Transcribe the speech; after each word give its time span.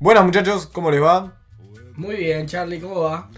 Buenas 0.00 0.24
muchachos, 0.24 0.66
¿cómo 0.66 0.90
les 0.90 1.02
va? 1.02 1.32
Muy 1.96 2.16
bien, 2.16 2.46
Charlie, 2.46 2.80
¿cómo 2.80 3.00
va? 3.00 3.30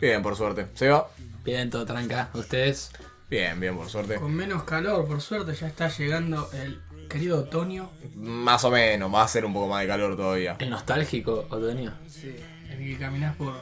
Bien, 0.00 0.22
por 0.22 0.34
suerte. 0.36 0.66
¿Se 0.74 0.88
va? 0.88 1.08
Bien, 1.44 1.70
todo 1.70 1.84
tranca. 1.86 2.30
¿Ustedes? 2.34 2.90
Bien, 3.30 3.58
bien, 3.60 3.76
por 3.76 3.88
suerte. 3.88 4.16
Con 4.16 4.34
menos 4.34 4.64
calor, 4.64 5.06
por 5.06 5.20
suerte, 5.20 5.54
ya 5.54 5.68
está 5.68 5.88
llegando 5.88 6.50
el 6.52 6.82
querido 7.08 7.38
otoño. 7.40 7.90
Más 8.16 8.64
o 8.64 8.70
menos, 8.70 9.12
va 9.14 9.22
a 9.22 9.28
ser 9.28 9.44
un 9.44 9.52
poco 9.52 9.68
más 9.68 9.82
de 9.82 9.88
calor 9.88 10.16
todavía. 10.16 10.56
¿El 10.58 10.70
nostálgico, 10.70 11.46
Otoño? 11.50 11.94
Sí, 12.08 12.34
en 12.66 12.72
el 12.72 12.78
que 12.78 12.98
caminas 12.98 13.36
por, 13.36 13.54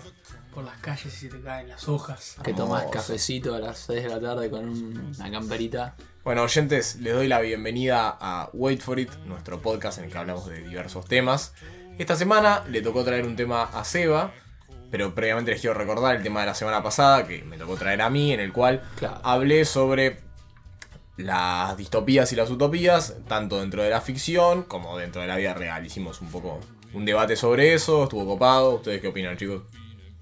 por 0.54 0.64
las 0.64 0.78
calles 0.78 1.06
y 1.06 1.10
se 1.10 1.28
te 1.28 1.40
caen 1.40 1.68
las 1.68 1.86
hojas. 1.88 2.36
Que 2.42 2.54
tomás 2.54 2.82
Hermoso. 2.84 2.98
cafecito 2.98 3.54
a 3.54 3.58
las 3.58 3.78
6 3.80 4.02
de 4.04 4.08
la 4.08 4.20
tarde 4.20 4.50
con 4.50 4.66
un- 4.68 5.14
una 5.18 5.30
camperita. 5.30 5.94
Bueno, 6.24 6.42
oyentes, 6.42 6.96
les 6.96 7.14
doy 7.14 7.28
la 7.28 7.40
bienvenida 7.40 8.16
a 8.20 8.48
Wait 8.54 8.80
for 8.80 8.98
It, 8.98 9.10
nuestro 9.26 9.60
podcast 9.60 9.98
en 9.98 10.04
el 10.06 10.10
que 10.12 10.18
hablamos 10.18 10.46
de 10.46 10.62
diversos 10.62 11.06
temas. 11.06 11.52
Esta 11.98 12.16
semana 12.16 12.64
le 12.68 12.80
tocó 12.82 13.04
traer 13.04 13.26
un 13.26 13.36
tema 13.36 13.64
a 13.64 13.84
Seba, 13.84 14.32
pero 14.90 15.14
previamente 15.14 15.50
les 15.52 15.60
quiero 15.60 15.74
recordar 15.74 16.16
el 16.16 16.22
tema 16.22 16.40
de 16.40 16.46
la 16.46 16.54
semana 16.54 16.82
pasada, 16.82 17.26
que 17.26 17.42
me 17.44 17.58
tocó 17.58 17.76
traer 17.76 18.00
a 18.02 18.10
mí, 18.10 18.32
en 18.32 18.40
el 18.40 18.52
cual 18.52 18.82
Claro. 18.96 19.20
hablé 19.22 19.64
sobre 19.64 20.18
las 21.18 21.76
distopías 21.76 22.32
y 22.32 22.36
las 22.36 22.48
utopías, 22.50 23.14
tanto 23.28 23.60
dentro 23.60 23.82
de 23.82 23.90
la 23.90 24.00
ficción 24.00 24.62
como 24.62 24.96
dentro 24.96 25.20
de 25.20 25.28
la 25.28 25.36
vida 25.36 25.52
real. 25.52 25.84
Hicimos 25.84 26.20
un 26.22 26.30
poco 26.30 26.60
un 26.94 27.04
debate 27.04 27.36
sobre 27.36 27.74
eso, 27.74 28.04
estuvo 28.04 28.24
copado. 28.26 28.76
¿Ustedes 28.76 29.00
qué 29.02 29.08
opinan, 29.08 29.36
chicos? 29.36 29.62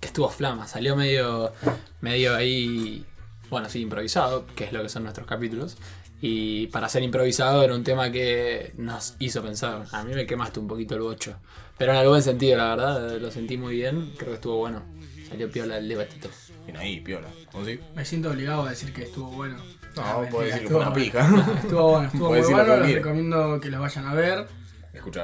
Que 0.00 0.08
estuvo 0.08 0.28
flama, 0.28 0.66
salió 0.66 0.96
medio, 0.96 1.52
medio 2.00 2.34
ahí, 2.34 3.04
bueno, 3.50 3.68
sí, 3.68 3.80
improvisado, 3.80 4.46
que 4.56 4.64
es 4.64 4.72
lo 4.72 4.82
que 4.82 4.88
son 4.88 5.04
nuestros 5.04 5.26
capítulos. 5.26 5.76
Y 6.20 6.66
para 6.68 6.88
ser 6.88 7.02
improvisado 7.02 7.62
era 7.62 7.74
un 7.74 7.84
tema 7.84 8.10
que 8.10 8.72
nos 8.76 9.14
hizo 9.20 9.42
pensar. 9.42 9.84
A 9.92 10.02
mí 10.04 10.14
me 10.14 10.26
quemaste 10.26 10.58
un 10.58 10.66
poquito 10.66 10.94
el 10.96 11.02
bocho. 11.02 11.36
Pero 11.76 11.94
en 11.94 12.08
buen 12.08 12.22
sentido, 12.22 12.56
la 12.58 12.70
verdad, 12.70 13.18
lo 13.20 13.30
sentí 13.30 13.56
muy 13.56 13.76
bien. 13.76 14.12
Creo 14.16 14.30
que 14.30 14.34
estuvo 14.34 14.56
bueno. 14.58 14.82
Salió 15.28 15.50
piola 15.50 15.78
el 15.78 15.88
debatito. 15.88 16.28
Bien 16.64 16.76
ahí, 16.76 17.00
piola. 17.00 17.28
¿Vos 17.52 17.66
sí? 17.66 17.78
Me 17.94 18.04
siento 18.04 18.30
obligado 18.30 18.66
a 18.66 18.70
decir 18.70 18.92
que 18.92 19.02
estuvo 19.04 19.30
bueno. 19.30 19.56
No, 19.96 20.02
Ah, 20.02 20.14
puedo 20.30 20.42
mentira, 20.42 20.44
decir 20.46 20.62
que 20.62 20.68
fue 20.68 20.76
una 20.82 20.92
pija. 20.92 21.28
bueno. 21.30 21.52
Estuvo 21.62 21.90
bueno, 21.90 22.06
estuvo 22.08 22.28
muy 22.30 22.40
bueno. 22.40 22.76
Les 22.78 22.94
recomiendo 22.94 23.60
que 23.60 23.70
los 23.70 23.80
vayan 23.80 24.06
a 24.06 24.14
ver, 24.14 24.46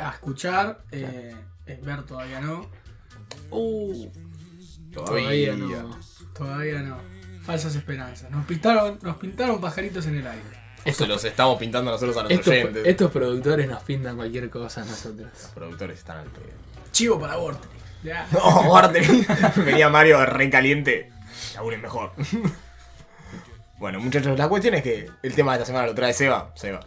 a 0.01 0.11
escuchar. 0.13 0.85
Eh, 0.93 1.35
eh, 1.67 1.81
ver 1.83 2.03
todavía 2.05 2.41
no. 2.41 2.71
Uh, 3.51 4.09
Todavía. 4.93 5.55
todavía 5.57 5.57
no. 5.57 5.99
Todavía 6.35 6.83
no. 6.83 6.99
Falsas 7.43 7.75
esperanzas. 7.75 8.31
Nos 8.31 8.47
pintaron, 8.47 8.99
nos 9.03 9.17
pintaron 9.17 9.61
pajaritos 9.61 10.07
en 10.07 10.17
el 10.19 10.27
aire. 10.27 10.64
Esto 10.85 11.07
los 11.07 11.25
estamos 11.25 11.59
pintando 11.59 11.91
nosotros 11.91 12.17
a 12.17 12.23
los 12.25 12.33
Estos, 12.33 12.49
oyentes. 12.49 12.87
estos 12.87 13.11
productores 13.11 13.69
nos 13.69 13.83
pintan 13.83 14.17
cualquier 14.17 14.51
cosa 14.51 14.83
a 14.83 14.85
nosotros. 14.85 15.29
Los 15.33 15.51
productores 15.53 15.99
están 15.99 16.19
al 16.19 16.27
pedo. 16.27 16.53
Chivo 16.93 17.19
para 17.19 17.37
Vortex. 17.37 17.69
No, 18.33 18.65
guarde. 18.65 19.01
Venía 19.65 19.89
Mario 19.89 20.25
re 20.27 20.51
caliente. 20.51 21.11
Laburen 21.55 21.81
mejor. 21.81 22.13
bueno, 23.79 23.99
muchachos, 23.99 24.39
la 24.39 24.47
cuestión 24.49 24.75
es 24.75 24.83
que 24.83 25.11
el 25.23 25.35
tema 25.35 25.53
de 25.53 25.59
esta 25.59 25.67
semana 25.67 25.87
lo 25.87 25.95
trae 25.95 26.13
Seba. 26.13 26.53
Seba, 26.55 26.81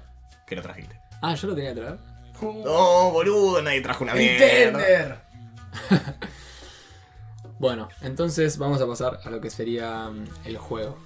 ¿qué 0.46 0.56
lo 0.56 0.62
trajiste? 0.62 1.00
Ah, 1.24 1.34
yo 1.34 1.48
lo 1.48 1.56
tenía 1.56 1.74
que 1.74 1.82
traer. 1.82 1.98
No, 2.40 3.10
boludo, 3.10 3.64
nadie 3.64 3.82
trajo 3.82 4.04
una 4.04 4.14
mierda. 4.14 4.78
Nintendo. 4.78 5.16
Bueno, 7.60 7.90
entonces 8.02 8.60
vamos 8.60 8.82
a 8.82 8.88
pasar 8.88 9.20
a 9.24 9.30
lo 9.32 9.42
que 9.42 9.50
sería 9.50 10.10
mm, 10.10 10.28
el 10.46 10.58
juego. 10.58 10.98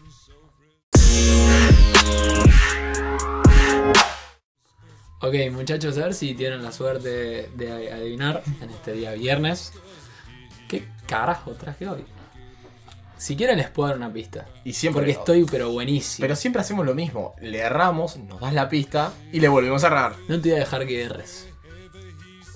Ok, 5.24 5.36
muchachos, 5.52 5.98
a 6.00 6.06
ver 6.06 6.14
si 6.16 6.34
tienen 6.34 6.64
la 6.64 6.72
suerte 6.72 7.50
de 7.56 7.92
adivinar 7.92 8.42
en 8.60 8.70
este 8.72 8.94
día 8.94 9.12
viernes. 9.12 9.72
¿Qué 10.68 10.88
carajo 11.06 11.52
traje 11.52 11.88
hoy? 11.88 12.04
Si 13.18 13.36
quieren 13.36 13.58
les 13.58 13.70
puedo 13.70 13.90
dar 13.90 13.98
una 13.98 14.12
pista. 14.12 14.48
Y 14.64 14.74
siempre. 14.74 15.02
Porque 15.02 15.12
estoy 15.12 15.46
pero 15.46 15.70
buenísimo. 15.70 16.24
Pero 16.24 16.36
siempre 16.36 16.62
hacemos 16.62 16.88
lo 16.88 16.96
mismo. 16.96 17.36
Le 17.40 17.60
erramos, 17.60 18.18
nos 18.18 18.42
das 18.42 18.54
la 18.54 18.68
pista 18.68 19.14
y 19.32 19.40
le 19.40 19.48
volvemos 19.48 19.84
a 19.84 19.88
errar. 19.88 20.16
No 20.28 20.42
te 20.42 20.50
voy 20.50 20.58
a 20.58 20.62
dejar 20.62 20.88
que 20.88 21.04
erres. 21.04 21.48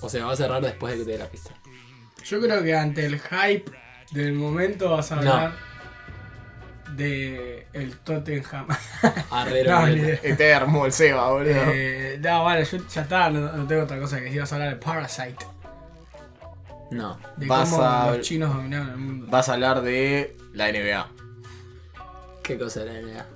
O 0.00 0.08
sea, 0.08 0.24
vas 0.24 0.40
a 0.40 0.46
errar 0.46 0.62
después 0.62 0.92
de 0.92 0.98
que 0.98 1.04
te 1.04 1.12
dé 1.12 1.18
la 1.18 1.30
pista. 1.30 1.52
Yo 2.24 2.40
creo 2.40 2.64
que 2.64 2.74
ante 2.74 3.06
el 3.06 3.20
hype 3.20 3.70
del 4.10 4.32
momento 4.32 4.90
vas 4.90 5.12
a 5.12 5.16
No. 5.16 5.52
De 6.96 7.66
el 7.72 7.96
Tottenham. 7.98 8.66
Arrero. 9.30 9.80
No. 9.86 9.86
Este 9.86 10.48
hermoso 10.48 10.86
el 10.86 10.92
Seba, 10.92 11.30
boludo. 11.30 11.50
Eh, 11.54 12.18
no, 12.22 12.44
vale, 12.44 12.64
yo 12.64 12.78
ya 12.88 13.02
está, 13.02 13.30
no, 13.30 13.40
no 13.52 13.66
tengo 13.66 13.82
otra 13.82 13.98
cosa 13.98 14.16
que 14.18 14.24
decir. 14.24 14.40
Vas 14.40 14.52
a 14.52 14.56
hablar 14.56 14.70
de 14.70 14.76
Parasite. 14.76 15.46
No. 16.90 17.18
De 17.36 17.46
Vas 17.46 17.70
cómo 17.70 17.82
a- 17.82 18.10
los 18.16 18.20
chinos 18.26 18.54
dominaron 18.54 18.90
el 18.90 18.96
mundo. 18.96 19.26
Vas 19.28 19.48
a 19.48 19.54
hablar 19.54 19.82
de 19.82 20.36
la 20.52 20.68
NBA. 20.70 21.08
¿Qué 22.42 22.56
cosa 22.58 22.82
era 22.82 22.92
NBA? 22.92 23.26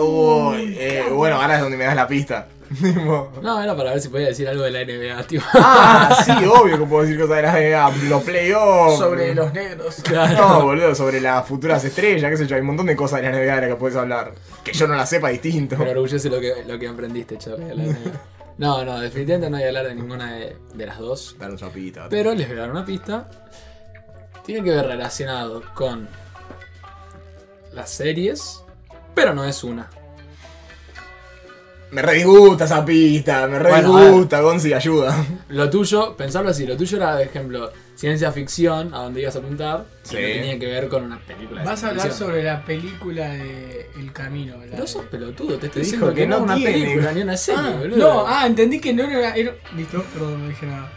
Uy, 0.00 0.74
eh, 0.78 1.04
bueno, 1.12 1.40
ahora 1.40 1.54
es 1.56 1.60
donde 1.60 1.76
me 1.76 1.84
das 1.84 1.94
la 1.94 2.08
pista. 2.08 2.48
No, 3.42 3.62
era 3.62 3.76
para 3.76 3.90
ver 3.90 4.00
si 4.00 4.08
podía 4.08 4.28
decir 4.28 4.48
algo 4.48 4.62
de 4.64 4.70
la 4.70 4.84
NBA, 4.84 5.22
tío. 5.26 5.40
ah, 5.54 6.22
sí, 6.24 6.32
obvio 6.44 6.78
que 6.78 6.84
puedo 6.86 7.02
decir 7.02 7.20
cosas 7.20 7.36
de 7.36 7.42
la 7.42 7.52
NBA. 7.90 8.08
Los 8.08 8.22
playoffs. 8.22 8.98
Sobre 8.98 9.34
los 9.34 9.52
negros. 9.52 9.96
Claro. 10.02 10.36
No, 10.48 10.62
boludo, 10.64 10.94
sobre 10.94 11.20
las 11.20 11.46
futuras 11.46 11.84
estrellas, 11.84 12.30
qué 12.30 12.36
sé 12.36 12.46
yo, 12.46 12.54
hay 12.56 12.60
un 12.60 12.68
montón 12.68 12.86
de 12.86 12.96
cosas 12.96 13.20
de 13.20 13.30
la 13.30 13.36
NBA 13.36 13.54
de 13.56 13.60
las 13.62 13.70
que 13.70 13.76
puedes 13.76 13.96
hablar. 13.96 14.32
Que 14.64 14.72
yo 14.72 14.86
no 14.86 14.94
la 14.94 15.06
sepa 15.06 15.28
distinto. 15.28 15.76
Me 15.76 15.84
enorgullece 15.90 16.28
lo 16.30 16.40
que, 16.40 16.64
lo 16.66 16.78
que 16.78 16.88
aprendiste, 16.88 17.38
Charlie. 17.38 17.64
de 17.66 17.74
la 17.74 17.82
NBA. 17.84 18.20
No, 18.58 18.84
no, 18.84 19.00
definitivamente 19.00 19.50
no 19.50 19.56
voy 19.56 19.64
a 19.64 19.68
hablar 19.68 19.86
de 19.88 19.94
ninguna 19.94 20.32
de, 20.34 20.56
de 20.74 20.86
las 20.86 20.98
dos. 20.98 21.36
Dar 21.38 21.50
un 21.50 21.56
chapita. 21.56 22.08
Pero 22.08 22.34
les 22.34 22.48
voy 22.48 22.58
a 22.58 22.60
dar 22.60 22.70
una 22.70 22.84
pista. 22.84 23.28
Tiene 24.44 24.62
que 24.62 24.70
ver 24.70 24.86
relacionado 24.86 25.62
con 25.74 26.08
las 27.72 27.90
series, 27.90 28.62
pero 29.14 29.34
no 29.34 29.44
es 29.44 29.64
una. 29.64 29.88
Me 31.92 32.00
re 32.02 32.14
disgusta 32.14 32.64
esa 32.64 32.84
pista, 32.84 33.46
me 33.46 33.58
re 33.58 33.68
Bueno, 33.70 33.98
disgusta, 34.00 34.40
Gonzi, 34.40 34.72
ayuda. 34.72 35.14
Lo 35.50 35.68
tuyo, 35.68 36.16
pensarlo 36.16 36.48
así, 36.50 36.66
lo 36.66 36.74
tuyo 36.76 36.96
era, 36.96 37.12
por 37.12 37.20
ejemplo, 37.20 37.70
ciencia 37.94 38.32
ficción, 38.32 38.94
a 38.94 39.02
donde 39.02 39.20
ibas 39.20 39.36
a 39.36 39.40
apuntar, 39.40 39.84
Sí. 40.02 40.14
no 40.16 40.20
tenía 40.22 40.58
que 40.58 40.66
ver 40.66 40.88
con 40.88 41.04
una 41.04 41.18
película. 41.20 41.60
de 41.60 41.66
Vas 41.68 41.84
a 41.84 41.90
hablar 41.90 42.06
ficción. 42.08 42.28
sobre 42.30 42.42
la 42.44 42.64
película 42.64 43.28
de 43.28 43.90
El 43.96 44.10
Camino. 44.10 44.56
la 44.64 44.70
Pero 44.70 44.86
sos 44.86 45.04
pelotudo, 45.04 45.58
te 45.58 45.66
estoy 45.66 45.82
diciendo 45.82 46.08
que 46.14 46.22
que 46.22 46.26
no 46.26 46.36
es 46.36 46.40
no 46.40 46.44
una 46.46 46.54
tiene. 46.56 46.72
película 46.72 47.12
ni 47.12 47.20
una 47.22 47.36
serie, 47.36 47.60
Ah, 47.62 47.76
boludo. 47.78 47.96
no, 47.98 48.24
ah, 48.26 48.46
entendí 48.46 48.80
que 48.80 48.92
no 48.94 49.04
era. 49.04 49.36
era- 49.36 49.54
Listo, 49.76 50.02
perdón, 50.14 50.42
no 50.42 50.48
dije 50.48 50.66
nada. 50.66 50.90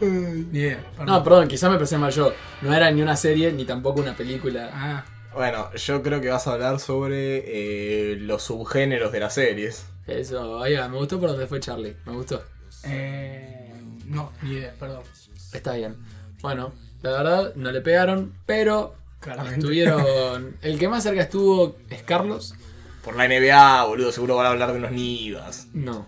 Eh, 0.00 0.44
idea. 0.52 0.78
No, 1.04 1.22
perdón, 1.22 1.48
quizá 1.48 1.68
me 1.68 1.74
expresé 1.74 1.98
mal 1.98 2.12
yo. 2.12 2.32
No 2.62 2.72
era 2.74 2.90
ni 2.90 3.02
una 3.02 3.14
serie 3.16 3.52
ni 3.52 3.66
tampoco 3.66 4.00
una 4.00 4.16
película. 4.16 4.70
Ah, 4.72 5.04
Bueno, 5.34 5.70
yo 5.74 6.02
creo 6.02 6.20
que 6.22 6.30
vas 6.30 6.46
a 6.46 6.54
hablar 6.54 6.80
sobre 6.80 7.42
eh, 7.44 8.16
los 8.16 8.42
subgéneros 8.44 9.12
de 9.12 9.20
las 9.20 9.34
series. 9.34 9.84
Eso, 10.08 10.58
oiga, 10.58 10.88
me 10.88 10.96
gustó 10.96 11.20
por 11.20 11.30
donde 11.30 11.46
fue 11.46 11.60
Charlie. 11.60 11.94
Me 12.06 12.12
gustó. 12.12 12.42
eh, 12.84 13.70
no, 14.06 14.32
ni 14.42 14.52
idea, 14.52 14.74
perdón. 14.78 15.02
Está 15.52 15.74
bien. 15.74 15.96
Bueno, 16.40 16.72
la 17.02 17.10
verdad, 17.10 17.54
no 17.56 17.70
le 17.70 17.80
pegaron, 17.80 18.32
pero 18.46 18.94
Claramente. 19.20 19.58
estuvieron. 19.58 20.56
El 20.62 20.78
que 20.78 20.88
más 20.88 21.02
cerca 21.02 21.22
estuvo 21.22 21.76
es 21.90 22.02
Carlos. 22.02 22.54
Por 23.04 23.16
la 23.16 23.28
NBA, 23.28 23.84
boludo, 23.84 24.12
seguro 24.12 24.36
van 24.36 24.46
a 24.46 24.50
hablar 24.50 24.72
de 24.72 24.78
unos 24.78 24.92
Nivas. 24.92 25.68
No. 25.72 26.06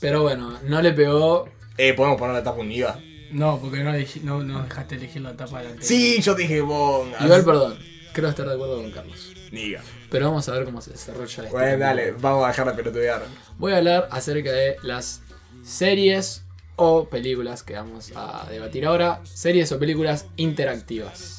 Pero 0.00 0.22
bueno, 0.22 0.58
no 0.64 0.82
le 0.82 0.92
pegó. 0.92 1.48
Eh, 1.76 1.92
¿podemos 1.94 2.18
poner 2.18 2.34
la 2.34 2.42
tapa 2.42 2.60
un 2.60 2.68
Niva? 2.68 2.98
No, 3.32 3.58
porque 3.58 3.82
no, 3.82 3.92
no, 4.22 4.44
no 4.44 4.62
dejaste 4.62 4.94
elegir 4.94 5.22
la 5.22 5.36
tapa 5.36 5.58
de 5.58 5.64
la 5.64 5.70
tele. 5.72 5.84
Sí, 5.84 6.20
yo 6.22 6.34
dije 6.34 6.62
pongas. 6.62 7.20
Igual, 7.24 7.44
perdón. 7.44 7.78
Creo 8.12 8.28
estar 8.28 8.46
de 8.46 8.54
acuerdo 8.54 8.76
con 8.76 8.90
Carlos. 8.92 9.32
Niga. 9.50 9.82
Pero 10.14 10.28
vamos 10.28 10.48
a 10.48 10.52
ver 10.52 10.64
cómo 10.64 10.80
se 10.80 10.92
desarrolla 10.92 11.42
este. 11.42 11.50
Bueno, 11.50 11.76
dale, 11.76 12.12
vamos 12.12 12.44
a 12.44 12.46
dejar 12.46 12.68
de 12.68 12.74
pelotudear. 12.74 13.24
Voy 13.58 13.72
a 13.72 13.78
hablar 13.78 14.06
acerca 14.12 14.52
de 14.52 14.76
las 14.84 15.22
series 15.64 16.44
o 16.76 17.08
películas 17.08 17.64
que 17.64 17.74
vamos 17.74 18.12
a 18.14 18.46
debatir 18.48 18.86
ahora. 18.86 19.20
Series 19.24 19.72
o 19.72 19.78
películas 19.80 20.26
interactivas. 20.36 21.33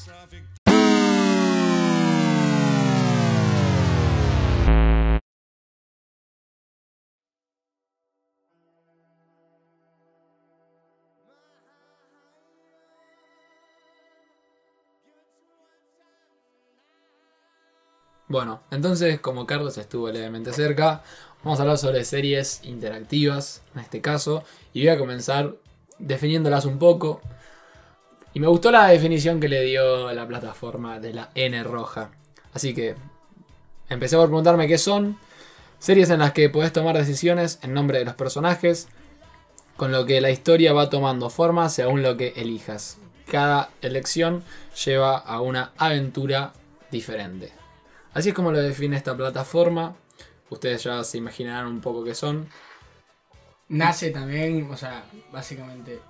Bueno, 18.36 18.60
entonces 18.70 19.18
como 19.18 19.46
Carlos 19.46 19.78
estuvo 19.78 20.10
levemente 20.10 20.52
cerca, 20.52 21.02
vamos 21.42 21.58
a 21.58 21.62
hablar 21.62 21.78
sobre 21.78 22.04
series 22.04 22.60
interactivas, 22.64 23.62
en 23.74 23.80
este 23.80 24.02
caso, 24.02 24.44
y 24.74 24.80
voy 24.80 24.90
a 24.90 24.98
comenzar 24.98 25.54
definiéndolas 25.98 26.66
un 26.66 26.78
poco. 26.78 27.22
Y 28.34 28.40
me 28.40 28.46
gustó 28.46 28.70
la 28.70 28.88
definición 28.88 29.40
que 29.40 29.48
le 29.48 29.62
dio 29.62 30.12
la 30.12 30.28
plataforma 30.28 31.00
de 31.00 31.14
la 31.14 31.30
N 31.34 31.64
roja. 31.64 32.10
Así 32.52 32.74
que 32.74 32.94
empecé 33.88 34.18
por 34.18 34.26
preguntarme 34.26 34.68
qué 34.68 34.76
son. 34.76 35.16
Series 35.78 36.10
en 36.10 36.18
las 36.18 36.32
que 36.32 36.50
podés 36.50 36.74
tomar 36.74 36.94
decisiones 36.94 37.58
en 37.62 37.72
nombre 37.72 38.00
de 38.00 38.04
los 38.04 38.16
personajes. 38.16 38.86
con 39.78 39.92
lo 39.92 40.04
que 40.04 40.20
la 40.20 40.30
historia 40.30 40.74
va 40.74 40.90
tomando 40.90 41.30
forma 41.30 41.70
según 41.70 42.02
lo 42.02 42.18
que 42.18 42.34
elijas. 42.36 42.98
Cada 43.30 43.70
elección 43.80 44.44
lleva 44.84 45.16
a 45.16 45.40
una 45.40 45.72
aventura 45.78 46.52
diferente. 46.90 47.65
Así 48.16 48.30
es 48.30 48.34
como 48.34 48.50
lo 48.50 48.58
define 48.62 48.96
esta 48.96 49.14
plataforma. 49.14 49.94
Ustedes 50.48 50.82
ya 50.84 51.04
se 51.04 51.18
imaginarán 51.18 51.66
un 51.66 51.82
poco 51.82 52.02
qué 52.02 52.14
son. 52.14 52.48
Nace 53.68 54.10
también, 54.10 54.68
o 54.70 54.76
sea, 54.76 55.04
básicamente 55.32 56.00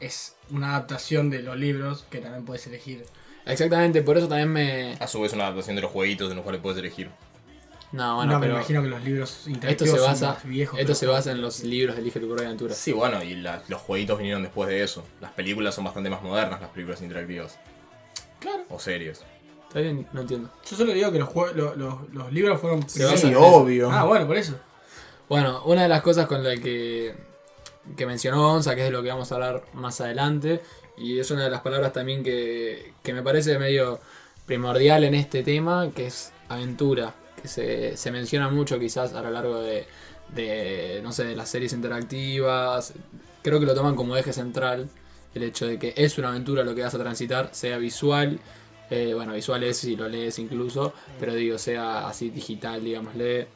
es 0.00 0.36
una 0.50 0.70
adaptación 0.70 1.28
de 1.28 1.42
los 1.42 1.58
libros 1.58 2.06
que 2.08 2.18
también 2.20 2.46
puedes 2.46 2.66
elegir. 2.66 3.04
Exactamente, 3.44 4.00
por 4.00 4.16
eso 4.16 4.26
también 4.26 4.50
me... 4.50 4.94
A 5.00 5.06
su 5.06 5.20
vez 5.20 5.34
una 5.34 5.44
adaptación 5.44 5.76
de 5.76 5.82
los 5.82 5.90
jueguitos 5.90 6.30
en 6.30 6.36
los 6.36 6.44
cuales 6.44 6.62
puedes 6.62 6.78
elegir. 6.78 7.10
No, 7.92 8.16
bueno, 8.16 8.32
no, 8.32 8.38
me 8.38 8.46
pero 8.46 8.56
imagino 8.58 8.82
que 8.82 8.88
los 8.88 9.02
libros 9.04 9.30
esto 9.38 9.50
interactivos 9.50 9.92
se 9.92 9.98
son 9.98 10.12
basa, 10.12 10.26
más 10.28 10.44
viejos. 10.44 10.78
esto 10.78 10.86
pero- 10.86 10.98
se 10.98 11.06
basa 11.06 11.30
en 11.32 11.42
los 11.42 11.60
libros 11.64 11.94
de 11.96 12.00
Elige 12.02 12.20
tu 12.20 12.26
propia 12.28 12.46
aventura. 12.46 12.72
Sí, 12.74 12.92
bueno, 12.92 13.22
y 13.22 13.34
la- 13.34 13.62
los 13.68 13.82
jueguitos 13.82 14.16
vinieron 14.16 14.42
después 14.42 14.70
de 14.70 14.82
eso. 14.82 15.04
Las 15.20 15.32
películas 15.32 15.74
son 15.74 15.84
bastante 15.84 16.08
más 16.08 16.22
modernas, 16.22 16.58
las 16.60 16.70
películas 16.70 17.02
interactivas. 17.02 17.58
Claro. 18.38 18.64
O 18.70 18.78
series. 18.78 19.22
¿Está 19.70 19.78
bien? 19.80 20.04
No 20.12 20.22
entiendo. 20.22 20.50
Yo 20.68 20.76
solo 20.76 20.92
digo 20.92 21.12
que 21.12 21.20
los, 21.20 21.28
jue- 21.28 21.52
lo- 21.52 21.76
los, 21.76 21.94
los 22.12 22.32
libros 22.32 22.60
fueron... 22.60 22.88
Sí, 22.88 23.00
en 23.02 23.36
obvio. 23.36 23.88
Ah, 23.92 24.02
bueno, 24.04 24.26
por 24.26 24.36
eso. 24.36 24.56
Bueno, 25.28 25.62
una 25.64 25.82
de 25.84 25.88
las 25.88 26.02
cosas 26.02 26.26
con 26.26 26.42
la 26.42 26.56
que, 26.56 27.14
que 27.96 28.04
mencionó 28.04 28.42
Gonza, 28.42 28.74
que 28.74 28.80
es 28.80 28.86
de 28.88 28.90
lo 28.90 29.00
que 29.00 29.10
vamos 29.10 29.30
a 29.30 29.36
hablar 29.36 29.62
más 29.74 30.00
adelante, 30.00 30.60
y 30.98 31.20
es 31.20 31.30
una 31.30 31.44
de 31.44 31.50
las 31.50 31.60
palabras 31.60 31.92
también 31.92 32.24
que, 32.24 32.94
que 33.04 33.12
me 33.14 33.22
parece 33.22 33.60
medio 33.60 34.00
primordial 34.44 35.04
en 35.04 35.14
este 35.14 35.44
tema, 35.44 35.88
que 35.94 36.08
es 36.08 36.32
aventura, 36.48 37.14
que 37.40 37.46
se, 37.46 37.96
se 37.96 38.10
menciona 38.10 38.48
mucho 38.48 38.76
quizás 38.80 39.14
a 39.14 39.22
lo 39.22 39.30
largo 39.30 39.60
de, 39.60 39.86
de, 40.34 40.98
no 41.04 41.12
sé, 41.12 41.22
de 41.24 41.36
las 41.36 41.48
series 41.48 41.72
interactivas, 41.72 42.92
creo 43.42 43.60
que 43.60 43.66
lo 43.66 43.74
toman 43.76 43.94
como 43.94 44.16
eje 44.16 44.32
central, 44.32 44.88
el 45.32 45.44
hecho 45.44 45.64
de 45.68 45.78
que 45.78 45.94
es 45.96 46.18
una 46.18 46.30
aventura 46.30 46.64
lo 46.64 46.74
que 46.74 46.82
vas 46.82 46.94
a 46.94 46.98
transitar, 46.98 47.50
sea 47.52 47.78
visual, 47.78 48.40
eh, 48.90 49.14
bueno, 49.14 49.34
visual 49.34 49.62
es 49.62 49.78
si 49.78 49.94
lo 49.94 50.08
lees 50.08 50.38
incluso, 50.40 50.92
pero 51.20 51.34
digo, 51.34 51.58
sea 51.58 52.08
así 52.08 52.30
digital, 52.30 52.82
digámosle, 52.84 53.46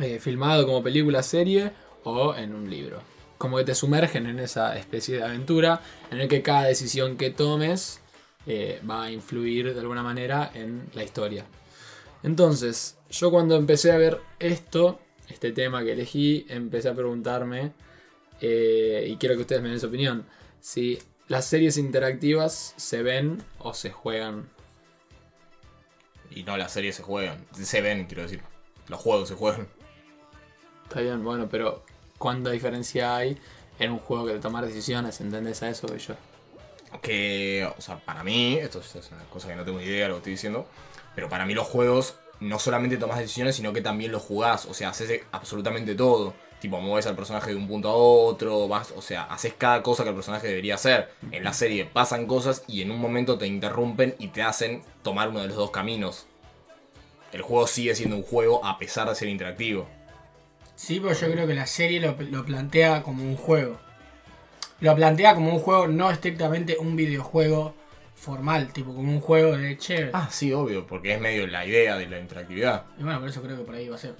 eh, 0.00 0.18
filmado 0.18 0.66
como 0.66 0.82
película, 0.82 1.22
serie 1.22 1.70
o 2.02 2.34
en 2.34 2.54
un 2.54 2.68
libro. 2.68 3.00
Como 3.38 3.56
que 3.56 3.64
te 3.64 3.74
sumergen 3.74 4.26
en 4.26 4.40
esa 4.40 4.76
especie 4.76 5.18
de 5.18 5.24
aventura 5.24 5.80
en 6.10 6.20
el 6.20 6.28
que 6.28 6.42
cada 6.42 6.64
decisión 6.64 7.16
que 7.16 7.30
tomes 7.30 8.00
eh, 8.46 8.80
va 8.88 9.04
a 9.04 9.10
influir 9.12 9.72
de 9.72 9.80
alguna 9.80 10.02
manera 10.02 10.50
en 10.54 10.88
la 10.94 11.04
historia. 11.04 11.44
Entonces, 12.22 12.98
yo 13.10 13.30
cuando 13.30 13.56
empecé 13.56 13.92
a 13.92 13.96
ver 13.96 14.20
esto, 14.40 14.98
este 15.28 15.52
tema 15.52 15.84
que 15.84 15.92
elegí, 15.92 16.46
empecé 16.48 16.88
a 16.88 16.94
preguntarme, 16.94 17.72
y 18.40 19.16
quiero 19.16 19.36
que 19.36 19.42
ustedes 19.42 19.62
me 19.62 19.70
den 19.70 19.80
su 19.80 19.86
opinión, 19.86 20.26
si 20.60 20.98
las 21.28 21.46
series 21.46 21.78
interactivas 21.78 22.74
se 22.76 23.02
ven 23.02 23.42
o 23.58 23.72
se 23.72 23.90
juegan. 23.90 24.53
Y 26.34 26.42
no, 26.42 26.56
las 26.56 26.72
series 26.72 26.96
se 26.96 27.02
juegan. 27.02 27.46
Se 27.52 27.80
ven, 27.80 28.06
quiero 28.06 28.22
decir. 28.22 28.42
Los 28.88 29.00
juegos 29.00 29.28
se 29.28 29.34
juegan. 29.34 29.68
Está 30.82 31.00
bien, 31.00 31.22
bueno, 31.24 31.48
pero 31.48 31.84
¿cuánta 32.18 32.50
diferencia 32.50 33.16
hay 33.16 33.38
en 33.78 33.92
un 33.92 33.98
juego 33.98 34.26
que 34.26 34.34
de 34.34 34.40
tomar 34.40 34.66
decisiones? 34.66 35.20
¿Entendés 35.20 35.62
a 35.62 35.70
eso? 35.70 35.86
Y 35.94 35.98
yo. 35.98 36.14
Que, 37.00 37.68
o 37.76 37.80
sea, 37.80 37.98
para 37.98 38.22
mí, 38.22 38.54
esto 38.54 38.80
es 38.80 38.94
es 38.96 39.10
una 39.10 39.24
cosa 39.24 39.48
que 39.48 39.56
no 39.56 39.64
tengo 39.64 39.78
ni 39.78 39.84
idea 39.84 40.02
de 40.02 40.08
lo 40.08 40.14
que 40.14 40.18
estoy 40.18 40.32
diciendo, 40.32 40.66
pero 41.14 41.28
para 41.28 41.46
mí 41.46 41.54
los 41.54 41.66
juegos 41.66 42.16
no 42.40 42.58
solamente 42.58 42.96
tomas 42.96 43.18
decisiones, 43.18 43.56
sino 43.56 43.72
que 43.72 43.80
también 43.80 44.12
los 44.12 44.22
jugás. 44.22 44.66
O 44.66 44.74
sea, 44.74 44.90
haces 44.90 45.22
absolutamente 45.32 45.94
todo. 45.94 46.34
Tipo, 46.64 46.80
mueves 46.80 47.06
al 47.06 47.14
personaje 47.14 47.50
de 47.50 47.56
un 47.56 47.68
punto 47.68 47.90
a 47.90 47.94
otro, 47.94 48.66
vas, 48.68 48.94
o 48.96 49.02
sea, 49.02 49.24
haces 49.24 49.52
cada 49.52 49.82
cosa 49.82 50.02
que 50.02 50.08
el 50.08 50.14
personaje 50.14 50.48
debería 50.48 50.76
hacer. 50.76 51.10
En 51.30 51.44
la 51.44 51.52
serie 51.52 51.84
pasan 51.84 52.24
cosas 52.24 52.64
y 52.66 52.80
en 52.80 52.90
un 52.90 52.98
momento 52.98 53.36
te 53.36 53.46
interrumpen 53.46 54.14
y 54.18 54.28
te 54.28 54.40
hacen 54.40 54.80
tomar 55.02 55.28
uno 55.28 55.42
de 55.42 55.48
los 55.48 55.58
dos 55.58 55.70
caminos. 55.70 56.24
El 57.32 57.42
juego 57.42 57.66
sigue 57.66 57.94
siendo 57.94 58.16
un 58.16 58.22
juego 58.22 58.64
a 58.64 58.78
pesar 58.78 59.06
de 59.10 59.14
ser 59.14 59.28
interactivo. 59.28 59.86
Sí, 60.74 61.00
pero 61.00 61.12
yo 61.12 61.30
creo 61.30 61.46
que 61.46 61.52
la 61.52 61.66
serie 61.66 62.00
lo, 62.00 62.16
lo 62.18 62.46
plantea 62.46 63.02
como 63.02 63.22
un 63.22 63.36
juego. 63.36 63.78
Lo 64.80 64.94
plantea 64.94 65.34
como 65.34 65.52
un 65.52 65.58
juego, 65.58 65.86
no 65.86 66.10
estrictamente 66.10 66.78
un 66.78 66.96
videojuego 66.96 67.74
formal, 68.14 68.72
tipo 68.72 68.94
como 68.94 69.12
un 69.12 69.20
juego 69.20 69.54
de 69.54 69.76
che. 69.76 70.08
Ah, 70.14 70.30
sí, 70.30 70.50
obvio, 70.54 70.86
porque 70.86 71.12
es 71.12 71.20
medio 71.20 71.46
la 71.46 71.66
idea 71.66 71.98
de 71.98 72.06
la 72.06 72.18
interactividad. 72.18 72.86
Y 72.98 73.02
bueno, 73.02 73.20
por 73.20 73.28
eso 73.28 73.42
creo 73.42 73.58
que 73.58 73.64
por 73.64 73.74
ahí 73.74 73.86
va 73.86 73.96
a 73.96 73.98
ser. 73.98 74.14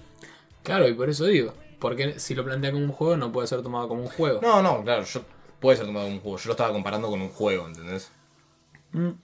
Claro, 0.62 0.87
y 0.87 0.93
por 0.93 1.08
eso 1.08 1.25
digo. 1.25 1.55
Porque 1.84 2.19
si 2.19 2.34
lo 2.34 2.42
plantea 2.46 2.72
como 2.72 2.82
un 2.82 2.92
juego, 2.92 3.14
no 3.19 3.31
puede 3.31 3.46
ser 3.46 3.60
tomado 3.62 3.88
como 3.88 4.00
un 4.00 4.08
juego. 4.08 4.40
No, 4.40 4.62
no, 4.62 4.82
claro, 4.82 5.04
yo, 5.04 5.20
puede 5.60 5.76
ser 5.76 5.84
tomado 5.84 6.06
como 6.06 6.16
un 6.16 6.22
juego. 6.22 6.38
Yo 6.38 6.46
lo 6.46 6.52
estaba 6.52 6.72
comparando 6.72 7.10
con 7.10 7.20
un 7.20 7.28
juego, 7.28 7.66
¿entendés? 7.66 8.10
Mm. 8.92 9.08
Sí, 9.10 9.14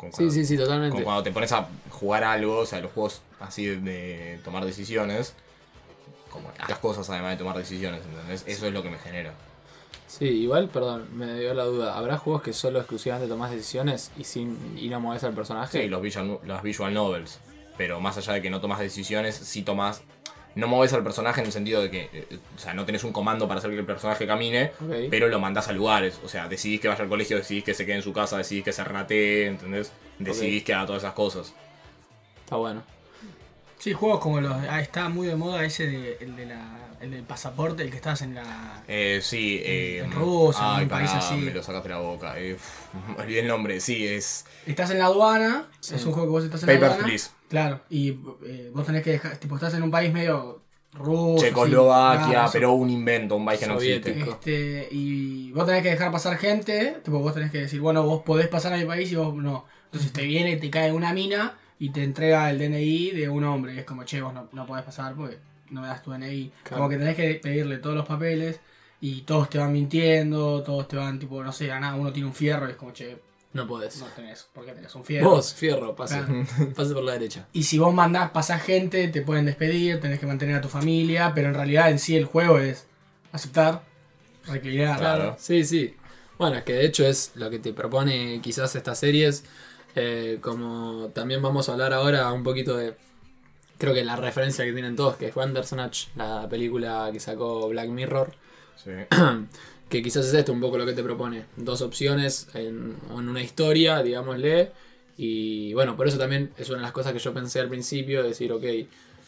cuando- 0.00 0.30
sí, 0.32 0.44
sí, 0.44 0.56
con 0.56 0.64
totalmente. 0.64 1.04
cuando 1.04 1.22
te 1.22 1.30
pones 1.30 1.52
a 1.52 1.68
jugar 1.90 2.24
algo, 2.24 2.58
o 2.58 2.66
sea, 2.66 2.80
los 2.80 2.90
juegos 2.90 3.22
así 3.38 3.66
de, 3.66 3.76
de 3.76 4.40
tomar 4.42 4.64
decisiones, 4.64 5.34
como 6.30 6.50
las 6.68 6.80
cosas 6.80 7.08
además 7.10 7.30
de 7.30 7.36
tomar 7.36 7.56
decisiones, 7.56 8.02
¿entendés? 8.04 8.42
Eso 8.44 8.66
es 8.66 8.72
lo 8.72 8.82
que 8.82 8.90
me 8.90 8.98
genera. 8.98 9.32
Sí, 10.08 10.24
igual, 10.24 10.70
perdón, 10.70 11.06
me 11.16 11.38
dio 11.38 11.54
la 11.54 11.62
duda. 11.62 11.96
¿Habrá 11.96 12.18
juegos 12.18 12.42
que 12.42 12.52
solo 12.52 12.80
exclusivamente 12.80 13.28
tomás 13.28 13.52
decisiones 13.52 14.10
y 14.18 14.24
sin 14.24 14.76
y 14.76 14.88
no 14.88 14.98
mueves 14.98 15.22
al 15.22 15.32
personaje? 15.32 15.82
Sí, 15.82 15.88
los 15.88 16.02
visual, 16.02 16.40
las 16.44 16.64
visual 16.64 16.92
novels. 16.92 17.38
Pero 17.78 18.00
más 18.00 18.16
allá 18.16 18.32
de 18.32 18.42
que 18.42 18.50
no 18.50 18.60
tomas 18.60 18.80
decisiones, 18.80 19.36
sí 19.36 19.62
tomas. 19.62 20.02
No 20.56 20.68
mueves 20.68 20.92
al 20.92 21.02
personaje 21.02 21.40
en 21.40 21.46
el 21.46 21.52
sentido 21.52 21.82
de 21.82 21.90
que. 21.90 22.08
eh, 22.12 22.38
o 22.56 22.58
sea, 22.58 22.74
no 22.74 22.84
tenés 22.84 23.02
un 23.04 23.12
comando 23.12 23.48
para 23.48 23.58
hacer 23.58 23.70
que 23.70 23.78
el 23.78 23.84
personaje 23.86 24.26
camine, 24.26 24.72
Ok. 24.80 25.08
pero 25.10 25.28
lo 25.28 25.40
mandás 25.40 25.68
a 25.68 25.72
lugares. 25.72 26.20
O 26.24 26.28
sea, 26.28 26.48
decidís 26.48 26.80
que 26.80 26.88
vaya 26.88 27.02
al 27.02 27.08
colegio, 27.08 27.36
decidís 27.36 27.64
que 27.64 27.74
se 27.74 27.84
quede 27.86 27.96
en 27.96 28.02
su 28.02 28.12
casa, 28.12 28.38
decidís 28.38 28.62
que 28.64 28.72
se 28.72 28.84
renatee, 28.84 29.46
¿entendés? 29.46 29.90
Decidís 30.18 30.62
que 30.62 30.72
haga 30.74 30.86
todas 30.86 31.02
esas 31.02 31.14
cosas. 31.14 31.52
Está 32.44 32.56
bueno. 32.56 32.82
Sí, 33.78 33.92
juegos 33.92 34.20
como 34.20 34.40
los. 34.40 34.52
Ah, 34.68 34.80
está 34.80 35.08
muy 35.08 35.26
de 35.26 35.36
moda 35.36 35.64
ese 35.64 35.86
de, 35.86 36.16
el, 36.20 36.36
de 36.36 36.46
la, 36.46 36.78
el 37.00 37.10
del 37.10 37.22
pasaporte, 37.24 37.82
el 37.82 37.90
que 37.90 37.96
estás 37.96 38.22
en 38.22 38.34
la. 38.36 38.82
Eh, 38.88 39.20
sí, 39.22 39.60
eh, 39.62 39.98
En 40.04 40.12
Rusia, 40.12 40.76
en 40.76 40.82
un 40.84 40.88
país 40.88 41.10
así. 41.10 41.34
Me 41.34 41.52
lo 41.52 41.62
sacaste 41.62 41.88
de 41.88 41.94
la 41.94 42.00
boca. 42.00 42.38
Eh, 42.38 42.56
olvidé 43.18 43.40
el 43.40 43.48
nombre, 43.48 43.80
sí, 43.80 44.06
es. 44.06 44.46
Estás 44.66 44.90
en 44.90 44.98
la 45.00 45.06
aduana, 45.06 45.66
Sí. 45.80 45.96
es 45.96 46.04
un 46.06 46.12
juego 46.12 46.28
que 46.28 46.30
vos 46.32 46.44
estás 46.44 46.62
en 46.62 46.80
la 46.80 46.86
aduana. 46.86 47.04
Please. 47.04 47.30
Claro, 47.54 47.80
y 47.88 48.18
eh, 48.44 48.72
vos 48.74 48.84
tenés 48.84 49.04
que 49.04 49.10
dejar. 49.10 49.36
Tipo, 49.36 49.54
estás 49.54 49.74
en 49.74 49.84
un 49.84 49.90
país 49.92 50.12
medio 50.12 50.62
ruso. 50.92 51.44
Checoslovaquia, 51.44 52.26
claro, 52.26 52.50
pero 52.52 52.72
un 52.72 52.90
invento, 52.90 53.36
un 53.36 53.44
país 53.44 53.60
que 53.60 53.68
no 53.68 53.74
existe. 53.74 54.18
Este, 54.18 54.88
y 54.90 55.52
vos 55.52 55.64
tenés 55.64 55.84
que 55.84 55.90
dejar 55.90 56.10
pasar 56.10 56.36
gente, 56.36 56.96
tipo 57.04 57.20
vos 57.20 57.32
tenés 57.32 57.52
que 57.52 57.58
decir, 57.58 57.80
bueno, 57.80 58.02
vos 58.02 58.22
podés 58.22 58.48
pasar 58.48 58.72
a 58.72 58.76
mi 58.76 58.84
país 58.84 59.12
y 59.12 59.14
vos 59.14 59.32
no. 59.36 59.66
Entonces 59.84 60.12
te 60.12 60.24
viene 60.24 60.50
y 60.50 60.56
te 60.56 60.68
cae 60.68 60.90
una 60.90 61.12
mina 61.12 61.56
y 61.78 61.90
te 61.90 62.02
entrega 62.02 62.50
el 62.50 62.58
DNI 62.58 63.10
de 63.12 63.28
un 63.28 63.44
hombre. 63.44 63.74
Y 63.74 63.78
es 63.78 63.84
como, 63.84 64.02
che, 64.02 64.20
vos 64.20 64.34
no, 64.34 64.48
no 64.50 64.66
podés 64.66 64.84
pasar 64.84 65.14
porque 65.14 65.38
no 65.70 65.80
me 65.80 65.86
das 65.86 66.02
tu 66.02 66.10
DNI. 66.10 66.50
Claro. 66.64 66.76
Como 66.76 66.88
que 66.88 66.96
tenés 66.96 67.14
que 67.14 67.34
pedirle 67.40 67.78
todos 67.78 67.94
los 67.94 68.04
papeles 68.04 68.58
y 69.00 69.20
todos 69.20 69.48
te 69.48 69.58
van 69.58 69.72
mintiendo, 69.72 70.60
todos 70.64 70.88
te 70.88 70.96
van, 70.96 71.20
tipo, 71.20 71.44
no 71.44 71.52
sé, 71.52 71.70
a 71.70 71.78
nada, 71.78 71.94
uno 71.94 72.12
tiene 72.12 72.26
un 72.26 72.34
fierro 72.34 72.66
y 72.66 72.72
es 72.72 72.76
como, 72.76 72.92
che, 72.92 73.16
No 73.54 73.66
podés. 73.66 73.96
no 74.00 74.06
tenés, 74.08 74.48
¿por 74.52 74.66
qué 74.66 74.72
tenés 74.72 74.94
un 74.94 75.04
fierro? 75.04 75.30
Vos, 75.30 75.54
fierro, 75.54 75.94
pase. 75.96 76.18
Claro. 76.18 76.44
pase 76.76 76.92
por 76.92 77.04
la 77.04 77.12
derecha. 77.12 77.46
Y 77.52 77.62
si 77.62 77.78
vos 77.78 77.94
mandás, 77.94 78.30
pasás 78.32 78.60
gente, 78.62 79.08
te 79.08 79.22
pueden 79.22 79.46
despedir, 79.46 80.00
tenés 80.00 80.18
que 80.18 80.26
mantener 80.26 80.56
a 80.56 80.60
tu 80.60 80.68
familia, 80.68 81.32
pero 81.34 81.48
en 81.48 81.54
realidad 81.54 81.90
en 81.90 81.98
sí 81.98 82.16
el 82.16 82.24
juego 82.26 82.58
es 82.58 82.86
aceptar, 83.32 83.82
reclinar. 84.46 84.98
Claro. 84.98 85.36
Sí, 85.38 85.64
sí. 85.64 85.96
Bueno, 86.36 86.56
es 86.56 86.64
que 86.64 86.72
de 86.72 86.84
hecho 86.84 87.06
es 87.06 87.30
lo 87.36 87.48
que 87.48 87.60
te 87.60 87.72
propone 87.72 88.40
quizás 88.42 88.74
estas 88.74 88.98
series. 88.98 89.44
eh, 89.94 90.38
como 90.40 91.10
también 91.14 91.40
vamos 91.40 91.68
a 91.68 91.72
hablar 91.72 91.92
ahora 91.92 92.32
un 92.32 92.42
poquito 92.42 92.76
de. 92.76 92.96
Creo 93.78 93.94
que 93.94 94.04
la 94.04 94.16
referencia 94.16 94.64
que 94.64 94.72
tienen 94.72 94.96
todos, 94.96 95.16
que 95.16 95.28
es 95.28 95.34
Bandersnatch, 95.34 96.08
la 96.16 96.48
película 96.48 97.10
que 97.12 97.20
sacó 97.20 97.68
Black 97.68 97.88
Mirror. 97.88 98.34
Sí. 98.82 98.90
Que 99.88 100.02
quizás 100.02 100.26
es 100.26 100.34
esto 100.34 100.52
un 100.52 100.60
poco 100.60 100.78
lo 100.78 100.86
que 100.86 100.92
te 100.92 101.02
propone. 101.02 101.44
Dos 101.56 101.82
opciones 101.82 102.48
en, 102.54 102.96
una 103.10 103.42
historia, 103.42 104.02
digámosle. 104.02 104.72
Y 105.16 105.72
bueno, 105.74 105.96
por 105.96 106.08
eso 106.08 106.18
también 106.18 106.52
es 106.56 106.68
una 106.68 106.78
de 106.78 106.82
las 106.84 106.92
cosas 106.92 107.12
que 107.12 107.18
yo 107.18 107.32
pensé 107.32 107.60
al 107.60 107.68
principio, 107.68 108.22
decir, 108.22 108.52
ok, 108.52 108.64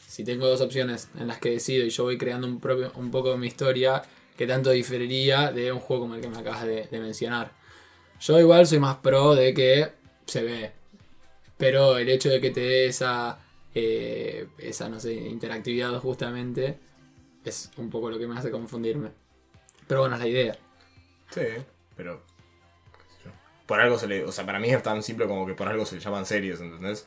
si 0.08 0.24
tengo 0.24 0.48
dos 0.48 0.60
opciones 0.60 1.08
en 1.18 1.28
las 1.28 1.38
que 1.38 1.50
decido 1.50 1.84
y 1.84 1.90
yo 1.90 2.04
voy 2.04 2.18
creando 2.18 2.46
un, 2.46 2.58
propio, 2.58 2.90
un 2.96 3.10
poco 3.10 3.30
de 3.30 3.36
mi 3.36 3.46
historia, 3.46 4.02
¿qué 4.36 4.46
tanto 4.46 4.70
diferiría 4.70 5.52
de 5.52 5.70
un 5.70 5.78
juego 5.78 6.04
como 6.04 6.16
el 6.16 6.20
que 6.20 6.28
me 6.28 6.38
acabas 6.38 6.64
de, 6.64 6.88
de 6.90 6.98
mencionar? 6.98 7.52
Yo 8.20 8.40
igual 8.40 8.66
soy 8.66 8.78
más 8.78 8.96
pro 8.96 9.34
de 9.34 9.54
que 9.54 9.92
se 10.26 10.42
ve. 10.42 10.72
Pero 11.56 11.96
el 11.98 12.08
hecho 12.08 12.28
de 12.28 12.40
que 12.40 12.50
te 12.50 12.60
dé 12.60 12.86
esa, 12.86 13.38
eh, 13.74 14.48
esa, 14.58 14.88
no 14.88 15.00
sé, 15.00 15.14
interactividad 15.14 15.98
justamente, 16.00 16.78
es 17.44 17.70
un 17.76 17.90
poco 17.90 18.10
lo 18.10 18.18
que 18.18 18.26
me 18.26 18.38
hace 18.38 18.50
confundirme. 18.50 19.10
Pero 19.86 20.00
bueno, 20.00 20.16
es 20.16 20.22
la 20.22 20.28
idea. 20.28 20.56
Sí, 21.30 21.42
pero. 21.96 22.22
qué 22.92 23.14
sé 23.16 23.24
yo. 23.26 23.30
Por 23.66 23.80
algo 23.80 23.98
se 23.98 24.06
le. 24.06 24.24
O 24.24 24.32
sea, 24.32 24.44
para 24.46 24.58
mí 24.58 24.68
es 24.70 24.82
tan 24.82 25.02
simple 25.02 25.26
como 25.26 25.46
que 25.46 25.54
por 25.54 25.68
algo 25.68 25.84
se 25.86 25.96
le 25.96 26.00
llaman 26.00 26.26
series, 26.26 26.60
¿entendés? 26.60 27.06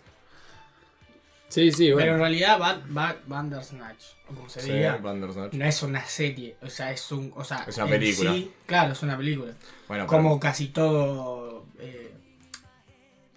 Sí, 1.50 1.72
sí, 1.72 1.86
Pero 1.88 1.90
en 1.90 1.96
bueno. 2.10 2.18
realidad 2.20 2.60
Van, 2.60 2.84
Van, 2.94 3.18
Bandersnatch, 3.26 4.04
o 4.30 4.36
como 4.36 4.48
se 4.50 4.62
Sí, 4.62 4.72
diga, 4.72 4.98
Bandersnatch. 4.98 5.54
no 5.54 5.66
es 5.66 5.82
una 5.82 6.06
serie, 6.06 6.56
o 6.62 6.70
sea, 6.70 6.92
es 6.92 7.12
un, 7.12 7.34
o 7.36 7.44
sea, 7.44 7.66
Es 7.68 7.76
una 7.78 7.86
en 7.86 7.92
película. 7.92 8.34
sí, 8.34 8.54
claro, 8.68 8.94
es 8.94 9.02
una 9.02 9.18
película. 9.18 9.54
Bueno, 9.88 10.06
Como 10.06 10.40
casi 10.40 10.68
todo 10.68 11.66
eh, 11.80 12.14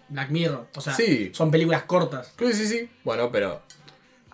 Black 0.09 0.29
Mirror, 0.29 0.67
o 0.75 0.81
sea, 0.81 0.93
Sí. 0.93 1.31
son 1.33 1.49
películas 1.49 1.83
cortas. 1.83 2.31
pero- 2.37 2.51
Sí, 2.51 2.55
sí, 2.55 2.67
sí. 2.67 2.89
Bueno, 3.03 3.31
pero. 3.31 3.63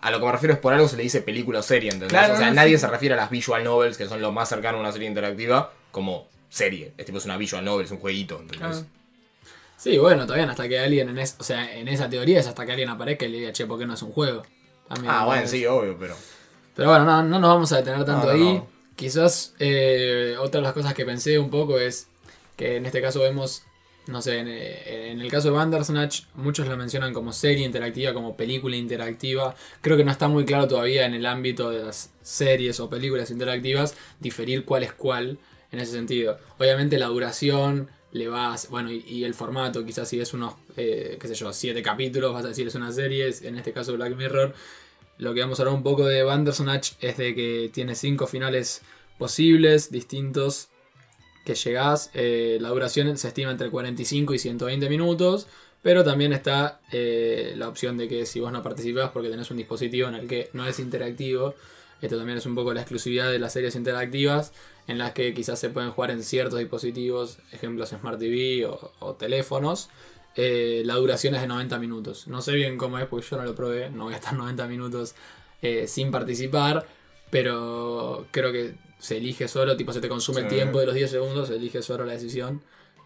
A 0.02 0.12
lo 0.12 0.20
que 0.20 0.26
me 0.26 0.32
refiero 0.32 0.54
es 0.54 0.60
por 0.60 0.74
algo 0.74 0.88
se 0.88 0.98
le 0.98 1.04
dice 1.04 1.22
película 1.22 1.60
o 1.60 1.64
serie, 1.64 1.92
¿entendés? 1.92 2.10
Claro, 2.10 2.34
o 2.34 2.38
sea, 2.38 2.50
no, 2.50 2.56
nadie 2.56 2.76
sí. 2.76 2.82
se 2.82 2.88
refiere 2.88 3.14
a 3.16 3.18
las 3.18 3.30
visual 3.30 3.64
novels, 3.64 3.98
que 3.98 4.08
son 4.08 4.22
lo 4.22 4.32
más 4.32 4.50
cercano 4.50 4.78
a 4.78 4.82
una 4.82 4.92
serie 4.92 5.08
interactiva, 5.08 5.74
como 5.92 6.28
serie. 6.50 6.94
Es 6.98 7.06
tipo, 7.06 7.18
es 7.18 7.26
una 7.26 7.38
visual 7.38 7.64
novel, 7.66 7.86
es 7.86 7.92
un 7.92 8.00
jueguito, 8.00 8.40
¿entendés? 8.40 8.60
Claro. 8.60 8.86
Sí, 9.78 9.98
bueno, 9.98 10.26
todavía 10.26 10.50
hasta 10.50 10.68
que 10.68 10.78
alguien 10.80 11.08
en 11.10 11.20
es, 11.20 11.36
o 11.40 11.44
sea, 11.44 11.74
en 11.74 11.88
esa 11.88 12.10
teoría 12.10 12.40
es 12.40 12.48
hasta 12.48 12.66
que 12.66 12.72
alguien 12.72 12.90
aparezca 12.90 13.26
y 13.26 13.30
le 13.30 13.38
diga, 13.38 13.54
che, 13.54 13.66
¿por 13.66 13.80
qué 13.80 13.86
no 13.86 13.94
es 13.94 14.02
un 14.02 14.12
juego? 14.12 14.44
También, 14.90 15.14
Ah, 15.14 15.26
bueno, 15.26 15.48
sí, 15.48 15.66
obvio, 15.66 15.98
pero. 15.98 16.16
Pero 16.76 16.90
bueno, 16.90 17.06
no, 17.06 17.24
no 17.24 17.40
nos 17.40 17.50
vamos 17.50 17.72
a 17.72 17.78
detener 17.78 18.04
tanto 18.04 18.28
No, 18.28 18.38
no, 18.38 18.50
ahí. 18.52 18.62
Quizás 18.96 19.54
eh, 19.60 20.36
otra 20.40 20.60
de 20.60 20.64
las 20.66 20.74
cosas 20.74 20.94
que 20.94 21.06
pensé 21.06 21.40
un 21.40 21.50
poco 21.50 21.80
es 21.80 22.08
que 22.58 22.76
en 22.76 22.86
este 22.86 23.02
caso 23.02 23.22
vemos, 23.22 23.64
no 24.08 24.22
sé, 24.22 24.40
en, 24.40 24.48
eh, 24.48 25.12
en 25.12 25.22
el 25.22 25.30
caso 25.30 25.50
de 25.50 25.56
Bandersnatch, 25.56 26.24
muchos 26.36 26.68
lo 26.68 26.78
mencionan 26.78 27.14
como 27.14 27.32
serie 27.32 27.66
interactiva, 27.66 28.14
como 28.14 28.36
película 28.36 28.76
interactiva. 28.76 29.56
Creo 29.82 29.98
que 29.98 30.04
no 30.04 30.12
está 30.12 30.28
muy 30.28 30.46
claro 30.46 30.68
todavía 30.68 31.06
en 31.06 31.14
el 31.14 31.26
ámbito 31.26 31.70
de 31.70 31.84
las 31.84 32.12
series 32.22 32.80
o 32.80 32.90
películas 32.90 33.32
interactivas 33.32 33.96
diferir 34.20 34.66
cuál 34.66 34.84
es 34.84 34.94
cuál 34.94 35.38
en 35.72 35.80
ese 35.80 35.92
sentido. 35.92 36.40
Obviamente 36.58 36.98
la 36.98 37.08
duración 37.08 37.90
le 38.12 38.28
vas, 38.28 38.70
bueno, 38.70 38.92
y, 38.92 39.24
el 39.24 39.34
formato, 39.34 39.86
quizás 39.86 40.08
si 40.10 40.20
es 40.20 40.34
unos, 40.34 40.56
eh, 40.78 41.18
qué 41.20 41.28
sé 41.28 41.36
yo, 41.36 41.54
siete 41.54 41.84
capítulos, 41.84 42.34
vas 42.34 42.46
a 42.46 42.50
decir 42.50 42.68
es 42.68 42.76
una 42.76 42.92
serie, 42.92 43.30
en 43.44 43.56
este 43.56 43.72
caso 43.72 43.94
Black 43.94 44.16
Mirror. 44.16 44.54
Lo 45.20 45.34
que 45.34 45.42
vamos 45.42 45.60
a 45.60 45.64
hablar 45.64 45.76
un 45.76 45.84
poco 45.84 46.06
de 46.06 46.24
Bandersnatch 46.24 46.94
es 47.02 47.18
de 47.18 47.36
que 47.36 47.70
tiene 47.74 47.94
cinco 47.94 48.26
finales 48.26 48.82
posibles, 49.18 49.92
distintos, 49.92 50.70
que 51.50 51.56
llegás. 51.56 52.12
Eh, 52.14 52.60
la 52.62 52.70
duración 52.70 53.18
se 53.18 53.28
estima 53.28 53.50
entre 53.50 53.70
45 53.70 54.36
y 54.36 54.40
120 54.40 54.88
minutos, 54.88 55.48
pero 55.82 56.04
también 56.04 56.32
está 56.32 56.80
eh, 56.92 57.54
la 57.58 57.68
opción 57.68 57.98
de 57.98 58.08
que 58.08 58.26
si 58.28 58.40
vos 58.40 58.52
no 58.52 58.62
participás 58.62 59.10
porque 59.12 59.30
tenés 59.30 59.50
un 59.50 59.58
dispositivo 59.58 60.08
en 60.10 60.16
el 60.16 60.28
que 60.28 60.50
no 60.54 60.68
es 60.68 60.80
interactivo, 60.80 61.56
esto 62.02 62.18
también 62.18 62.38
es 62.38 62.46
un 62.46 62.54
poco 62.54 62.74
la 62.74 62.82
exclusividad 62.82 63.32
de 63.32 63.40
las 63.40 63.54
series 63.54 63.76
interactivas, 63.76 64.54
en 64.88 65.00
las 65.00 65.14
que 65.14 65.34
quizás 65.34 65.60
se 65.60 65.70
pueden 65.70 65.92
jugar 65.92 66.12
en 66.12 66.24
ciertos 66.24 66.60
dispositivos, 66.60 67.40
ejemplos 67.52 67.90
Smart 67.90 68.20
TV 68.20 68.66
o, 68.68 69.16
teléfonos. 69.16 69.90
Eh, 70.36 70.84
la 70.86 70.96
duración 70.96 71.34
es 71.34 71.42
de 71.42 71.48
90 71.48 71.80
minutos. 71.80 72.28
No 72.28 72.42
sé 72.42 72.54
bien 72.54 72.78
cómo 72.78 73.00
es 73.00 73.08
porque 73.08 73.26
yo 73.28 73.38
no 73.38 73.44
lo 73.44 73.56
probé, 73.56 73.90
no 73.90 74.06
voy 74.06 74.14
a 74.14 74.18
estar 74.18 74.34
90 74.34 74.68
minutos 74.68 75.16
sin 75.88 76.10
participar, 76.10 76.88
pero 77.32 78.28
creo 78.32 78.54
que 78.54 78.76
se 79.00 79.18
elige 79.18 79.48
solo, 79.48 79.76
tipo 79.76 79.94
se 79.94 80.02
te 80.02 80.10
consume 80.10 80.42
el 80.42 80.48
tiempo 80.48 80.80
de 80.80 80.86
los 80.86 80.96
10 80.96 81.10
segundos, 81.10 81.48
se 81.48 81.56
elige 81.56 81.82
solo 81.82 82.06
la 82.06 82.14
decisión. 82.14 82.62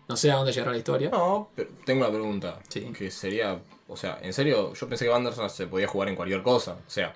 No 0.09 0.17
sé 0.17 0.31
a 0.31 0.35
dónde 0.35 0.51
llegará 0.51 0.71
la 0.71 0.77
historia. 0.77 1.09
No, 1.09 1.49
pero 1.55 1.69
tengo 1.85 2.01
una 2.01 2.11
pregunta. 2.11 2.59
Sí. 2.67 2.91
Que 2.97 3.09
sería. 3.09 3.61
O 3.87 3.95
sea, 3.95 4.19
en 4.21 4.33
serio, 4.33 4.73
yo 4.73 4.89
pensé 4.89 5.05
que 5.05 5.11
Bandersnatch 5.11 5.51
se 5.51 5.67
podía 5.67 5.87
jugar 5.87 6.09
en 6.09 6.15
cualquier 6.15 6.43
cosa. 6.43 6.73
O 6.85 6.89
sea, 6.89 7.15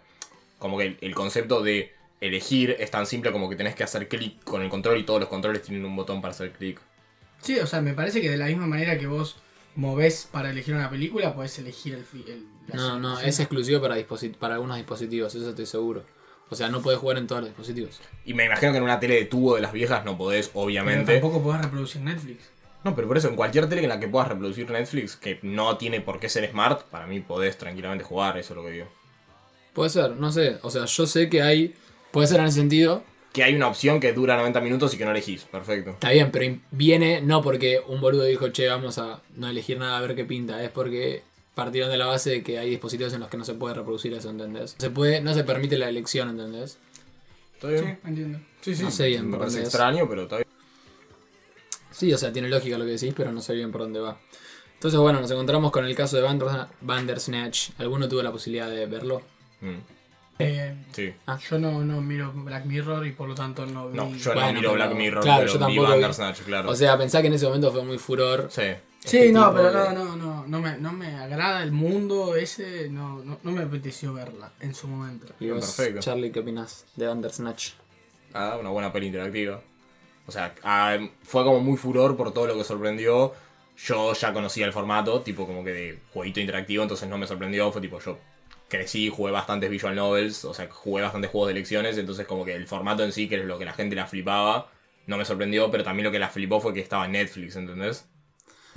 como 0.57 0.77
que 0.77 0.85
el, 0.85 0.97
el 1.01 1.13
concepto 1.13 1.61
de 1.61 1.93
elegir 2.21 2.75
es 2.79 2.89
tan 2.89 3.05
simple 3.05 3.31
como 3.31 3.49
que 3.49 3.55
tenés 3.55 3.75
que 3.75 3.83
hacer 3.83 4.07
clic 4.07 4.43
con 4.43 4.61
el 4.61 4.69
control 4.69 4.97
y 4.99 5.03
todos 5.03 5.19
los 5.19 5.29
controles 5.29 5.61
tienen 5.63 5.85
un 5.85 5.95
botón 5.95 6.21
para 6.21 6.31
hacer 6.31 6.51
clic. 6.53 6.79
Sí, 7.41 7.59
o 7.59 7.67
sea, 7.67 7.81
me 7.81 7.93
parece 7.93 8.21
que 8.21 8.29
de 8.29 8.37
la 8.37 8.45
misma 8.45 8.67
manera 8.67 8.97
que 8.97 9.07
vos 9.07 9.37
movés 9.75 10.27
para 10.31 10.49
elegir 10.49 10.73
una 10.73 10.89
película, 10.89 11.35
podés 11.35 11.57
elegir 11.59 11.93
el... 11.93 12.05
el 12.27 12.45
la 12.67 12.75
No, 12.75 12.99
no, 12.99 13.19
es 13.19 13.39
exclusivo 13.39 13.79
para, 13.79 13.95
para 14.39 14.55
algunos 14.55 14.77
dispositivos, 14.77 15.33
eso 15.35 15.49
estoy 15.49 15.65
seguro. 15.65 16.03
O 16.49 16.55
sea, 16.55 16.69
no 16.69 16.81
puedes 16.81 16.99
jugar 16.99 17.17
en 17.17 17.27
todos 17.27 17.41
los 17.41 17.49
dispositivos. 17.49 17.99
Y 18.25 18.33
me 18.33 18.45
imagino 18.45 18.71
que 18.71 18.77
en 18.77 18.83
una 18.83 18.99
tele 18.99 19.15
de 19.15 19.25
tubo 19.25 19.55
de 19.55 19.61
las 19.61 19.73
viejas 19.73 20.05
no 20.05 20.17
podés, 20.17 20.47
Pero 20.49 20.61
obviamente. 20.61 21.13
tampoco 21.19 21.43
podés 21.43 21.61
reproducir 21.61 22.01
Netflix. 22.01 22.49
No, 22.83 22.95
pero 22.95 23.07
por 23.07 23.17
eso, 23.17 23.27
en 23.27 23.35
cualquier 23.35 23.67
tele 23.67 23.83
en 23.83 23.89
la 23.89 23.99
que 23.99 24.07
puedas 24.07 24.29
reproducir 24.29 24.69
Netflix, 24.69 25.15
que 25.17 25.39
no 25.41 25.77
tiene 25.77 25.99
por 25.99 26.19
qué 26.19 26.29
ser 26.29 26.49
smart, 26.49 26.83
para 26.83 27.05
mí 27.07 27.19
podés 27.19 27.57
tranquilamente 27.57 28.05
jugar, 28.05 28.37
eso 28.37 28.53
es 28.53 28.57
lo 28.57 28.63
que 28.63 28.71
digo. 28.71 28.87
Puede 29.73 29.89
ser, 29.89 30.11
no 30.11 30.31
sé. 30.31 30.57
O 30.61 30.69
sea, 30.71 30.85
yo 30.85 31.05
sé 31.05 31.29
que 31.29 31.41
hay. 31.41 31.75
Puede 32.11 32.27
ser 32.27 32.39
en 32.39 32.45
ese 32.45 32.59
sentido. 32.59 33.03
Que 33.33 33.43
hay 33.43 33.53
una 33.55 33.67
opción 33.67 33.99
que 33.99 34.13
dura 34.13 34.37
90 34.37 34.61
minutos 34.61 34.93
y 34.93 34.97
que 34.97 35.05
no 35.05 35.11
elegís, 35.11 35.43
perfecto. 35.43 35.91
Está 35.91 36.11
bien, 36.11 36.31
pero 36.31 36.55
viene 36.71 37.21
no 37.21 37.41
porque 37.41 37.81
un 37.85 37.99
boludo 37.99 38.23
dijo, 38.23 38.49
che, 38.49 38.67
vamos 38.67 38.97
a 38.97 39.21
no 39.35 39.49
elegir 39.49 39.77
nada 39.77 39.97
a 39.97 40.01
ver 40.01 40.15
qué 40.15 40.23
pinta. 40.23 40.63
Es 40.63 40.71
porque 40.71 41.23
partieron 41.57 41.89
de 41.91 41.97
la 41.97 42.05
base 42.05 42.29
de 42.29 42.43
que 42.43 42.59
hay 42.59 42.69
dispositivos 42.69 43.11
en 43.13 43.19
los 43.19 43.29
que 43.29 43.35
no 43.37 43.43
se 43.43 43.55
puede 43.55 43.73
reproducir 43.75 44.13
eso, 44.13 44.29
¿entendés? 44.29 44.75
Se 44.77 44.89
puede, 44.91 45.19
no 45.21 45.33
se 45.33 45.43
permite 45.43 45.77
la 45.77 45.89
elección, 45.89 46.29
¿entendés? 46.29 46.77
¿Está 47.55 47.67
Sí, 47.69 47.73
bien? 47.73 47.99
entiendo. 48.05 48.39
Sí, 48.61 48.75
sí. 48.75 48.83
No 48.83 48.91
sé 48.91 49.07
bien 49.07 49.25
Me 49.25 49.31
por 49.31 49.39
parece 49.39 49.57
dónde 49.57 49.67
es. 49.67 49.73
extraño, 49.73 50.07
pero 50.07 50.23
está 50.23 50.35
bien. 50.37 50.47
Sí, 51.91 52.13
o 52.13 52.17
sea, 52.17 52.31
tiene 52.31 52.47
lógica 52.47 52.77
lo 52.77 52.85
que 52.85 52.91
decís, 52.91 53.13
pero 53.17 53.31
no 53.31 53.41
sé 53.41 53.55
bien 53.55 53.71
por 53.71 53.81
dónde 53.81 53.99
va. 53.99 54.19
Entonces, 54.75 54.99
bueno, 54.99 55.19
nos 55.19 55.31
encontramos 55.31 55.71
con 55.71 55.83
el 55.85 55.95
caso 55.95 56.15
de 56.17 56.23
Bandersna- 56.23 56.67
Bandersnatch. 56.81 57.69
¿Alguno 57.79 58.07
tuvo 58.07 58.21
la 58.21 58.31
posibilidad 58.31 58.69
de 58.69 58.85
verlo? 58.85 59.23
Mm, 59.61 59.77
Eh, 60.39 60.75
sí. 60.91 61.11
yo 61.49 61.57
no, 61.57 61.83
no 61.83 61.99
miro 61.99 62.31
Black 62.31 62.65
Mirror 62.65 63.07
y 63.07 63.11
por 63.13 63.27
lo 63.27 63.33
tanto 63.33 63.65
no 63.65 63.89
vi... 63.89 63.97
No, 63.97 64.15
yo 64.15 64.33
Bueno, 64.33 64.47
no 64.47 64.53
miro 64.53 64.61
pero- 64.61 64.73
Black 64.73 64.93
Mirror, 64.95 65.23
claro, 65.23 65.39
pero 65.41 65.53
yo 65.53 65.59
tampoco 65.59 65.81
vi. 65.87 65.91
Bandersnatch, 65.93 66.41
claro. 66.41 66.69
O 66.69 66.75
sea, 66.75 66.95
pensá 66.95 67.21
que 67.21 67.27
en 67.27 67.33
ese 67.33 67.47
momento 67.47 67.71
fue 67.71 67.83
muy 67.83 67.97
furor. 67.97 68.47
sí. 68.51 68.61
Sí, 69.07 69.17
este 69.17 69.31
no, 69.31 69.45
tipo 69.49 69.53
pero 69.53 69.71
de- 69.71 69.93
no, 69.95 70.05
no, 70.05 70.15
no, 70.15 70.47
no 70.47 70.61
me, 70.61 70.77
no 70.77 70.91
me 70.91 71.15
agrada 71.15 71.63
el 71.63 71.71
mundo 71.71 72.35
ese, 72.35 72.89
no, 72.89 73.23
no, 73.23 73.39
no 73.41 73.51
me 73.51 73.63
apeteció 73.63 74.13
verla 74.13 74.51
en 74.59 74.73
su 74.75 74.87
momento. 74.87 75.33
Y 75.39 75.49
vos, 75.49 75.65
Perfecto. 75.65 76.01
Charlie, 76.01 76.31
¿qué 76.31 76.39
opinas 76.41 76.85
de 76.95 77.07
Bandersnatch? 77.07 77.71
Ah, 78.33 78.57
una 78.59 78.69
buena 78.69 78.91
peli 78.91 79.07
interactiva. 79.07 79.61
O 80.27 80.31
sea, 80.31 80.53
ah, 80.63 80.97
fue 81.23 81.43
como 81.43 81.59
muy 81.61 81.77
furor 81.77 82.17
por 82.17 82.33
todo 82.33 82.47
lo 82.47 82.57
que 82.57 82.63
sorprendió. 82.63 83.33
Yo 83.77 84.13
ya 84.13 84.33
conocía 84.33 84.65
el 84.65 84.73
formato, 84.73 85.21
tipo 85.21 85.45
como 85.45 85.63
que 85.63 85.71
de 85.71 85.99
jueguito 86.13 86.39
interactivo, 86.39 86.83
entonces 86.83 87.07
no 87.07 87.17
me 87.17 87.27
sorprendió. 87.27 87.71
Fue 87.71 87.81
tipo, 87.81 87.99
yo 87.99 88.17
crecí, 88.67 89.09
jugué 89.09 89.31
bastantes 89.31 89.69
visual 89.69 89.95
novels, 89.95 90.43
o 90.45 90.53
sea, 90.53 90.67
jugué 90.69 91.03
bastantes 91.03 91.31
juegos 91.31 91.47
de 91.47 91.53
elecciones, 91.53 91.97
entonces 91.97 92.25
como 92.27 92.43
que 92.43 92.53
el 92.55 92.67
formato 92.67 93.03
en 93.03 93.11
sí, 93.13 93.29
que 93.29 93.35
es 93.35 93.45
lo 93.45 93.57
que 93.59 93.65
la 93.65 93.73
gente 93.73 93.95
la 93.95 94.07
flipaba, 94.07 94.69
no 95.05 95.17
me 95.17 95.25
sorprendió, 95.25 95.71
pero 95.71 95.83
también 95.83 96.05
lo 96.05 96.11
que 96.11 96.19
la 96.19 96.29
flipó 96.29 96.59
fue 96.59 96.73
que 96.73 96.81
estaba 96.81 97.05
en 97.05 97.13
Netflix, 97.13 97.55
¿entendés? 97.55 98.05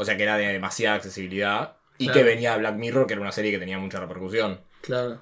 O 0.00 0.04
sea, 0.04 0.16
que 0.16 0.22
era 0.22 0.36
de 0.36 0.46
demasiada 0.46 0.96
accesibilidad 0.96 1.76
y 1.98 2.04
Claro. 2.06 2.18
que 2.20 2.24
venía 2.24 2.56
Black 2.56 2.76
Mirror, 2.76 3.06
que 3.06 3.12
era 3.12 3.20
una 3.22 3.32
serie 3.32 3.50
que 3.50 3.58
tenía 3.58 3.78
mucha 3.78 4.00
repercusión. 4.00 4.60
Claro. 4.80 5.18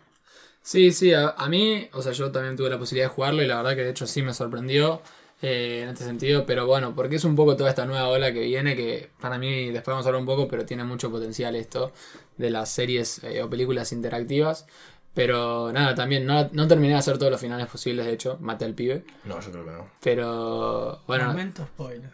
Sí, 0.63 0.93
sí, 0.93 1.13
a, 1.15 1.31
a 1.31 1.49
mí, 1.49 1.89
o 1.93 2.03
sea, 2.03 2.13
yo 2.13 2.31
también 2.31 2.57
tuve 2.57 2.71
la 2.71 2.79
posibilidad 2.79 3.09
de 3.09 3.15
jugarlo 3.15 3.43
y 3.43 3.47
la 3.47 3.57
verdad 3.57 3.75
que 3.75 3.83
de 3.85 3.91
hecho 3.91 4.07
sí 4.07 4.23
me 4.23 4.35
sorprendió 4.35 5.01
eh, 5.43 5.81
en 5.83 5.89
este 5.89 6.05
sentido, 6.05 6.45
pero 6.47 6.67
bueno, 6.67 6.95
porque 6.95 7.17
es 7.17 7.25
un 7.25 7.35
poco 7.35 7.57
toda 7.57 7.71
esta 7.71 7.87
nueva 7.87 8.09
ola 8.09 8.33
que 8.33 8.41
viene, 8.41 8.77
que 8.77 9.09
para 9.21 9.39
mí 9.39 9.71
después 9.71 9.93
vamos 9.95 10.07
a 10.07 10.11
hablar 10.11 10.21
un 10.21 10.27
poco, 10.27 10.47
pero 10.47 10.65
tiene 10.67 10.85
mucho 10.85 11.11
potencial 11.11 11.57
esto 11.57 11.93
de 12.37 12.51
las 12.51 12.71
series 12.71 13.23
eh, 13.25 13.43
o 13.43 13.49
películas 13.51 13.93
interactivas. 13.93 14.67
Pero 15.15 15.73
nada, 15.73 15.95
también 15.97 16.27
no, 16.27 16.49
no 16.53 16.69
terminé 16.69 16.93
de 16.93 16.99
hacer 17.01 17.19
todos 17.19 17.33
los 17.33 17.41
finales 17.41 17.67
posibles, 17.67 18.07
de 18.07 18.13
hecho, 18.13 18.37
maté 18.41 18.65
al 18.67 18.75
pibe. 18.75 19.05
No, 19.25 19.41
yo 19.41 19.51
creo 19.51 19.65
que 19.65 19.71
no. 19.73 19.91
Pero 20.01 21.01
bueno, 21.09 21.27
Momento 21.27 21.65
spoiler. 21.67 22.11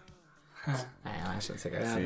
Ah, 0.67 0.87
bueno. 1.03 1.41
Sí, 1.41 1.51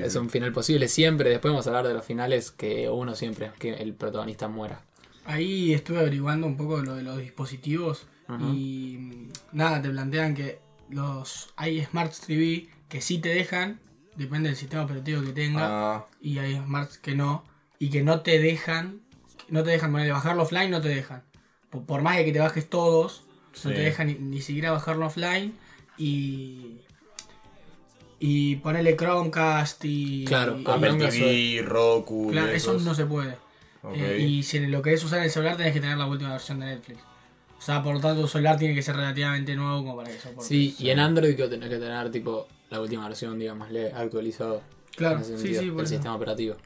es 0.03 0.13
sí. 0.13 0.19
un 0.19 0.31
final 0.31 0.53
posible 0.53 0.89
siempre. 0.89 1.31
Después 1.31 1.53
vamos 1.53 1.67
a 1.67 1.71
hablar 1.71 1.87
de 1.87 1.95
los 1.95 2.05
finales 2.05 2.51
que 2.51 2.89
uno 2.89 3.15
siempre, 3.15 3.53
que 3.59 3.75
el 3.75 3.95
protagonista 3.95 4.49
muera. 4.49 4.83
Ahí 5.25 5.75
estuve 5.75 5.99
averiguando 6.01 6.47
un 6.47 6.57
poco 6.57 6.79
lo 6.79 6.95
de 6.95 7.03
los 7.03 7.19
dispositivos 7.19 8.07
y 8.53 8.97
mm, 8.99 9.29
nada, 9.53 9.81
te 9.81 9.91
plantean 9.91 10.35
que 10.35 10.59
los 10.91 11.51
hay 11.57 11.85
Smart 11.85 12.13
TV 12.27 12.69
que 12.89 13.01
sí 13.01 13.19
te 13.19 13.29
dejan, 13.31 13.81
depende 14.17 14.49
del 14.49 14.57
sistema 14.57 14.85
operativo 14.85 15.23
que 15.23 15.33
tenga, 15.33 15.97
Ah, 15.97 16.07
y 16.21 16.39
hay 16.39 16.57
Smart 16.57 16.91
que 16.97 17.15
no, 17.15 17.45
y 17.79 17.91
que 17.91 18.03
no 18.03 18.21
te 18.23 18.39
dejan, 18.39 19.01
no 19.49 19.63
te 19.63 19.71
dejan 19.71 19.93
ponerle 19.93 20.13
bajarlo 20.13 20.43
offline, 20.43 20.71
no 20.71 20.81
te 20.81 20.89
dejan. 20.89 21.23
Por, 21.71 21.85
por 21.85 22.03
más 22.03 22.17
de 22.17 22.25
que 22.25 22.33
te 22.33 22.39
bajes 22.39 22.69
todos, 22.69 23.25
no 23.65 23.71
te 23.71 23.81
dejan 23.81 24.07
ni, 24.07 24.15
ni 24.15 24.41
siquiera 24.41 24.71
bajarlo 24.73 25.07
offline 25.07 25.55
y 25.99 26.81
y 28.21 28.57
ponerle 28.57 28.97
Chromecast 28.97 29.85
y 29.85 30.25
Claro, 30.25 30.59
y- 30.59 30.65
Apple 30.67 30.93
Us 30.93 30.99
TV, 31.15 31.63
Roku. 31.65 32.29
y 32.31 32.33
Claro, 32.33 32.53
eso 32.53 32.75
no 32.75 32.95
se 32.95 33.07
puede. 33.07 33.37
Eh, 33.95 34.27
y 34.29 34.43
si 34.43 34.59
lo 34.67 34.83
querés 34.83 35.03
usar 35.05 35.19
en 35.21 35.27
el 35.27 35.31
celular 35.31 35.57
tenés 35.57 35.73
que 35.73 35.81
tener 35.81 35.97
la 35.97 36.07
última 36.07 36.33
versión 36.33 36.61
de 36.61 36.67
Netflix. 36.67 36.99
O 37.59 37.61
sea, 37.63 37.83
por 37.83 37.95
lo 37.95 38.01
tanto 38.01 38.23
tu 38.23 38.29
celular 38.29 38.59
tiene 38.59 38.75
que 38.75 38.83
ser 38.83 38.97
relativamente 38.97 39.55
nuevo 39.57 39.79
como 39.79 39.97
para 39.97 40.11
que 40.11 40.19
soporte. 40.19 40.45
Sí, 40.49 40.75
y 40.79 40.91
en 40.91 40.99
Android 41.01 41.35
que 41.37 41.49
tenés 41.49 41.69
que 41.69 41.77
tener 41.79 42.11
tipo 42.11 42.47
la 42.71 42.81
última 42.81 43.07
versión, 43.09 43.39
digamos, 43.39 43.69
actualizado. 43.95 44.63
Claro, 44.97 45.23
sí, 45.25 45.37
sí, 45.55 45.71
por 45.71 45.81
el 45.81 45.87
eso. 45.87 45.95
sistema 45.95 46.15
operativo. 46.15 46.57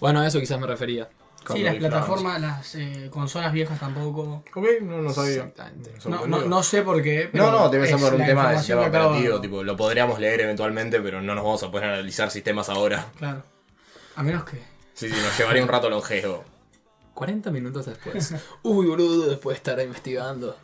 Bueno, 0.00 0.20
a 0.20 0.26
eso 0.26 0.40
quizás 0.40 0.58
me 0.60 0.66
refería. 0.66 1.08
Sí, 1.52 1.62
las 1.62 1.74
plataformas, 1.76 2.40
las 2.40 2.74
eh, 2.76 3.08
consolas 3.10 3.52
viejas 3.52 3.78
tampoco. 3.78 4.42
Ok, 4.54 4.64
no, 4.82 5.02
no 5.02 5.10
sabía. 5.12 5.34
Exactamente. 5.44 5.90
Me 5.90 5.96
No, 5.96 6.00
sorprendió. 6.00 6.38
no, 6.40 6.46
no 6.46 6.62
sé 6.62 6.82
por 6.82 7.02
qué. 7.02 7.28
pero 7.30 7.44
No, 7.50 7.50
no, 7.60 7.68
debe 7.68 7.86
ser 7.86 7.98
por 7.98 8.14
un 8.14 8.24
tema 8.24 8.50
de 8.52 8.58
sistema 8.58 8.82
operativo. 8.86 9.40
Tipo, 9.40 9.62
lo 9.62 9.76
podríamos 9.76 10.18
leer 10.18 10.40
eventualmente, 10.42 11.00
pero 11.00 11.20
no 11.20 11.34
nos 11.34 11.44
vamos 11.44 11.62
a 11.62 11.70
poder 11.70 11.90
analizar 11.90 12.30
sistemas 12.30 12.68
ahora. 12.68 13.06
Claro. 13.18 13.42
A 14.16 14.22
menos 14.22 14.44
que. 14.44 14.56
Sí, 14.94 15.08
sí, 15.08 15.16
nos 15.22 15.36
llevaría 15.38 15.62
un 15.62 15.68
rato 15.68 15.90
longevo. 15.90 16.44
40 17.14 17.50
minutos 17.50 17.86
después. 17.86 18.34
Uy, 18.62 18.86
boludo, 18.86 19.26
después 19.28 19.54
de 19.54 19.58
estar 19.58 19.80
investigando. 19.84 20.56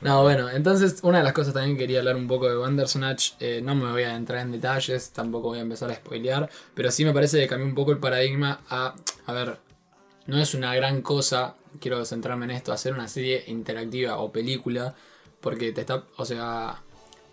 No, 0.00 0.22
bueno, 0.22 0.50
entonces 0.50 0.98
una 1.02 1.18
de 1.18 1.24
las 1.24 1.32
cosas 1.32 1.54
también 1.54 1.78
quería 1.78 2.00
hablar 2.00 2.16
un 2.16 2.26
poco 2.28 2.48
de 2.48 2.56
Bandersnatch. 2.56 3.32
Eh, 3.40 3.60
no 3.62 3.74
me 3.74 3.90
voy 3.90 4.02
a 4.02 4.14
entrar 4.14 4.40
en 4.40 4.52
detalles, 4.52 5.10
tampoco 5.10 5.48
voy 5.48 5.58
a 5.58 5.62
empezar 5.62 5.90
a 5.90 5.94
spoilear, 5.94 6.50
pero 6.74 6.90
sí 6.90 7.04
me 7.06 7.12
parece 7.12 7.38
que 7.40 7.46
cambió 7.48 7.66
un 7.66 7.74
poco 7.74 7.92
el 7.92 7.98
paradigma 7.98 8.60
a, 8.68 8.94
a 9.26 9.32
ver, 9.32 9.56
no 10.26 10.38
es 10.38 10.54
una 10.54 10.74
gran 10.74 11.02
cosa, 11.02 11.56
quiero 11.80 12.04
centrarme 12.04 12.46
en 12.46 12.52
esto, 12.52 12.72
hacer 12.72 12.92
una 12.92 13.08
serie 13.08 13.44
interactiva 13.46 14.18
o 14.18 14.32
película, 14.32 14.94
porque 15.40 15.72
te 15.72 15.82
está, 15.82 16.04
o 16.16 16.24
sea, 16.24 16.82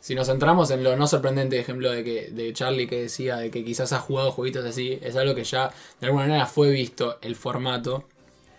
si 0.02 0.16
nos 0.16 0.28
centramos 0.28 0.72
en 0.72 0.84
lo 0.84 0.96
no 0.98 1.08
sorprendente 1.08 1.60
ejemplo 1.60 1.92
de 1.92 2.04
que 2.04 2.32
de 2.32 2.52
Charlie 2.54 2.88
que 2.88 3.04
decía 3.04 3.38
de 3.38 3.52
que 3.52 3.64
quizás 3.64 3.94
ha 3.94 4.00
jugado 4.00 4.32
jueguitos 4.32 4.66
así, 4.66 5.00
es 5.02 5.16
algo 5.16 5.36
que 5.36 5.44
ya 5.44 5.72
de 6.00 6.08
alguna 6.08 6.26
manera 6.26 6.46
fue 6.48 6.72
visto 6.72 7.20
el 7.22 7.36
formato. 7.36 8.06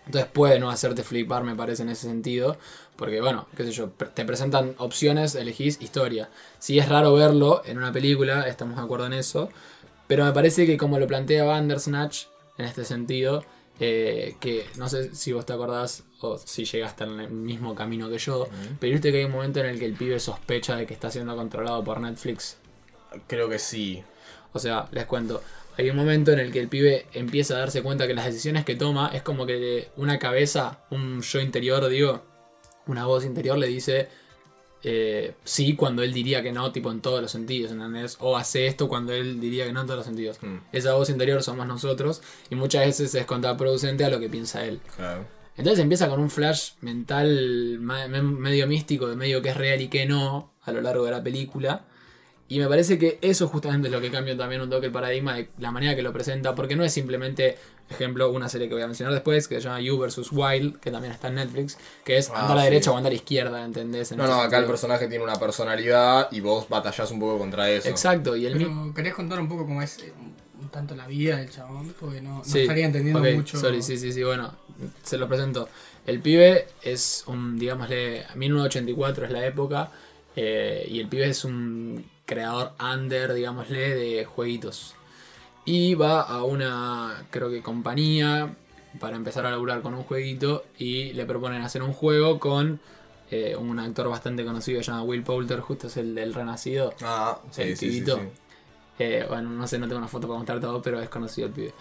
Entonces 0.07 0.31
puede 0.33 0.59
no 0.59 0.71
hacerte 0.71 1.05
flipar, 1.05 1.45
me 1.45 1.55
parece, 1.55 1.83
en 1.83 1.89
ese 1.89 2.09
sentido. 2.09 2.57
Porque, 2.97 3.21
bueno, 3.21 3.47
qué 3.57 3.65
sé 3.65 3.73
yo, 3.73 3.89
te 3.89 4.25
presentan 4.25 4.75
opciones, 4.79 5.35
elegís 5.35 5.81
historia. 5.81 6.29
Si 6.59 6.79
es 6.79 6.89
raro 6.89 7.15
verlo 7.15 7.63
en 7.65 7.79
una 7.79 7.93
película, 7.93 8.47
estamos 8.49 8.77
de 8.77 8.83
acuerdo 8.83 9.07
en 9.07 9.13
eso. 9.13 9.49
Pero 10.07 10.25
me 10.25 10.33
parece 10.33 10.67
que 10.67 10.77
como 10.77 10.99
lo 10.99 11.07
plantea 11.07 11.45
Bandersnatch, 11.45 12.25
en 12.59 12.67
este 12.67 12.85
sentido, 12.85 13.45
eh, 13.81 14.37
que 14.41 14.67
no 14.77 14.89
sé 14.89 15.15
si 15.15 15.33
vos 15.33 15.47
te 15.47 15.53
acordás 15.53 16.05
o 16.21 16.39
si 16.39 16.65
llegaste 16.65 17.05
en 17.05 17.21
el 17.21 17.31
mismo 17.31 17.75
camino 17.75 18.09
que 18.09 18.19
yo, 18.19 18.47
pero 18.79 18.93
viste 18.93 19.11
que 19.11 19.19
hay 19.19 19.25
un 19.25 19.33
momento 19.33 19.61
en 19.61 19.67
el 19.67 19.79
que 19.79 19.87
el 19.87 19.95
pibe 19.95 20.21
sospecha 20.21 20.77
de 20.77 20.87
que 20.87 20.95
está 20.95 21.11
siendo 21.11 21.35
controlado 21.35 21.83
por 21.83 22.01
Netflix. 22.01 22.59
Creo 23.27 23.49
que 23.49 23.59
sí. 23.59 24.03
O 24.53 24.59
sea, 24.59 24.89
les 24.93 25.07
cuento. 25.07 25.43
Hay 25.79 25.89
un 25.89 25.97
momento 25.97 26.33
en 26.33 26.39
el 26.39 26.53
que 26.53 26.61
el 26.61 26.69
pibe 26.69 27.07
empieza 27.15 27.55
a 27.55 27.59
darse 27.59 27.83
cuenta 27.83 28.07
que 28.07 28.15
las 28.15 28.27
decisiones 28.27 28.65
que 28.65 28.77
toma 28.77 29.11
es 29.13 29.23
como 29.23 29.47
que 29.47 29.89
una 29.97 30.19
cabeza, 30.19 30.85
un 30.91 31.23
yo 31.23 31.41
interior, 31.41 31.89
digo, 31.89 32.23
una 32.87 33.07
voz 33.07 33.25
interior 33.25 33.57
le 33.57 33.69
dice 33.69 34.09
eh, 34.85 35.35
sí 35.45 35.77
cuando 35.77 36.03
él 36.03 36.13
diría 36.13 36.43
que 36.43 36.53
no, 36.53 36.73
tipo 36.73 36.91
en 36.91 37.01
todos 37.01 37.23
los 37.23 37.31
sentidos, 37.31 37.73
¿entendés? 37.73 38.17
O 38.21 38.37
hace 38.37 38.67
esto 38.67 38.89
cuando 38.89 39.13
él 39.13 39.41
diría 39.41 39.65
que 39.65 39.73
no 39.73 39.83
en 39.83 39.87
todos 39.87 39.99
los 39.99 40.07
sentidos. 40.07 40.39
Mm. 40.43 40.57
Esa 40.73 40.95
voz 40.95 41.11
interior 41.11 41.43
somos 41.43 41.67
nosotros 41.67 42.23
y 42.51 42.57
muchas 42.57 42.87
veces 42.87 43.15
es 43.15 43.27
contraproducente 43.27 44.05
a 44.05 44.11
lo 44.11 44.19
que 44.19 44.29
piensa 44.29 44.65
él. 44.65 44.81
Claro. 44.97 45.27
Entonces 45.57 45.83
empieza 45.83 46.09
con 46.09 46.21
un 46.21 46.31
flash 46.31 46.73
mental 46.81 47.79
medio 47.81 48.67
místico, 48.67 49.09
de 49.09 49.17
medio 49.17 49.43
que 49.43 49.51
es 49.51 49.57
real 49.57 49.81
y 49.81 49.89
que 49.89 50.07
no, 50.07 50.53
a 50.63 50.73
lo 50.73 50.81
largo 50.81 51.05
de 51.05 51.11
la 51.11 51.23
película. 51.23 51.85
Y 52.49 52.59
me 52.59 52.69
parece 52.69 52.99
que 52.99 53.19
eso 53.23 53.49
justamente 53.49 53.89
es 53.89 53.93
lo 53.93 54.01
que 54.01 54.11
cambia 54.11 54.37
también 54.37 54.61
un 54.61 54.69
toque 54.69 54.87
el 54.87 54.93
paradigma 54.93 55.35
de 55.37 55.49
la 55.59 55.71
manera 55.71 55.95
que 55.97 56.03
lo 56.03 56.13
presenta, 56.13 56.55
porque 56.55 56.77
no 56.77 56.85
es 56.85 56.93
simplemente, 56.93 57.57
ejemplo, 57.91 58.31
una 58.31 58.49
serie 58.49 58.69
que 58.69 58.75
voy 58.75 58.83
a 58.83 58.87
mencionar 58.87 59.13
después, 59.13 59.49
que 59.49 59.57
se 59.57 59.61
llama 59.63 59.81
You 59.81 59.99
vs. 59.99 60.31
Wild, 60.33 60.81
que 60.81 60.91
también 60.91 61.13
está 61.13 61.29
en 61.29 61.35
Netflix, 61.37 61.77
que 62.05 62.17
es 62.17 62.31
Ah, 62.31 62.41
andar 62.43 62.53
a 62.53 62.55
la 62.57 62.63
sí. 62.63 62.71
derecha 62.71 62.91
o 62.93 62.97
andar 62.97 63.11
a 63.11 63.13
la 63.13 63.17
izquierda, 63.17 63.65
¿entendés? 63.65 64.13
En 64.13 64.19
No, 64.19 64.27
no, 64.27 64.41
acá 64.41 64.59
el 64.59 64.65
personaje 64.67 65.09
tiene 65.09 65.23
una 65.25 65.37
personalidad 65.37 66.29
y 66.31 66.41
vos 66.41 66.69
batallás 66.69 67.11
un 67.11 67.21
poco 67.21 67.39
contra 67.39 67.71
eso. 67.71 67.89
Exacto, 67.89 68.35
y 68.37 68.47
el 68.47 68.55
Pero, 68.55 68.93
¿querés 68.95 69.15
contar 69.15 69.41
un 69.41 69.49
poco 69.49 69.67
cómo 69.67 69.83
es 69.83 69.99
eh, 69.99 70.13
un 70.61 70.69
tanto 70.69 70.95
la 70.95 71.07
vida 71.07 71.37
del 71.37 71.51
chabón? 71.51 71.95
Porque 72.01 72.21
no, 72.23 72.39
no 72.39 72.45
Sí, 72.45 72.61
estaría 72.61 72.87
entendiendo 72.87 73.23
mucho. 73.23 73.59
Sorry, 73.59 73.83
sí, 73.83 73.99
sí, 73.99 74.13
sí, 74.13 74.23
bueno, 74.23 74.55
se 75.03 75.19
lo 75.19 75.29
presento. 75.29 75.69
El 76.07 76.21
pibe 76.21 76.67
es 76.83 77.25
un, 77.27 77.59
digámosle, 77.59 78.25
1984 78.35 79.27
es 79.27 79.31
la 79.33 79.47
época, 79.47 79.91
eh, 80.35 80.87
y 80.91 80.99
el 81.01 81.09
pibe 81.09 81.29
es 81.29 81.45
un 81.45 82.05
creador 82.25 82.73
under, 82.81 83.35
digámosle, 83.35 83.95
de 83.95 84.25
jueguitos. 84.25 84.95
Y 85.65 85.95
va 85.95 86.23
a 86.23 86.43
una, 86.43 87.27
creo 87.31 87.51
que 87.51 87.63
compañía, 87.63 88.55
para 88.99 89.17
empezar 89.17 89.47
a 89.47 89.51
laburar 89.51 89.81
con 89.83 89.95
un 89.95 90.03
jueguito, 90.03 90.65
y 90.79 91.13
le 91.13 91.25
proponen 91.25 91.63
hacer 91.63 91.83
un 91.83 91.93
juego 91.93 92.39
con 92.41 92.81
eh, 93.31 93.57
un 93.57 93.79
actor 93.79 94.09
bastante 94.09 94.45
conocido 94.45 94.79
que 94.79 94.85
se 94.85 94.91
llama 94.91 95.05
Will 95.05 95.23
Poulter, 95.23 95.61
justo 95.61 95.87
es 95.87 95.97
el 95.97 96.15
del 96.15 96.35
Renacido. 96.35 96.95
Ah, 97.03 97.39
sí, 97.51 97.63
El 97.63 97.77
sí, 97.77 97.87
sí, 97.87 97.93
pibito. 97.93 98.17
sí. 98.17 98.23
Eh, 98.99 99.25
bueno, 99.29 99.51
no 99.51 99.67
sé, 99.67 99.79
no 99.79 99.87
tengo 99.87 99.99
una 99.99 100.09
foto 100.09 100.27
para 100.27 100.39
mostrar 100.39 100.61
todo, 100.61 100.83
pero 100.83 101.01
es 101.01 101.09
conocido 101.09 101.47
el 101.49 101.53
pibe. 101.55 101.73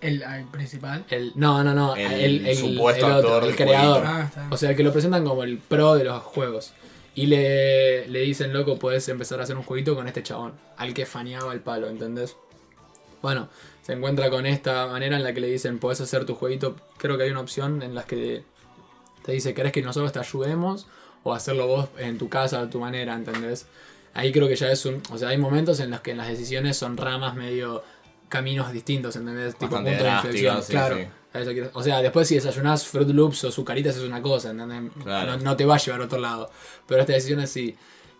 El, 0.00 0.22
el 0.22 0.44
principal. 0.46 1.04
El, 1.08 1.32
no, 1.36 1.62
no, 1.62 1.72
no. 1.72 1.94
El 1.94 2.12
El, 2.12 2.46
el, 2.46 2.56
supuesto 2.56 3.06
el 3.06 3.12
otro, 3.12 3.28
actor 3.28 3.42
el 3.44 3.48
del 3.56 3.56
creador. 3.56 4.02
Ah, 4.04 4.24
está. 4.24 4.48
O 4.50 4.56
sea, 4.56 4.70
el 4.70 4.76
que 4.76 4.82
lo 4.82 4.92
presentan 4.92 5.24
como 5.24 5.42
el 5.44 5.58
pro 5.58 5.94
de 5.94 6.04
los 6.04 6.22
juegos. 6.22 6.72
Y 7.14 7.26
le, 7.26 8.06
le 8.08 8.20
dicen, 8.20 8.52
loco, 8.52 8.78
puedes 8.78 9.08
empezar 9.08 9.40
a 9.40 9.44
hacer 9.44 9.56
un 9.56 9.62
jueguito 9.62 9.94
con 9.94 10.06
este 10.06 10.22
chabón. 10.22 10.52
Al 10.76 10.92
que 10.92 11.06
faneaba 11.06 11.52
el 11.54 11.60
palo, 11.60 11.88
¿entendés? 11.88 12.36
Bueno, 13.22 13.48
se 13.82 13.92
encuentra 13.92 14.30
con 14.30 14.46
esta 14.46 14.86
manera 14.86 15.16
en 15.16 15.22
la 15.22 15.32
que 15.32 15.40
le 15.40 15.48
dicen, 15.48 15.78
puedes 15.78 16.00
hacer 16.00 16.24
tu 16.24 16.34
jueguito. 16.34 16.76
Creo 16.98 17.16
que 17.16 17.24
hay 17.24 17.30
una 17.30 17.40
opción 17.40 17.82
en 17.82 17.94
la 17.94 18.04
que 18.04 18.44
te 19.24 19.32
dice, 19.32 19.54
¿querés 19.54 19.72
que 19.72 19.82
nosotros 19.82 20.12
te 20.12 20.18
ayudemos? 20.18 20.86
O 21.22 21.34
hacerlo 21.34 21.66
vos 21.66 21.88
en 21.98 22.18
tu 22.18 22.28
casa, 22.28 22.60
a 22.60 22.70
tu 22.70 22.80
manera, 22.80 23.14
¿entendés? 23.14 23.66
Ahí 24.14 24.32
creo 24.32 24.48
que 24.48 24.56
ya 24.56 24.70
es 24.70 24.86
un... 24.86 25.02
O 25.10 25.18
sea, 25.18 25.28
hay 25.28 25.38
momentos 25.38 25.80
en 25.80 25.90
los 25.90 26.00
que 26.00 26.14
las 26.14 26.28
decisiones 26.28 26.76
son 26.76 26.96
ramas 26.96 27.34
medio 27.34 27.82
caminos 28.28 28.72
distintos, 28.72 29.16
¿entendés? 29.16 29.52
Bastante 29.58 29.76
punto 29.76 30.04
de 30.04 30.10
inflexión. 30.10 30.62
sí, 30.62 30.72
claro. 30.72 30.96
sí. 30.96 31.06
O 31.74 31.82
sea, 31.82 32.00
después 32.00 32.26
si 32.26 32.36
desayunás 32.36 32.86
Fruit 32.86 33.08
Loops 33.10 33.44
o 33.44 33.52
Zucaritas 33.52 33.96
es 33.96 34.02
una 34.02 34.22
cosa, 34.22 34.50
¿entendés? 34.50 34.90
Claro. 35.02 35.36
No, 35.36 35.44
no 35.44 35.56
te 35.56 35.66
va 35.66 35.74
a 35.74 35.78
llevar 35.78 36.00
a 36.00 36.04
otro 36.04 36.18
lado. 36.18 36.50
Pero 36.86 37.02
esta 37.02 37.12
decisión 37.12 37.40
es 37.40 37.50
sí. 37.50 37.76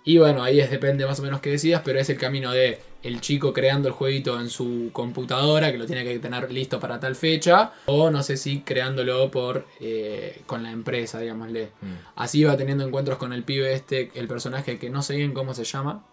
Y 0.09 0.19
bueno, 0.19 0.45
ahí 0.45 0.61
es, 0.61 0.71
depende 0.71 1.05
más 1.05 1.19
o 1.19 1.25
menos 1.25 1.41
que 1.41 1.51
decidas, 1.51 1.83
pero 1.85 1.99
es 1.99 2.09
el 2.09 2.17
camino 2.17 2.53
de 2.53 2.79
el 3.03 3.21
chico 3.21 3.53
creando 3.53 3.89
el 3.89 3.95
jueguito 3.95 4.39
en 4.41 4.49
su 4.49 4.91
computadora, 4.93 5.73
que 5.73 5.79
lo 5.79 5.87
tiene 5.87 6.05
que 6.05 6.21
tener 6.21 6.53
listo 6.53 6.79
para 6.79 7.01
tal 7.01 7.17
fecha, 7.17 7.73
o 7.87 8.09
no 8.09 8.23
sé 8.23 8.37
si 8.37 8.61
creándolo 8.61 9.33
por 9.33 9.67
eh, 9.81 10.43
con 10.47 10.63
la 10.63 10.71
empresa, 10.71 11.19
digámosle. 11.19 11.71
Mm. 11.81 11.95
Así 12.15 12.45
va 12.45 12.57
teniendo 12.57 12.87
encuentros 12.87 13.19
con 13.19 13.33
el 13.33 13.43
pibe 13.43 13.73
este, 13.73 14.13
el 14.15 14.29
personaje 14.29 14.79
que 14.79 14.91
no 14.91 15.03
sé 15.03 15.17
bien 15.17 15.35
cómo 15.35 15.55
se 15.55 15.65
llama, 15.65 16.07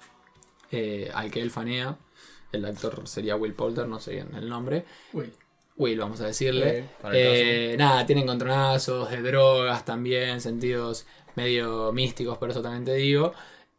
eh, 0.72 1.12
al 1.14 1.30
que 1.30 1.42
él 1.42 1.52
fanea. 1.52 1.96
El 2.52 2.66
actor 2.66 3.08
sería 3.08 3.36
Will 3.36 3.54
Poulter, 3.54 3.88
no 3.88 4.00
sé 4.00 4.14
bien 4.14 4.30
el 4.36 4.50
nombre. 4.50 4.86
Uy, 5.14 5.32
Will, 5.78 6.00
vamos 6.00 6.20
a 6.22 6.26
decirle. 6.26 6.80
El 7.04 7.12
Eh, 7.14 7.76
nada, 7.78 8.08
tienen 8.08 8.24
encontronazos 8.24 9.12
de 9.12 9.22
drogas 9.22 9.86
también, 9.86 10.42
sentidos 10.42 11.06
medio 11.36 11.92
místicos, 11.92 12.40
por 12.40 12.50
eso 12.50 12.64
también 12.64 12.86
te 12.86 12.96
digo. 12.96 13.34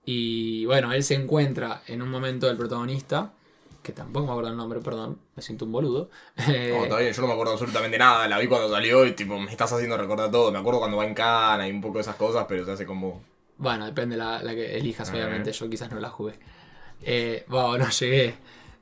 Y 0.06 0.64
bueno, 0.66 0.92
él 0.92 1.02
se 1.02 1.14
encuentra 1.14 1.82
en 1.86 2.02
un 2.02 2.10
momento 2.10 2.46
del 2.46 2.56
protagonista, 2.56 3.32
que 3.82 3.92
tampoco 3.92 4.26
me 4.26 4.32
acuerdo 4.32 4.50
el 4.50 4.56
nombre, 4.56 4.80
perdón, 4.80 5.18
me 5.36 5.42
siento 5.42 5.64
un 5.64 5.72
boludo. 5.72 6.10
Eh, 6.48 6.72
No, 6.76 6.84
está 6.84 6.98
bien, 6.98 7.12
yo 7.12 7.22
no 7.22 7.28
me 7.28 7.32
acuerdo 7.34 7.52
absolutamente 7.52 7.98
nada. 7.98 8.28
La 8.28 8.38
vi 8.38 8.46
cuando 8.46 8.70
salió 8.70 9.04
y 9.06 9.12
tipo, 9.12 9.38
me 9.38 9.50
estás 9.50 9.72
haciendo 9.72 9.96
recordar 9.96 10.30
todo. 10.30 10.52
Me 10.52 10.58
acuerdo 10.58 10.80
cuando 10.80 10.96
va 10.98 11.06
en 11.06 11.14
cana 11.14 11.66
y 11.68 11.70
un 11.70 11.80
poco 11.80 11.94
de 11.98 12.02
esas 12.02 12.16
cosas, 12.16 12.46
pero 12.48 12.64
se 12.64 12.72
hace 12.72 12.86
como. 12.86 13.22
Bueno, 13.56 13.86
depende 13.86 14.16
la, 14.16 14.42
la 14.42 14.54
que 14.54 14.76
elijas, 14.76 15.10
obviamente. 15.10 15.52
Yo 15.52 15.68
quizás 15.70 15.90
no 15.90 16.00
la 16.00 16.10
jugué. 16.10 16.34
Eh, 17.02 17.44
wow, 17.48 17.76
no 17.78 17.88
llegué. 17.90 18.34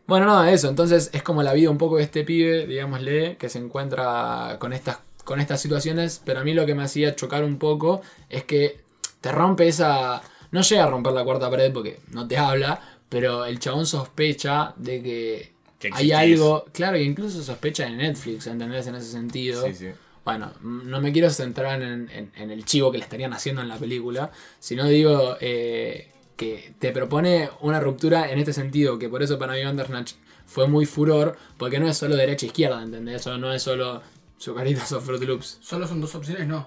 Bueno, 0.06 0.26
no, 0.26 0.44
eso. 0.44 0.68
Entonces 0.68 1.10
es 1.12 1.22
como 1.22 1.42
la 1.42 1.52
vida 1.52 1.70
un 1.70 1.78
poco 1.78 1.96
de 1.96 2.04
este 2.04 2.24
pibe, 2.24 2.66
digámosle, 2.66 3.36
que 3.36 3.48
se 3.48 3.58
encuentra 3.58 4.56
con 4.60 4.72
estas, 4.72 4.98
con 5.24 5.40
estas 5.40 5.60
situaciones. 5.60 6.20
Pero 6.24 6.40
a 6.40 6.44
mí 6.44 6.54
lo 6.54 6.66
que 6.66 6.74
me 6.74 6.82
hacía 6.84 7.14
chocar 7.16 7.44
un 7.44 7.58
poco 7.58 8.02
es 8.28 8.44
que 8.44 8.80
te 9.20 9.32
rompe 9.32 9.68
esa. 9.68 10.22
No 10.52 10.60
llega 10.62 10.84
a 10.84 10.90
romper 10.90 11.12
la 11.12 11.24
cuarta 11.24 11.50
pared 11.50 11.72
porque 11.72 11.98
no 12.10 12.26
te 12.28 12.36
habla. 12.38 12.80
Pero 13.08 13.44
el 13.44 13.58
chabón 13.58 13.84
sospecha 13.84 14.72
de 14.76 15.02
que, 15.02 15.52
Que 15.78 15.90
hay 15.92 16.12
algo. 16.12 16.64
Claro, 16.72 16.96
y 16.96 17.02
incluso 17.02 17.42
sospecha 17.42 17.84
de 17.84 17.90
Netflix, 17.90 18.46
¿entendés? 18.46 18.86
En 18.86 18.94
ese 18.94 19.10
sentido. 19.10 19.66
Sí, 19.66 19.74
sí. 19.74 19.88
Bueno, 20.24 20.52
m- 20.62 20.84
no 20.84 21.00
me 21.00 21.12
quiero 21.12 21.28
centrar 21.30 21.82
en, 21.82 22.08
en- 22.10 22.32
en 22.36 22.50
el 22.50 22.64
chivo 22.64 22.90
que 22.92 22.98
le 22.98 23.04
estarían 23.04 23.32
haciendo 23.32 23.60
en 23.60 23.68
la 23.68 23.76
película, 23.76 24.30
sino 24.60 24.86
digo 24.86 25.36
eh, 25.40 26.10
que 26.36 26.72
te 26.78 26.92
propone 26.92 27.50
una 27.60 27.80
ruptura 27.80 28.30
en 28.30 28.38
este 28.38 28.52
sentido, 28.52 28.98
que 28.98 29.08
por 29.08 29.22
eso 29.22 29.38
para 29.38 29.54
mí 29.54 29.64
Bandersnatch 29.64 30.12
fue 30.46 30.68
muy 30.68 30.86
furor, 30.86 31.36
porque 31.58 31.80
no 31.80 31.88
es 31.88 31.96
solo 31.96 32.14
derecha 32.16 32.46
e 32.46 32.48
izquierda, 32.48 32.82
¿entendés? 32.82 33.26
O 33.26 33.36
no 33.36 33.52
es 33.52 33.62
solo 33.62 34.00
Zucaritas 34.40 34.90
o 34.92 35.00
Fruit 35.00 35.22
Loops. 35.24 35.58
solo 35.60 35.86
son 35.88 36.00
dos 36.00 36.14
opciones, 36.14 36.46
no. 36.46 36.66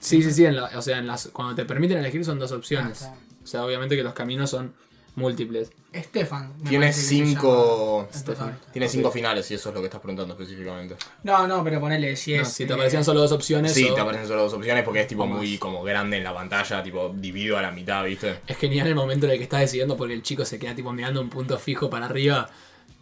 Sí, 0.00 0.22
sí, 0.22 0.32
sí, 0.32 0.44
en 0.46 0.56
la- 0.56 0.70
o 0.76 0.82
sea, 0.82 0.98
en 0.98 1.06
las, 1.06 1.28
cuando 1.28 1.54
te 1.54 1.64
permiten 1.64 1.98
elegir 1.98 2.24
son 2.24 2.38
dos 2.38 2.50
opciones. 2.52 3.02
Ah, 3.02 3.14
O 3.44 3.46
sea, 3.46 3.64
obviamente 3.64 3.96
que 3.96 4.02
los 4.02 4.14
caminos 4.14 4.50
son 4.50 4.74
múltiples. 5.16 5.70
Estefan. 5.92 6.54
Tiene 6.68 6.92
cinco. 6.92 8.08
protagonista. 8.24 8.72
Tiene 8.72 8.88
cinco 8.88 9.10
finales, 9.10 9.50
y 9.50 9.54
eso 9.54 9.68
es 9.70 9.74
lo 9.74 9.80
que 9.80 9.86
estás 9.88 10.00
preguntando 10.00 10.34
específicamente. 10.34 10.96
No, 11.24 11.46
no, 11.48 11.64
pero 11.64 11.80
ponele 11.80 12.14
si 12.16 12.34
No, 12.34 12.42
es. 12.42 12.48
si 12.48 12.64
te 12.64 12.72
eh, 12.72 12.74
aparecían 12.76 13.04
solo 13.04 13.20
dos 13.20 13.32
opciones, 13.32 13.72
Sí, 13.74 13.88
o- 13.90 13.94
te 13.94 14.00
aparecen 14.00 14.28
solo 14.28 14.42
dos 14.42 14.52
opciones 14.54 14.84
porque 14.84 15.00
es 15.00 15.06
tipo 15.08 15.26
muy 15.26 15.58
como 15.58 15.82
grande 15.82 16.16
en 16.18 16.24
la 16.24 16.32
pantalla, 16.32 16.82
tipo 16.82 17.12
dividido 17.14 17.58
a 17.58 17.62
la 17.62 17.70
mitad, 17.72 18.04
¿viste? 18.04 18.40
es 18.46 18.56
genial 18.56 18.86
el 18.86 18.94
momento 18.94 19.26
en 19.26 19.32
el 19.32 19.38
que 19.38 19.44
estás 19.44 19.60
decidiendo 19.60 19.96
porque 19.96 20.14
el 20.14 20.22
chico 20.22 20.44
se 20.44 20.58
queda 20.58 20.74
tipo 20.74 20.92
mirando 20.92 21.20
un 21.20 21.28
punto 21.28 21.58
fijo 21.58 21.90
para 21.90 22.06
arriba. 22.06 22.48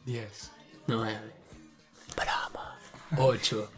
10, 0.07 0.51
9, 0.87 1.19
Brahma, 2.17 2.79
8. 3.19 3.71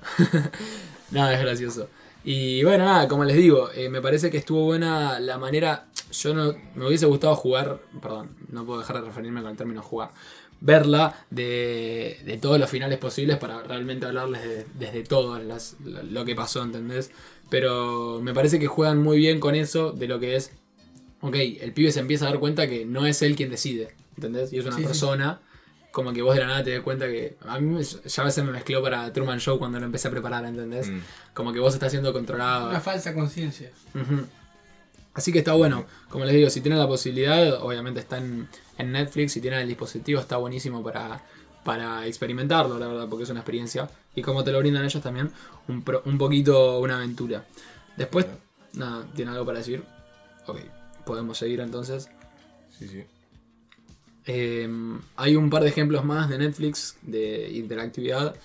no, 1.11 1.29
es 1.31 1.41
gracioso. 1.41 1.89
Y 2.25 2.63
bueno, 2.65 2.85
nada, 2.85 3.09
como 3.09 3.25
les 3.25 3.37
digo, 3.37 3.71
eh, 3.75 3.89
me 3.89 4.01
parece 4.03 4.31
que 4.31 4.37
estuvo 4.39 4.65
buena 4.65 5.19
la 5.21 5.39
manera. 5.39 5.87
Yo 6.13 6.35
no 6.35 6.55
me 6.75 6.87
hubiese 6.87 7.07
gustado 7.07 7.35
jugar, 7.35 7.81
perdón, 8.03 8.31
no 8.51 8.67
puedo 8.67 8.81
dejar 8.81 8.97
de 9.01 9.07
referirme 9.07 9.41
con 9.43 9.51
el 9.53 9.57
término 9.57 9.81
jugar, 9.83 10.11
verla 10.61 11.25
de, 11.31 12.19
de 12.25 12.37
todos 12.37 12.59
los 12.59 12.69
finales 12.69 12.99
posibles 12.99 13.39
para 13.39 13.63
realmente 13.63 14.07
hablarles 14.07 14.43
de- 14.43 14.67
desde 14.75 15.03
todo 15.05 15.39
las- 15.39 15.77
lo, 15.81 16.25
que 16.25 16.35
pasó, 16.35 16.63
¿entendés? 16.63 17.11
Pero 17.49 18.21
me 18.23 18.35
parece 18.35 18.59
que 18.59 18.67
juegan 18.67 18.99
muy 19.03 19.19
bien 19.19 19.41
con 19.41 19.55
eso 19.55 19.93
de 19.93 20.09
lo 20.09 20.21
que 20.21 20.37
es, 20.37 20.51
ok, 21.23 21.37
el 21.61 21.73
pibe 21.73 21.93
se 21.93 22.01
empieza 22.01 22.27
a 22.27 22.31
dar 22.31 22.41
cuenta 22.41 22.69
que 22.69 22.85
no 22.85 23.07
es 23.07 23.23
él 23.23 23.37
quien 23.37 23.51
decide, 23.51 23.95
¿entendés? 24.17 24.53
Y 24.53 24.59
es 24.59 24.67
una 24.67 24.77
Sí, 24.77 24.83
sí. 24.95 24.99
Como 25.93 26.13
que 26.13 26.23
vos 26.23 26.35
de 26.35 26.41
la 26.43 26.47
nada 26.47 26.63
te 26.65 26.73
das 26.73 26.83
cuenta 26.83 27.07
que 27.07 27.37
a 27.47 27.59
mí 27.59 27.67
me- 27.75 27.83
ya 27.83 28.23
a 28.23 28.25
veces 28.27 28.45
me 28.45 28.53
mezcló 28.53 28.83
para 28.83 29.13
Truman 29.13 29.41
Show 29.41 29.59
cuando 29.59 29.79
lo 29.81 29.87
empecé 29.87 30.09
a 30.09 30.11
preparar, 30.11 30.45
¿entendés? 30.45 30.89
Mm. 30.89 31.01
Como 31.35 31.53
que 31.53 31.59
vos 31.61 31.75
estás 31.75 31.91
siendo 31.91 32.13
controlado. 32.13 32.69
Una 32.71 32.81
falsa 32.81 33.13
conciencia. 33.15 33.71
Así 35.15 35.33
que 35.33 35.41
está 35.41 35.55
bueno. 35.55 35.85
Como 36.09 36.25
les 36.25 36.35
digo, 36.35 36.51
si 36.51 36.61
tienen 36.61 36.79
la 36.79 36.87
posibilidad, 36.87 37.55
obviamente 37.63 38.01
está 38.01 38.19
en, 38.19 38.49
en 38.79 38.93
Netflix, 38.93 39.33
si 39.33 39.41
tienen 39.41 39.61
el 39.61 39.69
dispositivo 39.69 40.21
está 40.21 40.37
buenísimo 40.37 40.83
para, 40.83 41.21
para 41.65 42.07
experimentarlo, 42.07 42.79
la 42.79 42.87
verdad, 42.87 43.09
porque 43.09 43.25
es 43.25 43.31
una 43.31 43.41
experiencia. 43.41 43.91
Y 44.15 44.23
como 44.23 44.45
te 44.45 44.53
lo 44.53 44.61
brindan 44.61 44.85
ellos 44.85 45.03
también, 45.03 45.31
un, 45.69 45.83
pro- 45.83 46.03
un 46.05 46.17
poquito 46.19 46.79
una 46.79 46.97
aventura. 46.97 47.45
Después, 47.97 48.27
nada, 48.75 49.05
¿tiene 49.15 49.33
algo 49.33 49.45
para 49.45 49.59
decir? 49.59 49.83
Ok, 50.47 50.59
podemos 51.05 51.37
seguir 51.39 51.61
entonces. 51.61 52.09
Sí, 52.79 52.87
sí. 52.89 53.05
Eh, 54.33 54.69
hay 55.17 55.35
un 55.35 55.51
par 55.51 55.63
de 55.65 55.71
ejemplos 55.71 56.05
más 56.05 56.29
de 56.29 56.39
Netflix 56.39 56.97
de 57.03 57.51
interactividad. 57.51 58.37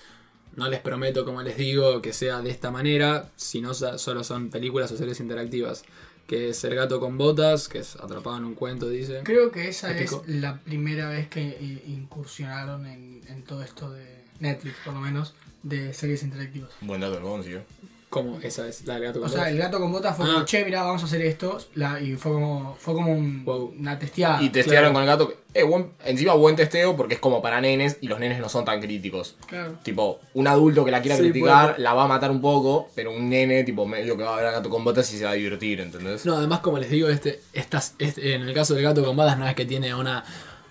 No 0.56 0.68
les 0.68 0.80
prometo, 0.80 1.24
como 1.24 1.42
les 1.42 1.56
digo, 1.56 2.02
que 2.02 2.12
sea 2.12 2.40
de 2.40 2.50
esta 2.50 2.70
manera, 2.70 3.30
sino 3.36 3.72
solo 3.74 4.24
son 4.24 4.50
películas 4.50 4.90
o 4.90 4.96
series 4.96 5.20
interactivas. 5.20 5.84
Que 6.26 6.48
es 6.48 6.64
El 6.64 6.74
gato 6.74 6.98
con 6.98 7.16
botas, 7.18 7.68
que 7.68 7.78
es 7.78 7.94
atrapado 7.96 8.36
en 8.38 8.44
un 8.46 8.54
cuento, 8.54 8.88
dice. 8.88 9.20
Creo 9.22 9.52
que 9.52 9.68
esa 9.68 9.96
Épico. 9.96 10.24
es 10.26 10.34
la 10.34 10.58
primera 10.60 11.08
vez 11.08 11.28
que 11.28 11.46
eh, 11.50 11.84
incursionaron 11.86 12.84
en, 12.86 13.20
en 13.28 13.44
todo 13.44 13.62
esto 13.62 13.92
de 13.92 14.24
Netflix, 14.40 14.74
por 14.84 14.94
lo 14.94 15.00
menos, 15.00 15.34
de 15.62 15.94
series 15.94 16.24
interactivas. 16.24 16.70
Buen 16.80 17.00
dato, 17.00 17.20
lo 17.20 17.28
consiguió. 17.28 17.62
¿Cómo? 18.08 18.38
Esa 18.40 18.68
es 18.68 18.86
la 18.86 18.94
del 18.94 19.02
gato 19.04 19.18
con 19.20 19.26
O 19.26 19.28
sea, 19.28 19.38
botas. 19.40 19.52
el 19.52 19.58
gato 19.58 19.80
con 19.80 19.92
botas 19.92 20.16
fue 20.16 20.26
Ah. 20.26 20.32
como, 20.34 20.44
che, 20.44 20.64
mira, 20.64 20.82
vamos 20.84 21.02
a 21.02 21.06
hacer 21.06 21.20
esto. 21.22 21.58
La, 21.74 22.00
y 22.00 22.14
fue 22.14 22.32
como, 22.32 22.76
fue 22.78 22.94
como 22.94 23.12
un- 23.12 23.44
Wow. 23.44 23.74
una 23.78 23.98
testeada. 23.98 24.40
Y 24.42 24.50
testearon 24.50 24.92
claro. 24.92 24.94
con 24.94 25.02
el 25.02 25.08
gato. 25.08 25.28
que- 25.28 25.60
eh, 25.60 25.64
buen- 25.64 25.90
encima 26.04 26.34
buen 26.34 26.54
testeo 26.54 26.96
porque 26.96 27.14
es 27.14 27.20
como 27.20 27.42
para 27.42 27.60
nenes 27.60 27.96
y 28.00 28.08
los 28.08 28.20
nenes 28.20 28.38
no 28.38 28.48
son 28.48 28.64
tan 28.64 28.80
críticos. 28.80 29.36
Claro. 29.48 29.78
Tipo, 29.82 30.20
un 30.34 30.46
adulto 30.46 30.84
que 30.84 30.90
la 30.92 31.00
quiera 31.02 31.16
Sí, 31.16 31.22
criticar 31.24 31.70
puede- 31.72 31.82
la 31.82 31.94
va 31.94 32.04
a 32.04 32.08
matar 32.08 32.30
un 32.30 32.40
poco, 32.40 32.88
pero 32.94 33.10
un 33.10 33.28
nene, 33.28 33.64
tipo, 33.64 33.86
medio 33.86 34.16
que 34.16 34.22
va 34.22 34.34
a 34.34 34.36
ver 34.36 34.46
a 34.46 34.50
gato 34.52 34.70
con 34.70 34.84
botas 34.84 35.12
y 35.12 35.18
se 35.18 35.24
va 35.24 35.30
a 35.30 35.34
divertir, 35.34 35.80
¿entendés? 35.80 36.24
No, 36.24 36.36
además, 36.36 36.60
como 36.60 36.78
les 36.78 36.90
digo, 36.90 37.08
este, 37.08 37.40
estas, 37.54 37.94
este- 37.98 38.34
en 38.34 38.42
el 38.42 38.54
caso 38.54 38.74
del 38.74 38.84
gato 38.84 39.02
con 39.04 39.16
botas 39.16 39.36
no 39.38 39.48
es 39.48 39.54
que 39.54 39.64
tiene 39.64 39.94
una 39.94 40.24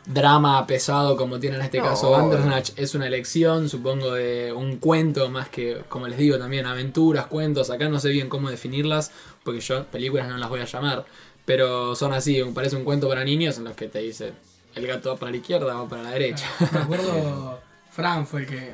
drama 0.05 0.65
pesado 0.67 1.17
como 1.17 1.39
tiene 1.39 1.55
en 1.57 1.61
este 1.63 1.79
No. 1.79 1.85
caso 1.85 2.11
Bandersnatch. 2.11 2.71
Es 2.75 2.95
una 2.95 3.07
elección, 3.07 3.69
supongo, 3.69 4.13
de 4.13 4.53
un 4.53 4.77
cuento 4.77 5.29
más 5.29 5.49
que, 5.49 5.81
como 5.89 6.07
les 6.07 6.17
digo, 6.17 6.37
también 6.37 6.65
aventuras, 6.65 7.27
cuentos. 7.27 7.69
Acá 7.69 7.89
no 7.89 7.99
sé 7.99 8.09
bien 8.09 8.29
cómo 8.29 8.49
definirlas, 8.49 9.11
porque 9.43 9.61
yo 9.61 9.85
películas 9.85 10.27
no 10.27 10.37
las 10.37 10.49
voy 10.49 10.61
a 10.61 10.65
llamar. 10.65 11.05
Pero 11.45 11.95
son 11.95 12.13
así, 12.13 12.41
parece 12.53 12.75
un 12.75 12.83
cuento 12.83 13.07
para 13.07 13.23
niños 13.23 13.57
en 13.57 13.65
los 13.65 13.75
que 13.75 13.87
te 13.87 13.99
dice 13.99 14.33
el 14.75 14.87
gato 14.87 15.09
va 15.09 15.15
para 15.15 15.31
la 15.31 15.37
izquierda, 15.37 15.73
va 15.73 15.87
para 15.87 16.03
la 16.03 16.11
derecha. 16.11 16.45
Me 16.73 16.79
acuerdo, 16.79 17.59
Fran 17.91 18.27
fue 18.27 18.41
el 18.41 18.47
que 18.47 18.73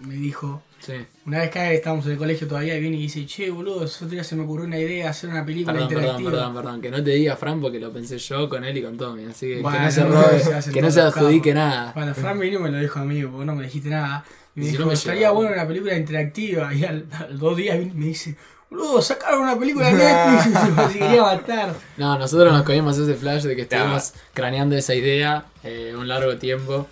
me 0.00 0.14
dijo, 0.14 0.62
Sí. 0.88 1.06
una 1.26 1.40
vez 1.40 1.50
que 1.50 1.74
estábamos 1.74 2.06
en 2.06 2.12
el 2.12 2.18
colegio 2.18 2.48
todavía, 2.48 2.74
y 2.76 2.80
viene 2.80 2.96
y 2.96 3.02
dice, 3.02 3.26
che, 3.26 3.50
boludo, 3.50 3.82
el 3.82 3.88
otro 3.88 4.08
día 4.08 4.24
se 4.24 4.34
me 4.36 4.44
ocurrió 4.44 4.64
una 4.66 4.78
idea, 4.78 5.10
hacer 5.10 5.28
una 5.28 5.44
película 5.44 5.74
Perdón, 5.74 5.88
perdón, 5.88 6.04
interactiva. 6.04 6.30
perdón, 6.30 6.54
perdón. 6.54 6.80
Que 6.80 6.90
no 6.90 7.04
te 7.04 7.10
diga 7.10 7.36
Fran 7.36 7.60
porque 7.60 7.78
lo 7.78 7.92
pensé 7.92 8.16
yo 8.18 8.48
con 8.48 8.64
él 8.64 8.76
y 8.78 8.82
con 8.82 8.96
Tommy. 8.96 9.24
Así 9.26 9.48
que, 9.48 9.60
Bueno, 9.60 9.78
que 9.78 9.84
no 9.84 9.90
se 9.90 10.04
robe, 10.04 10.62
se 10.62 10.72
que 10.72 10.82
no 10.82 10.90
se 10.90 11.00
adjudique 11.02 11.52
nada. 11.54 11.92
Bueno, 11.94 12.14
Fran 12.14 12.38
vino 12.40 12.58
y 12.58 12.62
me 12.62 12.70
lo 12.70 12.78
dijo 12.78 12.98
a 12.98 13.04
mí, 13.04 13.22
porque 13.22 13.44
no 13.44 13.54
me 13.54 13.64
dijiste 13.64 13.90
nada. 13.90 14.24
Y 14.56 14.60
me 14.60 14.64
Si 14.66 14.70
dijo, 14.72 14.82
no 14.84 14.88
me 14.88 14.94
estaría 14.94 15.18
llegaba. 15.20 15.34
bueno 15.36 15.52
una 15.52 15.66
película 15.68 15.94
interactiva. 15.96 16.72
Y 16.74 16.84
al, 16.84 17.06
al 17.12 17.38
dos 17.38 17.56
días 17.56 17.78
me 17.94 18.06
dice, 18.06 18.34
boludo, 18.70 19.02
sacaron 19.02 19.42
una 19.42 19.58
película 19.58 19.88
de 19.88 19.92
Netflix 19.98 20.96
y 20.96 20.98
quería 20.98 21.22
matar. 21.22 21.74
No, 21.98 22.18
nosotros 22.18 22.50
nos 22.52 22.62
comimos 22.62 22.96
ese 22.96 23.14
flash 23.14 23.42
de 23.42 23.54
que 23.54 23.62
estuvimos 23.62 24.14
craneando 24.32 24.74
esa 24.76 24.94
idea 24.94 25.44
eh, 25.64 25.94
un 25.94 26.08
largo 26.08 26.36
tiempo. 26.38 26.86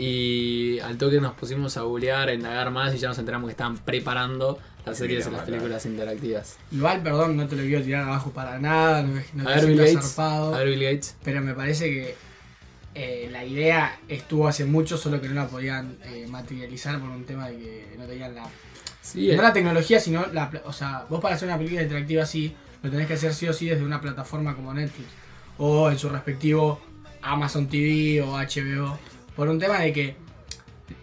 Y 0.00 0.78
al 0.78 0.96
toque 0.96 1.20
nos 1.20 1.34
pusimos 1.34 1.76
a 1.76 1.82
googlear, 1.82 2.28
a 2.28 2.32
indagar 2.32 2.70
más 2.70 2.94
y 2.94 2.98
ya 2.98 3.08
nos 3.08 3.18
enteramos 3.18 3.48
que 3.48 3.52
estaban 3.52 3.78
preparando 3.78 4.56
las 4.86 4.96
series 4.96 5.26
y 5.26 5.30
las 5.32 5.42
películas 5.42 5.84
interactivas. 5.86 6.56
Igual, 6.70 7.02
perdón, 7.02 7.36
no 7.36 7.48
te 7.48 7.56
lo 7.56 7.62
quiero 7.62 7.82
tirar 7.82 8.04
abajo 8.04 8.30
para 8.30 8.60
nada, 8.60 9.02
no, 9.02 9.20
no 9.34 9.42
A 9.48 9.54
te 9.54 9.60
ver, 9.60 9.66
Bill 9.66 9.78
Gates. 9.78 10.14
zarpado, 10.14 10.54
A 10.54 10.58
ver, 10.58 10.68
Bill 10.68 10.84
Gates. 10.84 11.16
pero 11.24 11.40
me 11.42 11.52
parece 11.52 11.86
que 11.90 12.14
eh, 12.94 13.28
la 13.32 13.44
idea 13.44 13.98
estuvo 14.08 14.46
hace 14.46 14.64
mucho, 14.64 14.96
solo 14.96 15.20
que 15.20 15.28
no 15.28 15.34
la 15.34 15.48
podían 15.48 15.96
eh, 16.04 16.26
materializar 16.28 17.00
por 17.00 17.10
un 17.10 17.24
tema 17.24 17.48
de 17.48 17.56
que 17.58 17.94
no 17.98 18.04
tenían 18.04 18.36
la 18.36 18.44
Sí, 19.02 19.26
No 19.28 19.32
eh, 19.34 19.36
la 19.38 19.52
tecnología, 19.52 19.98
sino 19.98 20.26
la. 20.32 20.50
O 20.64 20.72
sea, 20.72 21.06
vos 21.08 21.20
para 21.20 21.34
hacer 21.34 21.48
una 21.48 21.56
película 21.58 21.82
interactiva 21.82 22.22
así, 22.22 22.54
lo 22.82 22.90
tenés 22.90 23.06
que 23.08 23.14
hacer 23.14 23.34
sí 23.34 23.48
o 23.48 23.52
sí 23.52 23.66
desde 23.66 23.82
una 23.82 24.00
plataforma 24.00 24.54
como 24.54 24.72
Netflix. 24.74 25.08
O 25.58 25.90
en 25.90 25.98
su 25.98 26.08
respectivo 26.08 26.80
Amazon 27.22 27.66
TV 27.68 28.22
o 28.22 28.36
HBO. 28.36 28.98
Por 29.38 29.48
un 29.48 29.60
tema 29.60 29.78
de 29.78 29.92
que 29.92 30.16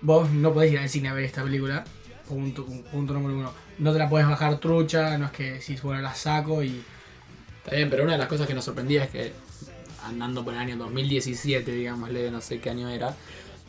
vos 0.01 0.29
no 0.29 0.53
podés 0.53 0.73
ir 0.73 0.79
al 0.79 0.89
cine 0.89 1.07
a 1.07 1.13
ver 1.13 1.23
esta 1.23 1.41
película. 1.41 1.85
Punto, 2.27 2.67
número 2.91 3.33
uno. 3.33 3.53
No 3.79 3.93
te 3.93 3.97
la 3.97 4.09
podés 4.09 4.27
bajar 4.27 4.57
trucha, 4.57 5.17
no 5.17 5.27
es 5.27 5.31
que 5.31 5.51
decís, 5.53 5.81
bueno, 5.81 6.01
la 6.01 6.13
saco 6.13 6.61
y. 6.61 6.83
está 7.63 7.77
bien, 7.77 7.89
pero 7.89 8.03
una 8.03 8.11
de 8.11 8.17
las 8.17 8.27
cosas 8.27 8.45
que 8.45 8.53
nos 8.53 8.65
sorprendía 8.65 9.05
es 9.05 9.09
que 9.09 9.31
andando 10.03 10.43
por 10.43 10.53
el 10.53 10.59
año 10.59 10.75
2017, 10.75 11.71
digámosle, 11.71 12.29
no 12.29 12.41
sé 12.41 12.59
qué 12.59 12.71
año 12.71 12.89
era, 12.89 13.15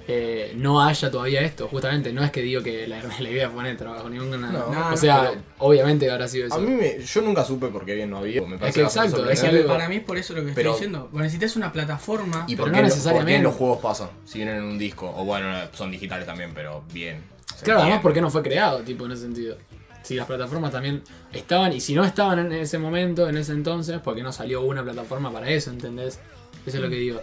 eh, 0.09 0.53
no 0.57 0.83
haya 0.83 1.11
todavía 1.11 1.40
esto. 1.42 1.66
Justamente, 1.69 2.12
no 2.12 2.23
es 2.23 2.31
que 2.31 2.40
digo 2.42 2.62
que 2.62 2.87
la, 2.87 3.03
la 3.21 3.31
idea 3.31 3.49
fue 3.49 3.57
poner 3.57 3.77
trabajo 3.77 4.09
ninguna. 4.09 4.37
No, 4.51 4.73
no, 4.73 4.90
o 4.92 4.97
sea, 4.97 5.31
pero- 5.31 5.42
obviamente 5.59 6.11
habrá 6.11 6.29
sido 6.29 6.47
eso. 6.47 6.57
A 6.57 6.59
mí 6.61 6.71
me, 6.71 6.99
yo 7.03 7.21
nunca 7.23 7.45
supe 7.45 7.69
por 7.69 7.85
qué 7.85 7.95
bien 7.95 8.11
no 8.11 8.19
había. 8.19 8.40
Me 8.42 8.57
parece 8.59 8.81
que 8.81 8.87
exacto, 8.87 9.29
es 9.29 9.42
algo- 9.42 9.66
Para 9.69 9.88
mí 9.88 9.97
es 9.97 10.05
por 10.05 10.16
eso 10.16 10.35
lo 10.35 10.45
que 10.45 10.53
Pero- 10.53 10.71
estoy 10.71 10.87
diciendo. 10.87 11.09
Vos 11.12 11.23
necesitas 11.23 11.57
una 11.57 11.73
plataforma. 11.73 12.45
¿Y 12.49 12.57
por 12.57 12.69
no 12.69 12.75
qué, 12.75 12.79
lo- 12.81 12.85
necesariamente. 12.85 13.23
por 13.25 13.27
qué 13.29 13.37
en 13.37 13.42
los 13.42 13.55
juegos 13.55 13.79
pasa? 13.81 14.11
Si 14.25 14.38
vienen 14.38 14.57
en 14.57 14.62
un 14.64 14.79
disco. 14.79 15.12
O 15.16 15.25
bueno, 15.25 15.49
son 15.73 15.90
digitales 15.90 16.27
también, 16.27 16.53
pero 16.55 16.85
bien. 16.92 17.23
Claro, 17.62 17.81
además 17.81 18.01
porque 18.03 18.21
no 18.21 18.31
fue 18.31 18.42
creado, 18.42 18.81
tipo, 18.81 19.07
en 19.07 19.12
ese 19.12 19.23
sentido. 19.23 19.57
Si 20.03 20.14
las 20.14 20.27
plataformas 20.27 20.71
también 20.71 21.03
estaban, 21.33 21.73
y 21.73 21.81
si 21.81 21.95
no 21.95 22.05
estaban 22.05 22.38
en 22.38 22.53
ese 22.53 22.79
momento, 22.79 23.29
en 23.29 23.37
ese 23.38 23.51
entonces, 23.53 23.99
porque 24.05 24.23
no 24.23 24.31
salió 24.31 24.62
una 24.62 24.85
plataforma 24.85 25.33
para 25.33 25.49
eso, 25.51 25.71
¿entendés? 25.71 26.21
Eso 26.64 26.77
es 26.77 26.83
lo 26.83 26.88
que 26.88 26.95
digo. 26.97 27.21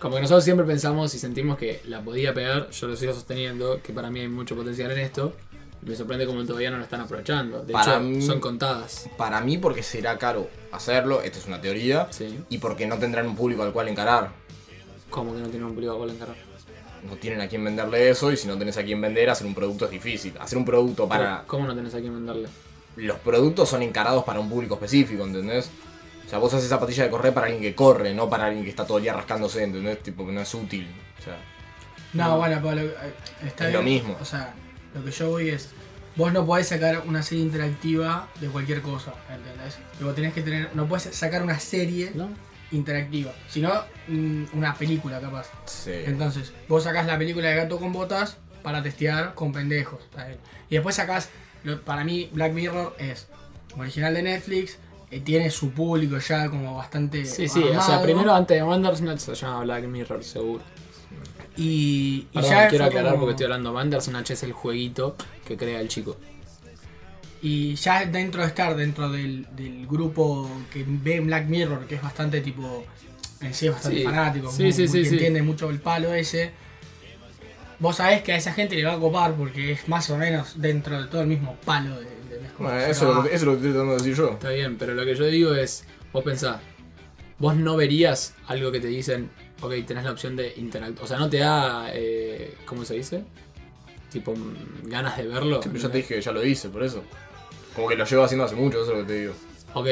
Como 0.00 0.16
que 0.16 0.22
nosotros 0.22 0.44
siempre 0.44 0.66
pensamos 0.66 1.14
y 1.14 1.18
sentimos 1.18 1.56
que 1.56 1.80
la 1.86 2.02
podía 2.02 2.34
pegar, 2.34 2.68
yo 2.70 2.86
lo 2.88 2.96
sigo 2.96 3.14
sosteniendo, 3.14 3.80
que 3.82 3.92
para 3.92 4.10
mí 4.10 4.20
hay 4.20 4.28
mucho 4.28 4.54
potencial 4.54 4.90
en 4.92 4.98
esto. 4.98 5.32
y 5.82 5.88
Me 5.88 5.96
sorprende 5.96 6.26
cómo 6.26 6.44
todavía 6.44 6.70
no 6.70 6.76
lo 6.78 6.84
están 6.84 7.00
aprovechando. 7.00 7.62
De 7.62 7.72
Para 7.72 7.94
hecho, 7.96 8.00
mí- 8.00 8.22
son 8.22 8.40
contadas. 8.40 9.08
Para 9.16 9.40
mí, 9.40 9.56
porque 9.58 9.82
será 9.82 10.18
caro 10.18 10.48
hacerlo, 10.72 11.22
esta 11.22 11.38
es 11.38 11.46
una 11.46 11.60
teoría. 11.60 12.08
Sí. 12.10 12.38
Y 12.50 12.58
porque 12.58 12.86
no 12.86 12.98
tendrán 12.98 13.26
un 13.26 13.36
público 13.36 13.62
al 13.62 13.72
cual 13.72 13.88
encarar. 13.88 14.30
Como 15.10 15.32
que 15.34 15.40
no 15.40 15.48
tienen 15.48 15.64
un 15.68 15.74
público 15.74 15.92
a 15.94 15.96
cual 15.96 16.10
encarar. 16.10 16.36
No 17.08 17.16
tienen 17.16 17.40
a 17.42 17.48
quién 17.48 17.62
venderle 17.64 18.08
eso. 18.10 18.32
Y 18.32 18.36
si 18.36 18.46
no 18.48 18.58
tenés 18.58 18.76
a 18.78 18.82
quién 18.84 19.00
vender, 19.00 19.28
hacer 19.30 19.46
un 19.46 19.54
producto 19.54 19.84
es 19.86 19.90
difícil. 19.90 20.34
Hacer 20.40 20.58
un 20.58 20.64
producto 20.64 21.06
para. 21.08 21.44
¿Cómo 21.46 21.66
no 21.66 21.74
tenés 21.74 21.94
a 21.94 22.00
quién 22.00 22.14
venderle? 22.14 22.48
Los 22.96 23.18
productos 23.18 23.68
son 23.68 23.82
encarados 23.82 24.24
para 24.24 24.40
un 24.40 24.48
público 24.48 24.74
específico, 24.74 25.24
¿entendés? 25.24 25.70
O 26.26 26.28
sea, 26.28 26.38
vos 26.38 26.52
haces 26.54 26.68
zapatilla 26.68 27.04
de 27.04 27.10
correr 27.10 27.34
para 27.34 27.46
alguien 27.46 27.62
que 27.62 27.74
corre, 27.74 28.14
no 28.14 28.28
para 28.28 28.46
alguien 28.46 28.64
que 28.64 28.70
está 28.70 28.86
todo 28.86 28.96
el 28.98 29.04
día 29.04 29.12
rascándose, 29.12 29.62
¿entendés? 29.62 30.02
Tipo, 30.02 30.24
no 30.24 30.40
es 30.40 30.54
útil. 30.54 30.88
O 31.18 31.22
sea, 31.22 31.36
No, 32.12 32.28
No. 32.28 32.36
bueno, 32.38 32.60
pero 32.62 32.74
lo- 32.76 32.82
eh, 32.82 33.14
está 33.44 33.64
Es 33.64 33.70
bien. 33.70 33.72
lo 33.72 33.82
mismo. 33.82 34.16
O 34.20 34.24
sea, 34.24 34.54
lo 34.94 35.04
que 35.04 35.10
yo 35.10 35.30
voy 35.30 35.48
es. 35.50 35.70
Vos 36.16 36.32
no 36.32 36.46
podés 36.46 36.68
sacar 36.68 37.02
una 37.06 37.24
serie 37.24 37.42
interactiva 37.42 38.28
de 38.40 38.46
cualquier 38.48 38.82
cosa, 38.82 39.12
¿entendés? 39.28 39.78
Vos 40.00 40.14
tenés 40.14 40.32
que 40.32 40.42
tener. 40.42 40.70
No 40.76 40.86
podés 40.86 41.02
sacar 41.12 41.42
una 41.42 41.58
serie 41.58 42.12
¿No? 42.14 42.28
interactiva, 42.70 43.32
sino 43.48 43.72
mm, 44.06 44.44
una 44.52 44.74
película 44.74 45.20
capaz. 45.20 45.48
sí. 45.66 45.90
Entonces, 46.06 46.52
vos 46.68 46.84
sacás 46.84 47.04
la 47.06 47.18
película 47.18 47.48
de 47.48 47.56
gato 47.56 47.78
con 47.80 47.92
botas 47.92 48.36
para 48.62 48.80
testear 48.82 49.34
con 49.34 49.52
pendejos. 49.52 50.00
Y 50.70 50.74
después 50.74 50.94
sacás. 50.96 51.30
lo- 51.64 51.80
para 51.82 52.04
mí, 52.04 52.30
Black 52.32 52.52
Mirror 52.52 52.94
es 52.98 53.26
original 53.76 54.14
de 54.14 54.22
Netflix. 54.22 54.78
Eh, 55.10 55.20
tiene 55.20 55.50
su 55.50 55.70
público 55.70 56.18
ya 56.18 56.48
como 56.48 56.76
bastante. 56.76 57.24
Sí, 57.24 57.48
sí, 57.48 57.62
o 57.62 57.80
sea, 57.82 58.02
primero 58.02 58.34
antes 58.34 58.56
de 58.56 58.62
Bandersnatch 58.62 59.18
se 59.20 59.34
llama 59.34 59.60
Black 59.64 59.84
Mirror, 59.84 60.22
seguro. 60.24 60.62
Y, 61.56 62.26
y 62.32 62.34
Perdón, 62.34 62.50
ya 62.50 62.68
quiero 62.68 62.84
aclarar 62.86 63.10
como- 63.12 63.20
porque 63.20 63.30
estoy 63.32 63.44
hablando. 63.44 63.72
Bandersnatch 63.72 64.30
es 64.32 64.42
el 64.42 64.52
jueguito 64.52 65.16
que 65.46 65.56
crea 65.56 65.80
el 65.80 65.88
chico. 65.88 66.16
Y 67.42 67.74
ya 67.74 68.06
dentro 68.06 68.40
de 68.40 68.48
estar 68.48 68.74
dentro 68.74 69.10
del, 69.10 69.46
del 69.54 69.86
grupo 69.86 70.50
que 70.72 70.84
ve 70.86 71.20
Black 71.20 71.46
Mirror, 71.46 71.86
que 71.86 71.96
es 71.96 72.02
bastante 72.02 72.40
tipo. 72.40 72.84
En 73.40 73.52
sí 73.52 73.66
es 73.66 73.72
bastante 73.72 73.98
Sí. 73.98 74.04
fanático, 74.04 74.50
Sí, 74.50 74.62
muy- 74.62 74.72
sí, 74.72 74.82
muy 74.88 75.02
que 75.02 75.08
entiende 75.08 75.42
mucho 75.42 75.68
el 75.70 75.78
palo 75.80 76.14
ese. 76.14 76.52
Vos 77.78 77.96
sabés 77.96 78.22
que 78.22 78.32
a 78.32 78.36
esa 78.36 78.52
gente 78.54 78.76
le 78.76 78.84
va 78.84 78.94
a 78.94 78.98
copar 78.98 79.34
porque 79.34 79.72
es 79.72 79.88
más 79.88 80.08
o 80.10 80.16
menos 80.16 80.60
dentro 80.60 81.02
de 81.02 81.08
todo 81.08 81.20
el 81.20 81.26
mismo 81.26 81.56
palo 81.64 82.00
de. 82.00 82.06
Bueno, 82.58 82.78
eso, 82.78 82.90
es 83.08 83.14
lo 83.14 83.20
ah, 83.20 83.24
que- 83.24 83.34
eso 83.34 83.36
es 83.36 83.42
lo 83.42 83.50
que 83.52 83.56
estoy 83.56 83.70
tratando 83.72 83.92
de 83.92 83.98
decir 83.98 84.14
yo. 84.14 84.30
Está 84.30 84.50
bien, 84.50 84.76
pero 84.78 84.94
lo 84.94 85.04
que 85.04 85.14
yo 85.14 85.24
digo 85.26 85.54
es, 85.54 85.84
vos 86.12 86.22
pensás, 86.24 86.60
vos 87.38 87.56
no 87.56 87.76
verías 87.76 88.34
algo 88.46 88.70
que 88.70 88.80
te 88.80 88.86
dicen, 88.88 89.30
ok, 89.60 89.72
tenés 89.86 90.04
la 90.04 90.12
opción 90.12 90.36
de 90.36 90.52
interactuar. 90.56 91.04
O 91.04 91.08
sea, 91.08 91.18
no 91.18 91.28
te 91.28 91.38
da, 91.38 91.88
eh, 91.92 92.54
¿cómo 92.66 92.84
se 92.84 92.94
dice? 92.94 93.24
Tipo, 94.12 94.34
mm, 94.36 94.88
ganas 94.88 95.16
de 95.16 95.26
verlo. 95.26 95.60
Pero 95.60 95.76
ya 95.76 95.88
te 95.90 95.98
dije 95.98 96.14
que 96.14 96.20
ya 96.20 96.30
lo 96.32 96.44
hice, 96.44 96.68
por 96.68 96.82
eso. 96.84 97.02
Como 97.74 97.88
que 97.88 97.96
lo 97.96 98.04
llevo 98.04 98.22
haciendo 98.22 98.44
hace 98.44 98.54
mucho, 98.54 98.82
eso 98.82 98.92
es 98.92 98.98
lo 98.98 99.04
que 99.06 99.12
te 99.12 99.20
digo. 99.20 99.32
Ok, 99.74 99.88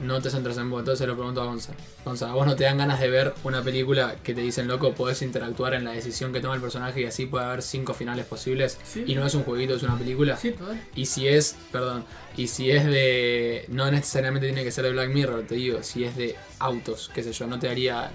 no 0.00 0.20
te 0.20 0.30
centras 0.30 0.58
en 0.58 0.70
vos, 0.70 0.80
entonces 0.80 0.98
se 0.98 1.06
lo 1.06 1.14
pregunto 1.14 1.42
a 1.42 1.46
Gonza. 1.46 1.72
Gonza, 2.04 2.30
¿a 2.30 2.34
vos 2.34 2.46
no 2.46 2.56
te 2.56 2.64
dan 2.64 2.78
ganas 2.78 3.00
de 3.00 3.08
ver 3.08 3.34
una 3.44 3.62
película 3.62 4.16
que 4.22 4.34
te 4.34 4.40
dicen, 4.40 4.68
loco, 4.68 4.92
podés 4.94 5.22
interactuar 5.22 5.74
en 5.74 5.84
la 5.84 5.92
decisión 5.92 6.32
que 6.32 6.40
toma 6.40 6.54
el 6.54 6.60
personaje 6.60 7.00
y 7.00 7.04
así 7.04 7.26
puede 7.26 7.44
haber 7.44 7.62
cinco 7.62 7.94
finales 7.94 8.26
posibles? 8.26 8.78
Sí. 8.84 9.04
Y 9.06 9.14
no 9.14 9.26
es 9.26 9.34
un 9.34 9.44
jueguito, 9.44 9.74
es 9.74 9.82
una 9.82 9.98
película. 9.98 10.36
Sí, 10.36 10.52
todo. 10.52 10.74
Y 10.94 11.06
si 11.06 11.28
es, 11.28 11.56
perdón, 11.72 12.04
y 12.36 12.48
si 12.48 12.70
es 12.70 12.84
de. 12.84 13.64
No 13.68 13.90
necesariamente 13.90 14.46
tiene 14.46 14.64
que 14.64 14.70
ser 14.70 14.84
de 14.84 14.92
Black 14.92 15.10
Mirror, 15.10 15.44
te 15.46 15.54
digo, 15.54 15.82
si 15.82 16.04
es 16.04 16.16
de 16.16 16.36
autos, 16.58 17.10
qué 17.14 17.22
sé 17.22 17.32
yo, 17.32 17.46
no 17.46 17.58
te 17.58 17.66
daría 17.66 18.10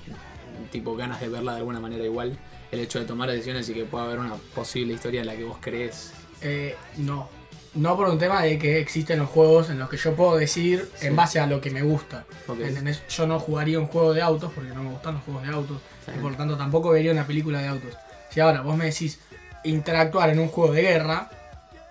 tipo 0.72 0.96
ganas 0.96 1.20
de 1.22 1.30
verla 1.30 1.54
de 1.54 1.60
alguna 1.60 1.80
manera 1.80 2.04
igual. 2.04 2.38
El 2.72 2.80
hecho 2.80 3.00
de 3.00 3.06
tomar 3.06 3.30
decisiones 3.30 3.67
y 3.70 3.74
que 3.74 3.84
pueda 3.84 4.06
haber 4.06 4.20
una 4.20 4.36
posible 4.56 4.94
historia 4.94 5.22
en 5.22 5.28
la 5.28 5.36
que 5.36 5.44
vos 5.44 5.58
crees. 5.60 6.13
Eh, 6.41 6.76
no. 6.98 7.40
No 7.73 7.95
por 7.95 8.10
un 8.10 8.19
tema 8.19 8.41
de 8.43 8.60
que 8.60 8.79
existen 8.79 9.19
los 9.19 9.29
juegos 9.29 9.69
en 9.69 9.79
los 9.79 9.88
que 9.89 9.95
yo 9.97 10.13
puedo 10.15 10.36
decir 10.36 10.89
Sí. 10.95 11.07
en 11.07 11.15
base 11.15 11.39
a 11.39 11.47
lo 11.47 11.62
que 11.62 11.71
me 11.71 11.81
gusta. 11.81 12.25
¿Entendés? 12.49 13.01
Yo 13.07 13.25
no 13.27 13.39
jugaría 13.39 13.79
un 13.79 13.88
juego 13.88 14.13
de 14.13 14.21
autos 14.21 14.51
porque 14.53 14.71
no 14.71 14.84
me 14.84 14.89
gustan 14.91 15.13
los 15.15 15.23
juegos 15.23 15.43
de 15.43 15.49
autos. 15.53 15.77
Sí. 16.05 16.12
Y 16.17 16.19
por 16.19 16.31
lo 16.31 16.38
tanto 16.38 16.57
tampoco 16.57 16.89
vería 16.89 17.12
una 17.13 17.25
película 17.25 17.62
de 17.62 17.67
autos. 17.69 17.93
Si 18.29 18.39
ahora 18.41 18.62
vos 18.62 18.75
me 18.75 18.86
decís 18.86 19.19
interactuar 19.63 20.29
en 20.31 20.39
un 20.39 20.47
juego 20.49 20.73
de 20.73 20.81
guerra, 20.81 21.29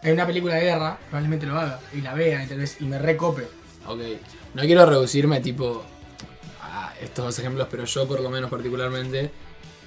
en 0.02 0.12
una 0.14 0.26
película 0.26 0.54
de 0.56 0.62
guerra, 0.62 0.98
probablemente 1.08 1.46
lo 1.46 1.58
haga. 1.58 1.78
Y 1.94 2.00
la 2.02 2.12
vea, 2.14 2.42
¿entendés? 2.42 2.76
Y 2.80 2.84
me 2.84 2.98
recope. 2.98 3.46
Ok, 3.86 4.00
no 4.54 4.62
quiero 4.62 4.84
reducirme 4.84 5.40
tipo 5.40 5.82
a 6.62 6.92
estos 7.00 7.24
dos 7.24 7.38
ejemplos, 7.38 7.68
pero 7.70 7.84
yo 7.86 8.06
por 8.06 8.20
lo 8.20 8.28
menos 8.30 8.50
particularmente 8.50 9.30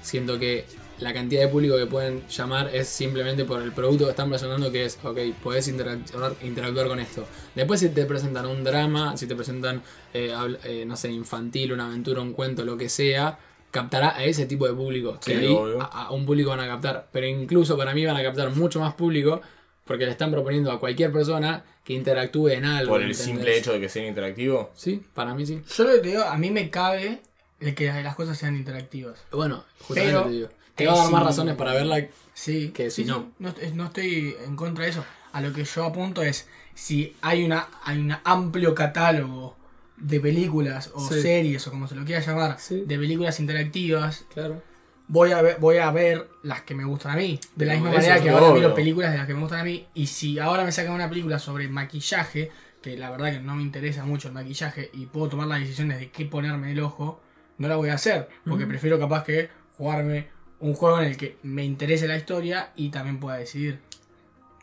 siento 0.02 0.38
que 0.38 0.66
la 1.00 1.12
cantidad 1.12 1.42
de 1.42 1.48
público 1.48 1.76
que 1.76 1.86
pueden 1.86 2.26
llamar 2.28 2.70
es 2.74 2.88
simplemente 2.88 3.44
por 3.44 3.62
el 3.62 3.72
producto 3.72 4.04
que 4.04 4.10
están 4.10 4.28
presentando 4.28 4.70
que 4.70 4.84
es, 4.84 4.98
ok, 5.02 5.18
podés 5.42 5.68
interactuar, 5.68 6.34
interactuar 6.42 6.88
con 6.88 7.00
esto. 7.00 7.26
Después 7.54 7.80
si 7.80 7.88
te 7.88 8.04
presentan 8.06 8.46
un 8.46 8.62
drama, 8.64 9.16
si 9.16 9.26
te 9.26 9.34
presentan, 9.34 9.82
eh, 10.12 10.32
eh, 10.64 10.84
no 10.86 10.96
sé, 10.96 11.10
infantil, 11.10 11.72
una 11.72 11.86
aventura, 11.86 12.20
un 12.20 12.32
cuento, 12.32 12.64
lo 12.64 12.76
que 12.76 12.88
sea, 12.88 13.38
captará 13.70 14.16
a 14.16 14.24
ese 14.24 14.46
tipo 14.46 14.66
de 14.66 14.74
público. 14.74 15.18
Que 15.24 15.38
Sí, 15.38 15.46
ahí 15.46 15.58
a, 15.80 15.84
a 15.84 16.10
un 16.12 16.24
público 16.24 16.50
van 16.50 16.60
a 16.60 16.66
captar. 16.68 17.08
Pero 17.12 17.26
incluso 17.26 17.76
para 17.76 17.92
mí 17.92 18.06
van 18.06 18.16
a 18.16 18.22
captar 18.22 18.50
mucho 18.50 18.78
más 18.80 18.94
público 18.94 19.40
porque 19.84 20.04
le 20.06 20.12
están 20.12 20.30
proponiendo 20.30 20.70
a 20.72 20.80
cualquier 20.80 21.12
persona 21.12 21.64
que 21.84 21.92
interactúe 21.92 22.48
en 22.48 22.64
algo. 22.64 22.92
Por 22.92 23.02
el 23.02 23.10
¿entendés? 23.10 23.24
simple 23.26 23.58
hecho 23.58 23.72
de 23.72 23.80
que 23.80 23.88
sea 23.88 24.06
interactivo. 24.06 24.70
Sí, 24.74 25.02
para 25.12 25.34
mí 25.34 25.44
sí. 25.44 25.60
Yo 25.76 25.84
lo 25.84 25.90
que 25.90 25.98
te 25.98 26.08
digo, 26.08 26.22
a 26.22 26.38
mí 26.38 26.50
me 26.50 26.70
cabe 26.70 27.20
el 27.60 27.74
que 27.74 27.86
las 27.92 28.14
cosas 28.14 28.38
sean 28.38 28.56
interactivas. 28.56 29.22
Bueno, 29.32 29.64
justamente 29.80 30.12
Pero, 30.12 30.24
te 30.24 30.30
digo. 30.30 30.48
Te 30.74 30.86
va 30.86 30.94
a 30.94 30.96
dar 30.96 31.10
más 31.12 31.22
razones 31.24 31.54
para 31.56 31.72
verla. 31.72 32.06
Sí, 32.32 32.70
Que 32.74 32.90
si 32.90 33.02
sí, 33.04 33.08
no. 33.08 33.32
no, 33.38 33.50
es- 33.60 33.74
no 33.74 33.84
estoy 33.86 34.34
en 34.44 34.56
contra 34.56 34.84
de 34.84 34.90
eso. 34.90 35.04
A 35.32 35.40
lo 35.40 35.52
que 35.52 35.64
yo 35.64 35.84
apunto 35.84 36.22
es 36.22 36.48
si 36.74 37.14
hay 37.22 37.44
una 37.44 37.68
hay 37.84 37.98
un 37.98 38.14
amplio 38.24 38.74
catálogo 38.74 39.56
de 39.96 40.18
películas 40.20 40.90
o 40.94 41.00
Sí. 41.08 41.20
series 41.22 41.66
o 41.66 41.70
como 41.70 41.86
se 41.86 41.94
lo 41.94 42.04
quiera 42.04 42.20
llamar, 42.20 42.56
de 42.58 42.98
películas 42.98 43.38
interactivas, 43.40 44.24
Claro. 44.34 44.60
voy 45.06 45.30
a 45.32 45.40
ver, 45.42 45.58
voy 45.60 45.76
a 45.78 45.90
ver 45.92 46.28
las 46.42 46.62
que 46.62 46.74
me 46.74 46.84
gustan 46.84 47.12
a 47.12 47.16
mí. 47.16 47.38
De 47.54 47.66
la 47.66 47.74
misma 47.74 47.90
manera 47.92 48.20
que 48.20 48.30
ahora 48.30 48.46
obvio. 48.46 48.54
miro 48.62 48.74
películas 48.74 49.12
de 49.12 49.18
las 49.18 49.26
que 49.28 49.34
me 49.34 49.40
gustan 49.40 49.60
a 49.60 49.64
mí. 49.64 49.86
Y 49.94 50.08
si 50.08 50.38
ahora 50.40 50.64
me 50.64 50.72
sacan 50.72 50.92
una 50.94 51.08
película 51.08 51.38
sobre 51.38 51.68
maquillaje, 51.68 52.50
que 52.82 52.96
la 52.98 53.10
verdad 53.10 53.32
que 53.32 53.40
no 53.40 53.54
me 53.54 53.62
interesa 53.62 54.04
mucho 54.04 54.28
el 54.28 54.34
maquillaje 54.34 54.90
y 54.92 55.06
puedo 55.06 55.28
tomar 55.28 55.46
las 55.46 55.60
decisiones 55.60 55.98
de 56.00 56.10
qué 56.10 56.26
ponerme 56.26 56.66
en 56.70 56.78
el 56.78 56.80
ojo, 56.84 57.20
no 57.58 57.68
la 57.68 57.76
voy 57.76 57.90
a 57.90 57.94
hacer. 57.94 58.28
Porque 58.44 58.66
prefiero 58.66 58.98
capaz 58.98 59.22
que 59.24 59.48
jugarme 59.78 60.26
un 60.64 60.72
juego 60.72 60.98
en 60.98 61.04
el 61.04 61.16
que 61.18 61.36
me 61.42 61.62
interese 61.62 62.08
la 62.08 62.16
historia 62.16 62.72
y 62.74 62.88
también 62.88 63.20
pueda 63.20 63.36
decidir. 63.36 63.80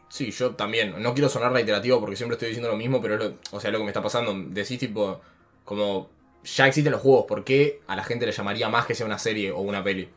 Sí, 0.10 0.32
yo 0.32 0.56
también. 0.56 1.00
No 1.00 1.14
quiero 1.14 1.30
sonar 1.30 1.54
reiterativo 1.54 2.00
porque 2.00 2.16
siempre 2.16 2.34
estoy 2.36 2.48
diciendo 2.50 2.70
lo 2.72 2.76
mismo, 2.76 3.00
pero 3.00 3.14
es 3.14 3.20
lo, 3.20 3.38
o 3.52 3.60
sea, 3.60 3.70
lo 3.70 3.78
que 3.78 3.84
me 3.84 3.92
está 3.92 4.02
pasando. 4.02 4.34
Decís 4.48 4.80
tipo, 4.80 5.22
como 5.64 6.10
ya 6.44 6.66
existen 6.66 6.92
los 6.92 7.02
juegos, 7.02 7.26
¿por 7.28 7.44
qué 7.44 7.82
a 7.86 7.96
la 7.96 8.04
gente 8.04 8.26
le 8.26 8.32
llamaría 8.32 8.68
más 8.68 8.88
que 8.88 8.96
sea 8.96 9.06
una 9.06 9.20
serie 9.20 9.52
o 9.52 9.60
una 9.60 9.84
peli? 9.84 10.10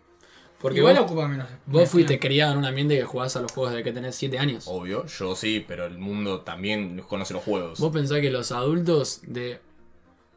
Porque 0.59 0.79
Igual 0.79 0.97
vos, 0.97 1.05
ocupa 1.05 1.29
menos. 1.29 1.49
vos 1.66 1.90
fuiste 1.90 2.18
criado 2.18 2.53
en 2.53 2.59
un 2.61 2.64
ambiente 2.64 2.97
que 2.97 3.05
jugás 3.05 3.37
a 3.37 3.42
los 3.42 3.53
juegos 3.53 3.73
desde 3.73 3.85
que 3.85 3.92
tenés 3.92 4.16
7 4.16 4.38
años. 4.38 4.64
Obvio, 4.66 5.05
yo 5.05 5.37
sí, 5.37 5.62
pero 5.68 5.85
el 5.85 5.99
mundo 5.99 6.40
también 6.40 7.03
conoce 7.07 7.35
los 7.35 7.42
juegos. 7.42 7.79
Vos 7.79 7.92
pensás 7.92 8.23
que 8.23 8.31
los 8.31 8.53
adultos 8.53 9.20
de 9.27 9.61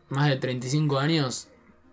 más 0.10 0.30
de 0.30 0.36
35 0.36 1.00
años 1.00 1.48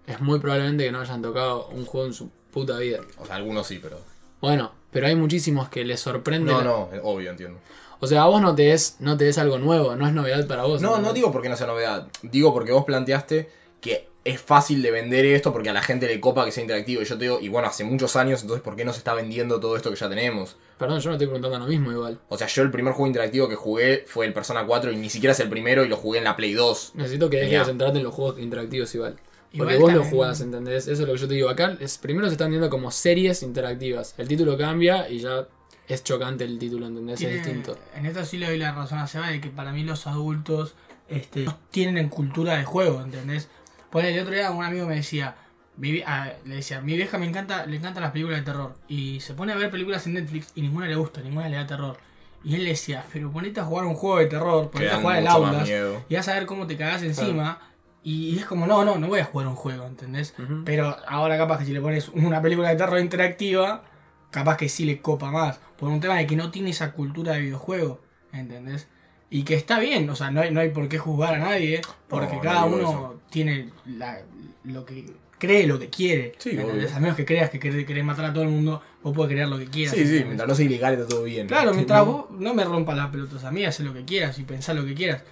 es 0.09 0.21
muy 0.21 0.41
probablemente 0.41 0.85
que 0.85 0.91
no 0.91 1.01
hayan 1.01 1.23
tocado 1.23 1.69
un 1.69 1.87
juego 1.87 2.09
en 2.09 2.15
su 2.15 2.31
puta 2.55 2.79
vida. 2.79 3.01
O 3.19 3.27
sea, 3.27 3.37
algunos 3.37 3.67
sí, 3.67 3.79
pero. 3.83 3.99
Bueno, 4.41 4.73
pero 4.91 5.07
hay 5.09 5.17
muchísimos 5.17 5.69
que 5.69 5.85
les 5.85 6.01
sorprende. 6.01 6.51
No, 6.53 6.59
la- 6.59 6.65
no, 6.65 6.89
obvio, 7.03 7.31
entiendo. 7.31 7.59
O 8.01 8.07
sea, 8.07 8.23
a 8.23 8.27
vos 8.27 8.41
no 8.41 8.55
te 8.55 8.73
es, 8.73 8.97
no 9.01 9.17
te 9.17 9.29
es 9.29 9.39
algo 9.39 9.59
nuevo, 9.59 9.97
no 9.97 10.07
es 10.07 10.13
novedad 10.13 10.47
para 10.47 10.65
vos. 10.65 10.81
No, 10.81 10.99
no 10.99 11.13
digo 11.13 11.33
porque 11.33 11.49
no 11.49 11.57
sea 11.57 11.67
novedad. 11.67 12.07
Digo 12.23 12.53
porque 12.53 12.73
vos 12.73 12.85
planteaste 12.85 13.49
que 13.81 14.09
es 14.25 14.41
fácil 14.41 14.81
de 14.83 14.91
vender 14.91 15.25
esto 15.27 15.53
porque 15.53 15.69
a 15.69 15.73
la 15.75 15.83
gente 15.83 16.07
le 16.07 16.19
copa 16.21 16.45
que 16.45 16.53
sea 16.53 16.63
interactivo. 16.63 17.03
Y 17.03 17.05
yo 17.05 17.17
te 17.19 17.25
digo, 17.25 17.39
y 17.41 17.49
bueno, 17.49 17.69
hace 17.69 17.85
muchos 17.85 18.17
años, 18.17 18.41
entonces 18.43 18.63
¿por 18.63 18.75
qué 18.77 18.85
no 18.85 18.93
se 18.93 18.99
está 18.99 19.15
vendiendo 19.15 19.61
todo 19.61 19.77
esto 19.77 19.91
que 19.91 19.97
ya 19.97 20.09
tenemos? 20.09 20.57
Perdón, 20.79 21.01
yo 21.01 21.11
no 21.11 21.15
estoy 21.17 21.27
preguntando 21.29 21.59
lo 21.59 21.67
mismo 21.67 21.93
igual. 21.93 22.19
O 22.29 22.37
sea, 22.39 22.47
yo 22.47 22.63
el 22.63 22.71
primer 22.71 22.93
juego 22.95 23.07
interactivo 23.07 23.49
que 23.49 23.55
jugué 23.55 24.05
fue 24.07 24.27
el 24.27 24.33
Persona 24.33 24.67
4 24.67 24.93
y 24.93 24.97
ni 24.97 25.11
siquiera 25.11 25.33
es 25.33 25.41
el 25.41 25.49
primero 25.49 25.85
y 25.85 25.89
lo 25.89 25.97
jugué 25.97 26.19
en 26.19 26.25
la 26.25 26.37
Play 26.37 26.53
2. 26.55 26.93
Necesito 26.95 27.31
que 27.31 27.39
dejes 27.39 27.61
de 27.61 27.65
centrarte 27.67 27.99
en 27.99 28.05
los 28.05 28.15
juegos 28.15 28.39
interactivos 28.39 28.95
igual. 28.95 29.17
Porque 29.57 29.75
Igual 29.75 29.79
vos 29.79 29.93
lo 29.93 30.11
jugás, 30.11 30.41
¿entendés? 30.41 30.89
Eso 30.89 31.03
es 31.03 31.09
lo 31.09 31.15
que 31.15 31.21
yo 31.21 31.29
te 31.29 31.35
digo. 31.35 31.49
Acá 31.49 31.77
es, 31.81 31.99
primero 31.99 32.27
se 32.27 32.33
están 32.33 32.51
viendo 32.51 32.69
como 32.71 32.91
series 32.91 33.43
interactivas. 33.43 34.15
El 34.19 34.27
título 34.29 34.57
cambia 34.59 35.09
y 35.09 35.21
ya 35.21 35.47
es 35.87 36.03
chocante 36.03 36.45
el 36.45 36.59
título, 36.59 36.87
¿entendés? 36.87 37.19
Tiene- 37.19 37.37
Es 37.37 37.45
distinto. 37.45 37.79
En 37.95 38.07
esto 38.07 38.25
sí 38.25 38.39
le 38.39 38.47
doy 38.47 38.59
la 38.59 38.73
razón 38.73 38.99
a 38.99 39.07
Seba 39.07 39.29
de 39.29 39.41
que 39.41 39.51
para 39.51 39.73
mí 39.73 39.83
los 39.85 40.07
adultos 40.07 40.75
este, 41.09 41.45
no 41.45 41.59
tienen 41.71 42.09
cultura 42.09 42.57
de 42.57 42.65
juego, 42.65 43.01
¿entendés? 43.03 43.49
Por 43.91 44.05
el 44.05 44.19
otro 44.19 44.35
día 44.35 44.51
un 44.51 44.65
amigo 44.65 44.87
me 44.87 44.97
decía, 44.97 45.37
mi 45.77 46.03
ah, 46.07 46.33
le 46.45 46.57
decía, 46.57 46.81
mi 46.81 46.97
vieja 46.97 47.19
me 47.19 47.27
encanta, 47.27 47.67
le 47.67 47.77
encantan 47.77 48.03
las 48.03 48.13
películas 48.13 48.41
de 48.41 48.45
terror. 48.45 48.75
Y 48.89 49.21
se 49.21 49.35
pone 49.35 49.53
a 49.53 49.57
ver 49.57 49.71
películas 49.71 50.07
en 50.07 50.15
Netflix 50.15 50.49
y 50.55 50.63
ninguna 50.63 50.89
le 50.89 50.97
gusta, 50.97 51.21
ninguna 51.21 51.49
le 51.49 51.57
da 51.57 51.67
terror. 51.67 51.97
Y 52.43 52.57
él 52.57 52.65
le 52.65 52.71
decía, 52.71 53.05
pero 53.13 53.31
ponete 53.31 53.61
a 53.61 53.65
jugar 53.65 53.85
un 53.87 53.95
juego 53.95 54.19
de 54.19 54.27
terror, 54.27 54.71
ponete 54.71 54.91
a 54.91 55.01
jugar 55.01 55.17
más 55.23 55.35
Outlast 55.35 55.69
y 56.09 56.15
vas 56.17 56.29
a 56.29 56.35
ver 56.35 56.47
cómo 56.47 56.67
te 56.67 56.77
cagás 56.77 57.03
encima. 57.03 57.61
Y 58.07 58.39
es 58.39 58.45
como, 58.45 58.67
no, 58.67 58.85
no, 58.85 58.99
no 58.99 59.09
voy 59.09 59.21
a 59.21 59.25
jugar 59.25 59.49
un 59.49 59.57
juego, 59.57 59.87
¿entendés? 59.87 60.35
Ujú. 60.39 60.63
Pero 60.65 60.95
ahora 61.09 61.39
capaz 61.39 61.59
que 61.61 61.65
si 61.65 61.73
le 61.73 61.81
pones 61.81 62.09
una 62.11 62.41
película 62.43 62.69
de 62.69 62.77
terror 62.77 63.01
interactiva, 63.01 63.83
capaz 64.31 64.57
que 64.59 64.69
sí 64.69 64.85
le 64.85 65.01
copa 65.01 65.31
más. 65.31 65.59
Por 65.79 65.89
un 65.89 66.01
tema 66.01 66.17
de 66.17 66.27
que 66.27 66.37
no 66.37 66.51
tiene 66.51 66.71
esa 66.71 66.93
cultura 66.93 67.33
de 67.33 67.41
videojuego, 67.41 68.03
¿entendés? 68.33 68.89
Y 69.31 69.43
que 69.45 69.55
está 69.55 69.79
bien, 69.81 70.09
o 70.11 70.15
sea, 70.17 70.31
no 70.31 70.43
hay, 70.43 70.51
no 70.53 70.61
hay 70.61 70.69
por 70.69 70.87
qué 70.89 70.99
juzgar 70.99 71.35
a 71.35 71.39
nadie, 71.39 71.81
porque 72.09 72.29
No, 72.29 72.35
no 72.37 72.41
cada 72.43 72.65
digo 72.67 72.77
uno 72.77 72.89
eso. 72.91 73.21
tiene 73.31 73.71
la- 73.87 74.21
lo 74.65 74.85
que 74.85 75.07
cree, 75.39 75.67
lo 75.67 75.79
que 75.79 75.89
quiere. 75.89 76.35
Sí. 76.39 76.59
A 76.95 77.01
menos 77.01 77.17
que 77.17 77.25
creas 77.25 77.49
que 77.51 77.59
querés, 77.59 78.05
matar 78.05 78.27
a 78.27 78.33
todo 78.35 78.45
el 78.45 78.51
mundo, 78.51 78.83
vos 79.03 79.15
podés 79.17 79.33
creer 79.33 79.49
lo 79.49 79.59
que 79.59 79.67
quieras. 79.67 79.95
Sí, 79.95 80.07
sí, 80.07 80.23
mientras 80.25 80.47
no 80.49 80.55
sea 80.55 80.67
ilegal 80.67 80.93
está 80.95 81.07
todo 81.09 81.25
bien. 81.25 81.47
Claro, 81.49 81.73
mientras 81.73 82.05
vos 82.05 82.27
no 82.31 82.53
me 82.55 82.65
rompas 82.65 82.97
las 82.97 83.09
pelotas 83.09 83.45
a 83.45 83.51
mí, 83.51 83.65
haz 83.65 83.81
lo 83.81 83.95
que 83.95 84.05
quieras 84.05 84.39
y 84.39 84.43
pensá 84.43 84.75
lo 84.75 84.85
que 84.85 84.95
quieras. 84.95 85.23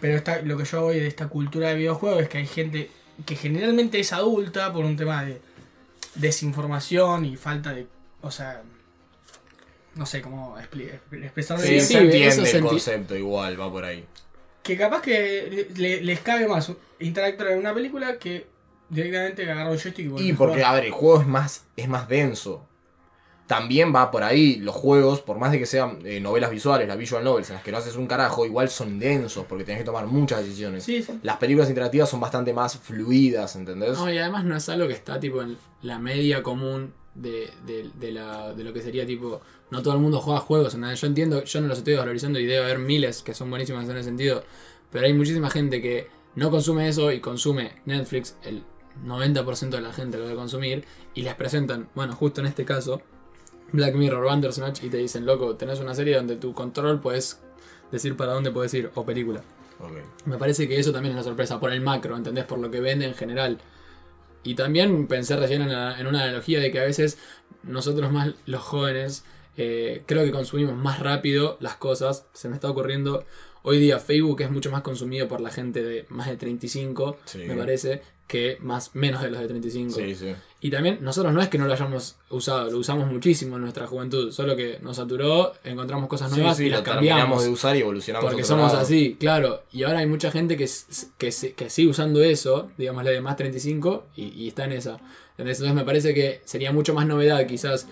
Pero 0.00 0.16
esta, 0.16 0.42
lo 0.42 0.56
que 0.58 0.64
yo 0.64 0.82
voy 0.82 1.00
de 1.00 1.06
esta 1.06 1.28
cultura 1.28 1.68
de 1.70 1.76
videojuegos 1.76 2.22
es 2.22 2.28
que 2.28 2.38
hay 2.38 2.46
gente 2.46 2.90
que 3.24 3.34
generalmente 3.36 3.98
es 3.98 4.12
adulta 4.12 4.72
por 4.72 4.84
un 4.84 4.96
tema 4.96 5.24
de 5.24 5.40
desinformación 6.14 7.24
y 7.24 7.36
falta 7.36 7.72
de. 7.72 7.86
O 8.22 8.30
sea. 8.30 8.62
No 9.94 10.04
sé 10.04 10.20
cómo 10.20 10.56
expresarlo. 10.58 11.64
Sí, 11.64 11.80
sí, 11.80 11.86
se 11.94 11.98
entiende 12.00 12.26
eso 12.28 12.42
el 12.42 12.46
senti- 12.48 12.68
concepto 12.68 13.16
igual, 13.16 13.58
va 13.58 13.70
por 13.70 13.84
ahí. 13.84 14.04
Que 14.62 14.76
capaz 14.76 15.00
que 15.00 15.68
le- 15.74 16.02
les 16.02 16.20
cabe 16.20 16.46
más 16.46 16.70
interactuar 16.98 17.52
en 17.52 17.58
una 17.60 17.72
película 17.72 18.18
que 18.18 18.46
directamente 18.90 19.44
agarrar 19.44 19.68
un 19.72 19.78
joystick 19.78 19.98
y 20.00 20.02
Y 20.02 20.08
volver 20.08 20.32
a 20.34 20.36
porque, 20.36 20.64
a 20.64 20.72
ver, 20.74 20.84
el 20.84 20.90
juego 20.90 21.22
es 21.22 21.26
más, 21.26 21.64
es 21.76 21.88
más 21.88 22.08
denso. 22.08 22.66
También 23.46 23.94
va 23.94 24.10
por 24.10 24.24
ahí, 24.24 24.56
los 24.56 24.74
juegos, 24.74 25.20
por 25.20 25.38
más 25.38 25.52
de 25.52 25.58
que 25.60 25.66
sean 25.66 25.98
eh, 26.04 26.18
novelas 26.20 26.50
visuales, 26.50 26.88
las 26.88 26.98
visual 26.98 27.22
novels, 27.22 27.48
en 27.50 27.54
las 27.54 27.62
que 27.62 27.70
no 27.70 27.78
haces 27.78 27.94
un 27.94 28.08
carajo, 28.08 28.44
igual 28.44 28.68
son 28.68 28.98
densos, 28.98 29.44
porque 29.48 29.62
tenés 29.62 29.80
que 29.82 29.84
tomar 29.84 30.06
muchas 30.06 30.40
decisiones. 30.44 30.82
Sí, 30.82 31.00
sí. 31.02 31.18
Las 31.22 31.36
películas 31.36 31.68
interactivas 31.68 32.08
son 32.10 32.18
bastante 32.18 32.52
más 32.52 32.76
fluidas, 32.76 33.54
¿entendés? 33.54 33.98
No, 33.98 34.12
y 34.12 34.18
además 34.18 34.44
no 34.44 34.56
es 34.56 34.68
algo 34.68 34.88
que 34.88 34.94
está 34.94 35.20
tipo 35.20 35.42
en 35.42 35.56
la 35.82 35.98
media 36.00 36.42
común 36.42 36.92
de, 37.14 37.48
de- 37.64 37.88
de 37.94 38.10
la, 38.12 38.52
de 38.52 38.64
lo 38.64 38.72
que 38.72 38.82
sería 38.82 39.06
tipo. 39.06 39.40
No 39.70 39.80
todo 39.80 39.94
el 39.94 40.00
mundo 40.00 40.20
juega 40.20 40.40
juegos, 40.40 40.74
¿entendés? 40.74 41.00
Yo 41.00 41.06
entiendo, 41.06 41.44
yo 41.44 41.60
no 41.60 41.68
los 41.68 41.78
estoy 41.78 41.94
valorizando 41.94 42.40
y 42.40 42.46
debe 42.46 42.64
haber 42.64 42.78
miles 42.80 43.22
que 43.22 43.32
son 43.32 43.48
buenísimas 43.48 43.88
en 43.88 43.92
ese 43.96 44.04
sentido. 44.04 44.42
Pero 44.90 45.06
hay 45.06 45.12
muchísima 45.12 45.50
gente 45.50 45.80
que 45.80 46.08
no 46.34 46.50
consume 46.50 46.88
eso 46.88 47.12
y 47.12 47.20
consume 47.20 47.76
Netflix, 47.84 48.36
el 48.42 48.64
90% 49.04 49.70
de 49.76 49.80
la 49.82 49.92
gente 49.92 50.18
lo 50.18 50.24
debe 50.24 50.36
consumir, 50.36 50.84
y 51.14 51.22
les 51.22 51.34
presentan, 51.34 51.88
bueno, 51.94 52.14
justo 52.14 52.40
en 52.40 52.46
este 52.48 52.64
caso, 52.64 53.00
Black 53.72 53.94
Mirror, 53.94 54.24
Bandersnatch, 54.24 54.84
y 54.84 54.88
te 54.88 54.96
dicen, 54.98 55.26
loco, 55.26 55.56
tenés 55.56 55.80
una 55.80 55.94
serie 55.94 56.16
donde 56.16 56.36
tu 56.36 56.54
control 56.54 57.00
puedes 57.00 57.40
decir 57.92 58.16
para 58.16 58.32
dónde 58.32 58.50
puedes 58.50 58.72
ir, 58.74 58.90
o 58.94 59.04
película. 59.04 59.42
Me 60.24 60.38
parece 60.38 60.66
que 60.68 60.78
eso 60.78 60.92
también 60.92 61.10
es 61.12 61.16
una 61.16 61.24
sorpresa 61.24 61.60
por 61.60 61.70
el 61.72 61.80
macro, 61.82 62.16
¿entendés? 62.16 62.44
Por 62.44 62.58
lo 62.58 62.70
que 62.70 62.80
vende 62.80 63.06
en 63.06 63.14
general. 63.14 63.58
y 64.44 64.54
también 64.54 65.08
pensé 65.08 65.36
recién 65.36 65.60
en, 65.62 65.72
la- 65.72 65.98
en 66.00 66.06
una 66.06 66.22
analogía 66.22 66.60
de 66.60 66.70
que 66.70 66.78
a 66.78 66.84
veces 66.84 67.18
nosotros 67.64 68.12
más 68.12 68.30
los 68.46 68.62
jóvenes 68.62 69.24
eh, 69.56 70.02
creo 70.06 70.24
que 70.24 70.30
consumimos 70.30 70.76
más 70.76 71.00
rápido 71.00 71.56
las 71.60 71.74
cosas. 71.76 72.26
Se 72.32 72.48
me 72.48 72.54
está 72.54 72.70
ocurriendo, 72.70 73.24
hoy 73.64 73.80
día 73.80 73.98
Facebook 73.98 74.40
es 74.42 74.50
mucho 74.52 74.70
más 74.70 74.82
consumido 74.82 75.26
por 75.26 75.40
la 75.40 75.50
gente 75.50 75.82
de 75.82 76.06
más 76.10 76.28
de 76.28 76.36
35, 76.36 77.16
Sí. 77.24 77.38
me 77.38 77.56
parece, 77.56 78.02
que 78.28 78.58
más 78.60 78.94
menos 78.94 79.20
de 79.22 79.30
los 79.30 79.40
de 79.40 79.48
35. 79.48 79.94
Sí, 79.98 80.14
sí. 80.14 80.34
Y 80.60 80.70
también 80.70 80.98
nosotros 81.02 81.32
no 81.34 81.42
es 81.42 81.48
que 81.48 81.58
no 81.58 81.66
lo 81.66 81.74
hayamos 81.74 82.16
usado, 82.30 82.70
lo 82.70 82.78
usamos 82.78 83.10
muchísimo 83.10 83.56
en 83.56 83.62
nuestra 83.62 83.86
juventud, 83.86 84.32
solo 84.32 84.56
que 84.56 84.78
nos 84.80 84.96
saturó, 84.96 85.52
encontramos 85.62 86.08
cosas 86.08 86.30
nuevas 86.32 86.56
sí, 86.56 86.64
y 86.64 86.70
las 86.70 86.82
terminamos 86.82 87.18
cambiamos. 87.18 87.44
de 87.44 87.50
usar 87.50 87.76
y 87.76 87.80
evolucionamos. 87.80 88.30
Porque 88.30 88.42
somos 88.42 88.72
lado. 88.72 88.82
así, 88.82 89.16
claro. 89.20 89.62
Y 89.70 89.82
ahora 89.82 89.98
hay 89.98 90.06
mucha 90.06 90.30
gente 90.30 90.56
que, 90.56 90.68
que, 91.18 91.30
que 91.54 91.70
sigue 91.70 91.88
usando 91.88 92.22
eso, 92.22 92.70
digamos 92.78 93.04
la 93.04 93.10
de 93.10 93.20
más 93.20 93.36
35, 93.36 94.06
y, 94.16 94.28
y 94.28 94.48
está 94.48 94.64
en 94.64 94.72
esa. 94.72 94.98
Entonces 95.36 95.74
me 95.74 95.84
parece 95.84 96.14
que 96.14 96.40
sería 96.44 96.72
mucho 96.72 96.94
más 96.94 97.06
novedad 97.06 97.46
quizás 97.46 97.86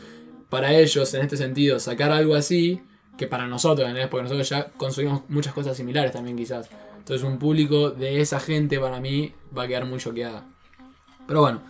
para 0.48 0.72
ellos 0.72 1.12
en 1.14 1.22
este 1.22 1.36
sentido 1.36 1.78
sacar 1.78 2.12
algo 2.12 2.34
así 2.34 2.80
que 3.18 3.26
para 3.26 3.46
nosotros, 3.46 3.86
¿entendés? 3.86 4.08
Porque 4.08 4.24
nosotros 4.24 4.48
ya 4.48 4.68
consumimos 4.76 5.22
muchas 5.28 5.52
cosas 5.52 5.76
similares 5.76 6.12
también 6.12 6.36
quizás. 6.36 6.68
Entonces 6.98 7.26
un 7.26 7.38
público 7.38 7.90
de 7.90 8.20
esa 8.20 8.40
gente 8.40 8.78
para 8.80 9.00
mí 9.00 9.32
va 9.56 9.64
a 9.64 9.68
quedar 9.68 9.84
muy 9.84 9.98
choqueada. 9.98 10.46
Pero 11.26 11.40
bueno, 11.40 11.62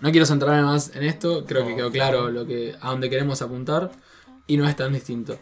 no 0.00 0.10
quiero 0.10 0.26
centrarme 0.26 0.62
más 0.62 0.94
en 0.94 1.02
esto, 1.04 1.44
creo 1.46 1.66
que 1.66 1.74
quedó 1.76 1.90
claro 1.90 2.30
lo 2.30 2.46
que, 2.46 2.74
a 2.80 2.90
dónde 2.90 3.10
queremos 3.10 3.42
apuntar 3.42 3.90
y 4.46 4.56
no 4.56 4.68
es 4.68 4.76
tan 4.76 4.92
distinto. 4.92 5.38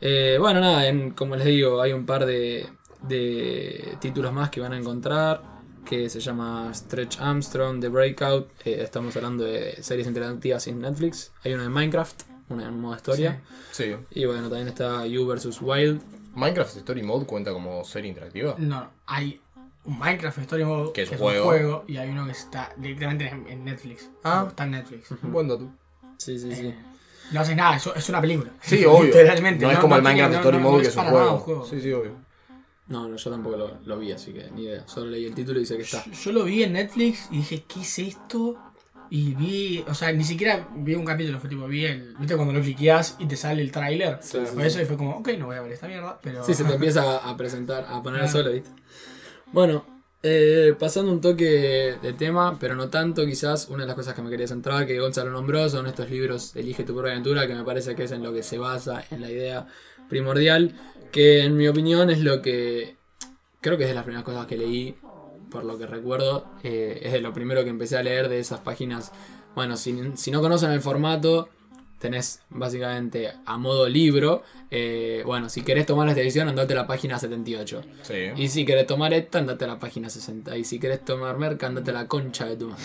Eh, 0.00 0.36
bueno, 0.38 0.60
nada, 0.60 0.86
en- 0.86 1.10
como 1.12 1.36
les 1.36 1.46
digo, 1.46 1.80
hay 1.80 1.92
un 1.92 2.06
par 2.06 2.24
de, 2.26 2.68
de 3.02 3.96
títulos 4.00 4.32
más 4.32 4.50
que 4.50 4.60
van 4.60 4.72
a 4.72 4.78
encontrar, 4.78 5.42
que 5.84 6.08
se 6.10 6.20
llama 6.20 6.70
Stretch 6.74 7.18
Armstrong, 7.18 7.80
The 7.80 7.88
Breakout, 7.88 8.48
eh, 8.64 8.80
estamos 8.82 9.16
hablando 9.16 9.44
de 9.44 9.82
series 9.82 10.06
interactivas 10.06 10.66
en 10.66 10.80
Netflix, 10.80 11.32
hay 11.42 11.54
una 11.54 11.62
de 11.64 11.68
Minecraft, 11.70 12.22
una 12.50 12.66
en 12.66 12.78
modo 12.80 12.94
historia, 12.96 13.40
Sí. 13.72 13.94
y 14.10 14.24
bueno, 14.26 14.42
también 14.48 14.68
está 14.68 15.06
You 15.06 15.26
vs. 15.26 15.58
Wild, 15.62 16.00
Minecraft 16.34 16.76
Story 16.76 17.02
Mode 17.02 17.26
cuenta 17.26 17.52
como 17.52 17.84
serie 17.84 18.10
interactiva. 18.10 18.54
No, 18.58 18.80
no, 18.82 18.90
hay 19.06 19.40
un 19.88 19.98
Minecraft 19.98 20.38
Story 20.38 20.64
Mode 20.64 20.92
Que 20.92 21.02
es 21.02 21.10
un 21.10 21.18
juego. 21.18 21.44
juego 21.46 21.84
y 21.88 21.96
hay 21.96 22.10
uno 22.10 22.24
que 22.26 22.32
está 22.32 22.72
directamente 22.76 23.26
en, 23.28 23.46
en 23.48 23.64
Netflix. 23.64 24.08
Ah. 24.22 24.44
Está 24.48 24.64
en 24.64 24.70
Netflix. 24.72 25.08
Buen 25.22 25.48
dato. 25.48 25.68
sí, 26.18 26.38
sí, 26.38 26.54
sí. 26.54 26.66
Eh, 26.68 26.74
no 27.32 27.40
haces 27.40 27.56
nada, 27.56 27.76
eso 27.76 27.94
es 27.94 28.08
una 28.08 28.20
película. 28.20 28.50
Sí, 28.62 28.84
obvio. 28.86 29.04
Literalmente. 29.06 29.64
No, 29.64 29.70
es 29.72 29.78
como 29.78 29.96
el 29.96 30.02
Minecraft 30.02 30.32
no- 30.32 30.38
Story 30.38 30.56
no- 30.58 30.62
Mode 30.62 30.76
no 30.76 30.82
que 30.82 30.88
es 30.88 30.96
un 30.96 31.04
juego. 31.38 31.66
Sí, 31.68 31.80
sí, 31.80 31.92
obvio. 31.92 32.12
No, 32.88 33.06
no, 33.06 33.16
yo 33.16 33.30
tampoco 33.30 33.56
lo, 33.56 33.78
lo 33.84 33.98
vi, 33.98 34.12
así 34.12 34.32
que 34.32 34.50
ni 34.50 34.62
idea, 34.62 34.88
solo 34.88 35.10
leí 35.10 35.26
el 35.26 35.34
título 35.34 35.60
y 35.60 35.66
sé 35.66 35.76
que 35.76 35.82
está. 35.82 36.02
Yo, 36.06 36.12
yo 36.12 36.32
lo 36.32 36.44
vi 36.44 36.62
en 36.62 36.72
Netflix 36.72 37.28
y 37.30 37.36
dije, 37.38 37.64
¿qué 37.68 37.80
es 37.82 37.98
esto? 37.98 38.56
Y 39.10 39.34
vi, 39.34 39.84
o 39.88 39.94
sea, 39.94 40.10
ni 40.12 40.24
siquiera 40.24 40.68
vi 40.74 40.94
un 40.94 41.04
capítulo, 41.04 41.38
fue 41.38 41.50
tipo, 41.50 41.66
vi 41.66 41.84
el. 41.84 42.14
¿Viste 42.18 42.34
cuando 42.36 42.54
lo 42.54 42.60
cliqueas 42.62 43.16
y 43.18 43.26
te 43.26 43.36
sale 43.36 43.60
el 43.62 43.72
tráiler? 43.72 44.18
Sí, 44.22 44.38
sí, 44.44 44.54
Por 44.54 44.64
eso 44.64 44.80
y 44.80 44.86
fue 44.86 44.96
como, 44.96 45.16
ok, 45.18 45.28
no 45.38 45.46
voy 45.46 45.56
a 45.56 45.62
ver 45.62 45.72
esta 45.72 45.86
mierda, 45.86 46.18
pero. 46.22 46.42
Sí, 46.44 46.54
se 46.54 46.64
te 46.64 46.72
empieza 46.74 47.02
a, 47.18 47.30
a 47.30 47.36
presentar, 47.36 47.86
a 47.90 48.02
poner 48.02 48.20
Claro. 48.20 48.32
solo, 48.38 48.52
¿viste? 48.52 48.70
Bueno, 49.52 49.84
eh, 50.22 50.74
pasando 50.78 51.10
un 51.10 51.20
toque 51.20 51.96
de 52.02 52.12
tema, 52.12 52.58
pero 52.58 52.74
no 52.74 52.90
tanto, 52.90 53.24
quizás 53.24 53.68
una 53.68 53.82
de 53.82 53.86
las 53.86 53.96
cosas 53.96 54.14
que 54.14 54.20
me 54.20 54.28
quería 54.28 54.46
centrar, 54.46 54.86
que 54.86 54.98
Gonzalo 55.00 55.30
nombró, 55.30 55.68
son 55.70 55.86
estos 55.86 56.10
libros 56.10 56.54
Elige 56.54 56.84
tu 56.84 56.92
propia 56.92 57.12
aventura, 57.12 57.46
que 57.46 57.54
me 57.54 57.64
parece 57.64 57.94
que 57.94 58.04
es 58.04 58.12
en 58.12 58.22
lo 58.22 58.32
que 58.32 58.42
se 58.42 58.58
basa, 58.58 59.04
en 59.10 59.22
la 59.22 59.30
idea 59.30 59.66
primordial, 60.08 60.74
que 61.12 61.44
en 61.44 61.56
mi 61.56 61.66
opinión 61.66 62.10
es 62.10 62.20
lo 62.20 62.42
que 62.42 62.96
creo 63.60 63.78
que 63.78 63.84
es 63.84 63.88
de 63.88 63.94
las 63.94 64.04
primeras 64.04 64.24
cosas 64.24 64.46
que 64.46 64.58
leí, 64.58 64.96
por 65.50 65.64
lo 65.64 65.78
que 65.78 65.86
recuerdo, 65.86 66.46
eh, 66.62 67.00
es 67.02 67.12
de 67.12 67.20
lo 67.20 67.32
primero 67.32 67.64
que 67.64 67.70
empecé 67.70 67.96
a 67.96 68.02
leer 68.02 68.28
de 68.28 68.38
esas 68.38 68.60
páginas. 68.60 69.12
Bueno, 69.54 69.78
si, 69.78 69.98
si 70.16 70.30
no 70.30 70.42
conocen 70.42 70.72
el 70.72 70.82
formato, 70.82 71.48
tenés 71.98 72.40
básicamente 72.50 73.30
a 73.44 73.58
modo 73.58 73.88
libro. 73.88 74.42
eh, 74.70 75.22
bueno, 75.26 75.48
si 75.48 75.62
querés 75.62 75.86
tomar 75.86 76.08
esta 76.08 76.20
edición, 76.20 76.48
andate 76.48 76.72
a 76.74 76.76
la 76.76 76.86
página 76.86 77.18
78. 77.18 77.82
Sí. 78.02 78.14
Y 78.36 78.48
si 78.48 78.64
querés 78.64 78.86
tomar 78.86 79.12
esta, 79.14 79.38
andate 79.38 79.64
a 79.64 79.68
la 79.68 79.78
página 79.78 80.08
60. 80.10 80.56
Y 80.56 80.64
si 80.64 80.78
querés 80.78 81.04
tomar 81.04 81.38
merca, 81.38 81.66
andate 81.66 81.90
a 81.90 81.94
la 81.94 82.06
concha 82.06 82.46
de 82.46 82.56
tu 82.56 82.68
madre. 82.68 82.82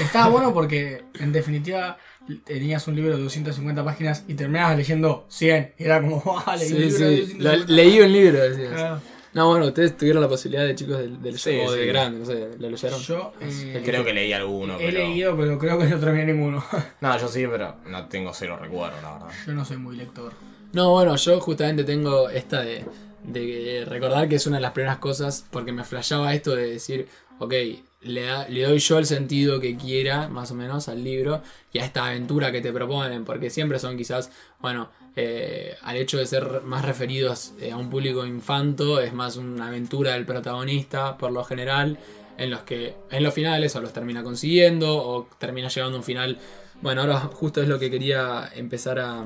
Estaba 0.00 0.28
bueno 0.28 0.54
porque, 0.54 1.02
en 1.18 1.32
definitiva, 1.32 1.98
tenías 2.44 2.86
un 2.86 2.94
libro 2.94 3.16
de 3.16 3.22
250 3.22 3.84
páginas 3.84 4.24
y 4.28 4.34
terminabas 4.34 4.76
leyendo 4.76 5.26
100. 5.28 5.74
Y 5.78 5.84
era 5.84 6.00
como, 6.00 6.20
wow, 6.20 6.42
leí 6.58 6.72
un 6.72 6.78
Sí, 6.78 6.84
libro 6.84 7.06
de 7.10 7.16
sí. 7.16 7.22
250 7.38 7.56
Lo- 7.56 7.64
leí 7.74 8.00
un 8.00 8.12
libro, 8.12 8.38
decías. 8.48 8.72
Claro. 8.72 9.00
No, 9.34 9.48
bueno, 9.48 9.66
ustedes 9.66 9.96
tuvieron 9.96 10.20
la 10.20 10.28
posibilidad 10.28 10.64
de 10.66 10.74
chicos 10.74 10.98
del, 10.98 11.22
del 11.22 11.38
Sí, 11.38 11.58
o 11.64 11.72
de 11.72 11.82
sí. 11.82 11.86
grande, 11.86 12.18
no 12.18 12.26
sé, 12.26 12.50
¿lo 12.58 12.68
leyeron? 12.68 13.00
Yo 13.00 13.32
eh, 13.40 13.82
Creo 13.84 14.04
que 14.04 14.12
leí 14.12 14.32
alguno. 14.32 14.74
he 14.78 14.86
pero... 14.86 14.98
leído, 14.98 15.36
pero 15.36 15.58
creo 15.58 15.78
que 15.78 15.86
no 15.86 15.98
terminé 15.98 16.32
ninguno. 16.32 16.62
No, 17.00 17.18
yo 17.18 17.28
sí, 17.28 17.46
pero 17.50 17.76
no 17.86 18.06
tengo 18.08 18.32
cero 18.34 18.58
recuerdo, 18.60 19.00
la 19.02 19.12
verdad. 19.14 19.28
Yo 19.46 19.52
no 19.54 19.64
soy 19.64 19.78
muy 19.78 19.96
lector. 19.96 20.32
No, 20.72 20.90
bueno, 20.92 21.16
yo 21.16 21.40
justamente 21.40 21.84
tengo 21.84 22.28
esta 22.28 22.60
de, 22.62 22.84
de 23.24 23.84
recordar 23.88 24.28
que 24.28 24.36
es 24.36 24.46
una 24.46 24.56
de 24.56 24.62
las 24.62 24.72
primeras 24.72 24.98
cosas, 24.98 25.46
porque 25.50 25.72
me 25.72 25.84
flashaba 25.84 26.34
esto 26.34 26.54
de 26.54 26.66
decir, 26.72 27.08
ok, 27.38 27.54
le, 28.02 28.22
da- 28.22 28.48
le 28.48 28.62
doy 28.64 28.78
yo 28.80 28.98
el 28.98 29.06
sentido 29.06 29.60
que 29.60 29.76
quiera, 29.76 30.28
más 30.28 30.50
o 30.50 30.54
menos, 30.54 30.88
al 30.88 31.02
libro 31.02 31.40
y 31.72 31.78
a 31.78 31.84
esta 31.84 32.06
aventura 32.06 32.52
que 32.52 32.60
te 32.60 32.72
proponen, 32.72 33.24
porque 33.24 33.48
siempre 33.50 33.78
son 33.78 33.96
quizás, 33.96 34.30
bueno, 34.60 34.90
eh, 35.16 35.76
al 35.82 35.96
hecho 35.96 36.18
de 36.18 36.26
ser 36.26 36.62
más 36.62 36.84
referidos 36.84 37.52
eh, 37.60 37.72
a 37.72 37.76
un 37.76 37.90
público 37.90 38.24
infanto, 38.24 39.00
es 39.00 39.12
más 39.12 39.36
una 39.36 39.68
aventura 39.68 40.12
del 40.12 40.24
protagonista, 40.24 41.18
por 41.18 41.32
lo 41.32 41.44
general, 41.44 41.98
en 42.38 42.50
los 42.50 42.60
que 42.60 42.94
en 43.10 43.22
los 43.22 43.34
finales 43.34 43.76
o 43.76 43.80
los 43.80 43.92
termina 43.92 44.22
consiguiendo 44.22 44.96
o 44.96 45.28
termina 45.38 45.68
llegando 45.68 45.96
a 45.96 46.00
un 46.00 46.04
final. 46.04 46.38
Bueno, 46.80 47.02
ahora 47.02 47.20
justo 47.20 47.62
es 47.62 47.68
lo 47.68 47.78
que 47.78 47.90
quería 47.90 48.50
empezar 48.54 48.98
a, 48.98 49.24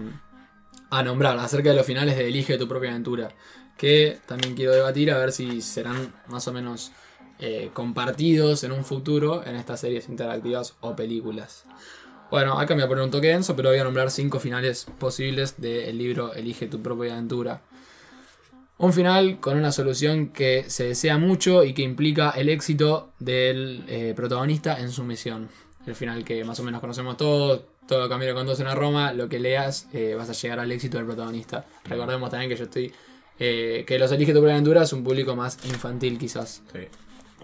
a 0.91 1.03
nombrar 1.03 1.39
acerca 1.39 1.71
de 1.71 1.77
los 1.77 1.87
finales 1.87 2.17
de 2.17 2.29
Elige 2.29 2.59
tu 2.59 2.69
propia 2.69 2.91
aventura. 2.91 3.29
Que 3.77 4.19
también 4.27 4.55
quiero 4.55 4.73
debatir 4.73 5.11
a 5.11 5.19
ver 5.19 5.33
si 5.33 5.61
serán 5.61 6.13
más 6.29 6.49
o 6.49 6.53
menos 6.53 6.93
eh, 7.39 7.71
compartidos 7.75 8.65
en 8.65 8.73
un 8.73 8.83
futuro 8.83 9.45
en 9.45 9.57
estas 9.57 9.81
series 9.81 10.09
interactivas 10.09 10.75
o 10.81 10.97
películas. 10.97 11.65
Bueno, 12.31 12.59
acá 12.59 12.75
me 12.75 12.83
voy 12.83 12.87
a 12.87 12.89
poner 12.89 13.05
un 13.05 13.11
toque 13.11 13.29
denso, 13.29 13.55
pero 13.55 13.69
voy 13.71 13.79
a 13.79 13.85
nombrar 13.85 14.11
cinco 14.11 14.41
finales 14.41 14.87
posibles 14.99 15.61
del 15.61 15.97
libro 15.97 16.35
Elige 16.35 16.67
tu 16.67 16.83
propia 16.83 17.13
aventura. 17.13 17.63
Un 18.79 18.93
final 18.93 19.39
con 19.41 19.57
una 19.57 19.73
solución 19.73 20.29
que 20.29 20.65
se 20.69 20.85
desea 20.85 21.19
mucho 21.19 21.65
y 21.65 21.73
que 21.73 21.83
implica 21.83 22.31
el 22.31 22.49
éxito 22.49 23.13
del 23.19 23.85
eh, 23.89 24.13
protagonista 24.15 24.79
en 24.81 24.91
su 24.91 25.03
misión. 25.05 25.49
El 25.87 25.95
final 25.95 26.25
que 26.25 26.45
más 26.45 26.59
o 26.61 26.63
menos 26.63 26.81
conocemos 26.81 27.17
todos, 27.17 27.63
todo 27.87 28.09
camino 28.09 28.35
con 28.35 28.45
dos 28.47 28.59
en 28.61 28.67
a 28.67 28.75
Roma, 28.75 29.13
lo 29.13 29.29
que 29.29 29.39
leas 29.39 29.89
eh, 29.93 30.15
vas 30.15 30.29
a 30.29 30.33
llegar 30.33 30.59
al 30.59 30.73
éxito 30.73 30.99
del 30.99 31.07
protagonista. 31.07 31.65
Recordemos 31.85 32.29
también 32.29 32.51
que 32.51 32.57
yo 32.57 32.65
estoy... 32.65 32.93
eh, 33.39 33.85
que 33.87 33.99
los 33.99 34.11
Elige 34.11 34.33
tu 34.33 34.41
propia 34.41 34.55
aventura 34.55 34.83
es 34.83 34.93
un 34.93 35.05
público 35.05 35.37
más 35.37 35.65
infantil 35.65 36.19
quizás. 36.19 36.63
Sí. 36.73 36.81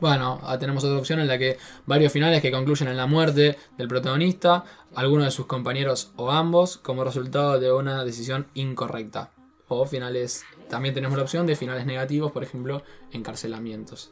Bueno, 0.03 0.41
ah, 0.43 0.59
tenemos 0.59 0.83
otra 0.83 0.99
opción 0.99 1.21
en 1.21 1.29
la 1.29 1.39
que 1.39 1.59
varios 1.87 2.13
finales 2.13 2.43
que 2.43 2.51
concluyen 2.51 2.89
en 2.89 2.97
la 2.97 3.07
muerte 3.07 3.57
del 3.79 3.87
protagonista, 3.87 4.65
alguno 4.97 5.23
de 5.23 5.31
sus 5.31 5.47
compañeros 5.47 6.11
o 6.17 6.33
ambos, 6.33 6.77
como 6.77 7.05
resultado 7.05 7.61
de 7.61 7.71
una 7.71 8.05
decisión 8.05 8.49
incorrecta. 8.55 9.31
O 9.69 9.87
finales, 9.87 10.45
también 10.69 10.93
tenemos 10.93 11.17
la 11.17 11.23
opción 11.23 11.47
de 11.47 11.55
finales 11.55 11.87
negativos, 11.87 12.33
por 12.33 12.43
ejemplo, 12.43 12.83
encarcelamientos. 13.13 14.11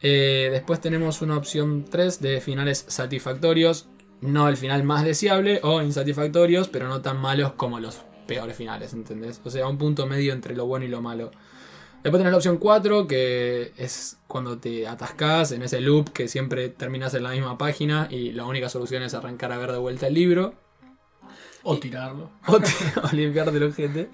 Eh, 0.00 0.48
después 0.52 0.80
tenemos 0.80 1.20
una 1.20 1.36
opción 1.36 1.84
3 1.84 2.22
de 2.22 2.40
finales 2.40 2.86
satisfactorios, 2.88 3.88
no 4.22 4.48
el 4.48 4.56
final 4.56 4.84
más 4.84 5.04
deseable 5.04 5.60
o 5.62 5.82
insatisfactorios, 5.82 6.68
pero 6.68 6.88
no 6.88 7.02
tan 7.02 7.20
malos 7.20 7.52
como 7.52 7.78
los 7.78 7.98
peores 8.26 8.56
finales, 8.56 8.94
¿entendés? 8.94 9.42
O 9.44 9.50
sea, 9.50 9.68
un 9.68 9.76
punto 9.76 10.06
medio 10.06 10.32
entre 10.32 10.56
lo 10.56 10.64
bueno 10.64 10.86
y 10.86 10.88
lo 10.88 11.02
malo. 11.02 11.30
Después 12.02 12.18
tenés 12.20 12.30
la 12.30 12.38
opción 12.38 12.56
4, 12.56 13.06
que 13.06 13.72
es 13.76 14.16
cuando 14.26 14.56
te 14.56 14.86
atascás 14.86 15.52
en 15.52 15.62
ese 15.62 15.82
loop 15.82 16.10
que 16.10 16.28
siempre 16.28 16.70
terminas 16.70 17.12
en 17.12 17.24
la 17.24 17.30
misma 17.30 17.58
página 17.58 18.08
y 18.10 18.32
la 18.32 18.46
única 18.46 18.70
solución 18.70 19.02
es 19.02 19.12
arrancar 19.12 19.52
a 19.52 19.58
ver 19.58 19.70
de 19.72 19.78
vuelta 19.78 20.06
el 20.06 20.14
libro 20.14 20.54
O 21.62 21.78
tirarlo. 21.78 22.30
o, 22.46 22.56
o 22.56 23.12
limpiarte 23.12 23.58
el 23.58 23.64
ojete. 23.64 24.08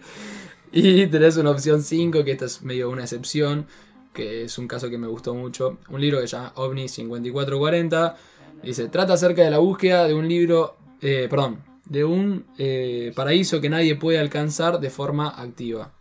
Y 0.72 1.07
tenés 1.07 1.37
una 1.37 1.51
opción 1.51 1.80
5, 1.80 2.24
que 2.24 2.32
esta 2.32 2.47
es 2.47 2.62
medio 2.62 2.91
una 2.91 3.03
excepción, 3.03 3.66
que 4.12 4.43
es 4.45 4.59
un 4.59 4.66
caso 4.66 4.91
que 4.91 4.99
me 4.99 5.07
gustó 5.07 5.34
mucho. 5.34 5.78
Un 5.89 6.01
libro 6.01 6.20
que 6.20 6.26
se 6.26 6.37
llama 6.37 6.53
OVNI 6.57 6.89
5440. 6.89 8.16
Dice, 8.64 8.89
trata 8.89 9.12
acerca 9.12 9.43
de 9.43 9.51
la 9.51 9.59
búsqueda 9.59 10.09
de 10.09 10.14
un 10.14 10.26
libro, 10.26 10.76
eh, 11.01 11.28
perdón, 11.30 11.62
de 11.84 12.05
un 12.05 12.47
eh, 12.59 13.12
paraíso 13.14 13.61
que 13.61 13.68
nadie 13.68 13.95
puede 13.95 14.18
alcanzar 14.18 14.80
de 14.80 14.91
forma 14.91 15.28
activa. 15.28 15.93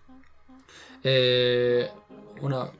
Eh, 1.07 1.87
una 2.41 2.71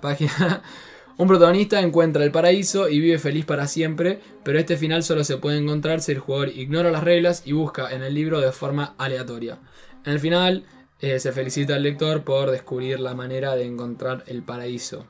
página. 0.00 0.62
Un 1.18 1.28
protagonista 1.28 1.80
encuentra 1.80 2.24
el 2.24 2.32
paraíso 2.32 2.88
y 2.88 2.98
vive 2.98 3.18
feliz 3.18 3.44
para 3.44 3.66
siempre, 3.66 4.20
pero 4.42 4.58
este 4.58 4.78
final 4.78 5.02
solo 5.02 5.22
se 5.22 5.36
puede 5.36 5.58
encontrar 5.58 6.00
si 6.00 6.12
el 6.12 6.18
jugador 6.18 6.48
ignora 6.48 6.90
las 6.90 7.04
reglas 7.04 7.42
y 7.44 7.52
busca 7.52 7.90
en 7.90 8.02
el 8.02 8.14
libro 8.14 8.40
de 8.40 8.50
forma 8.52 8.94
aleatoria. 8.96 9.58
En 10.06 10.14
el 10.14 10.20
final 10.20 10.64
eh, 11.00 11.18
se 11.18 11.32
felicita 11.32 11.74
al 11.74 11.82
lector 11.82 12.24
por 12.24 12.50
descubrir 12.50 13.00
la 13.00 13.14
manera 13.14 13.54
de 13.54 13.66
encontrar 13.66 14.24
el 14.28 14.42
paraíso. 14.42 15.06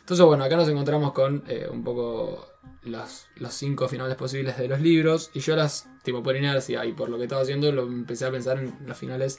Entonces 0.00 0.26
bueno, 0.26 0.42
acá 0.42 0.56
nos 0.56 0.68
encontramos 0.68 1.12
con 1.12 1.44
eh, 1.46 1.68
un 1.70 1.84
poco 1.84 2.44
los, 2.82 3.26
los 3.36 3.54
cinco 3.54 3.86
finales 3.86 4.16
posibles 4.16 4.58
de 4.58 4.66
los 4.66 4.80
libros. 4.80 5.30
Y 5.32 5.38
yo 5.38 5.54
las, 5.54 5.88
tipo 6.02 6.24
por 6.24 6.34
inercia 6.34 6.84
y 6.84 6.92
por 6.92 7.08
lo 7.08 7.18
que 7.18 7.24
estaba 7.24 7.42
haciendo, 7.42 7.70
lo 7.70 7.84
empecé 7.84 8.26
a 8.26 8.32
pensar 8.32 8.58
en 8.58 8.76
los 8.84 8.98
finales 8.98 9.38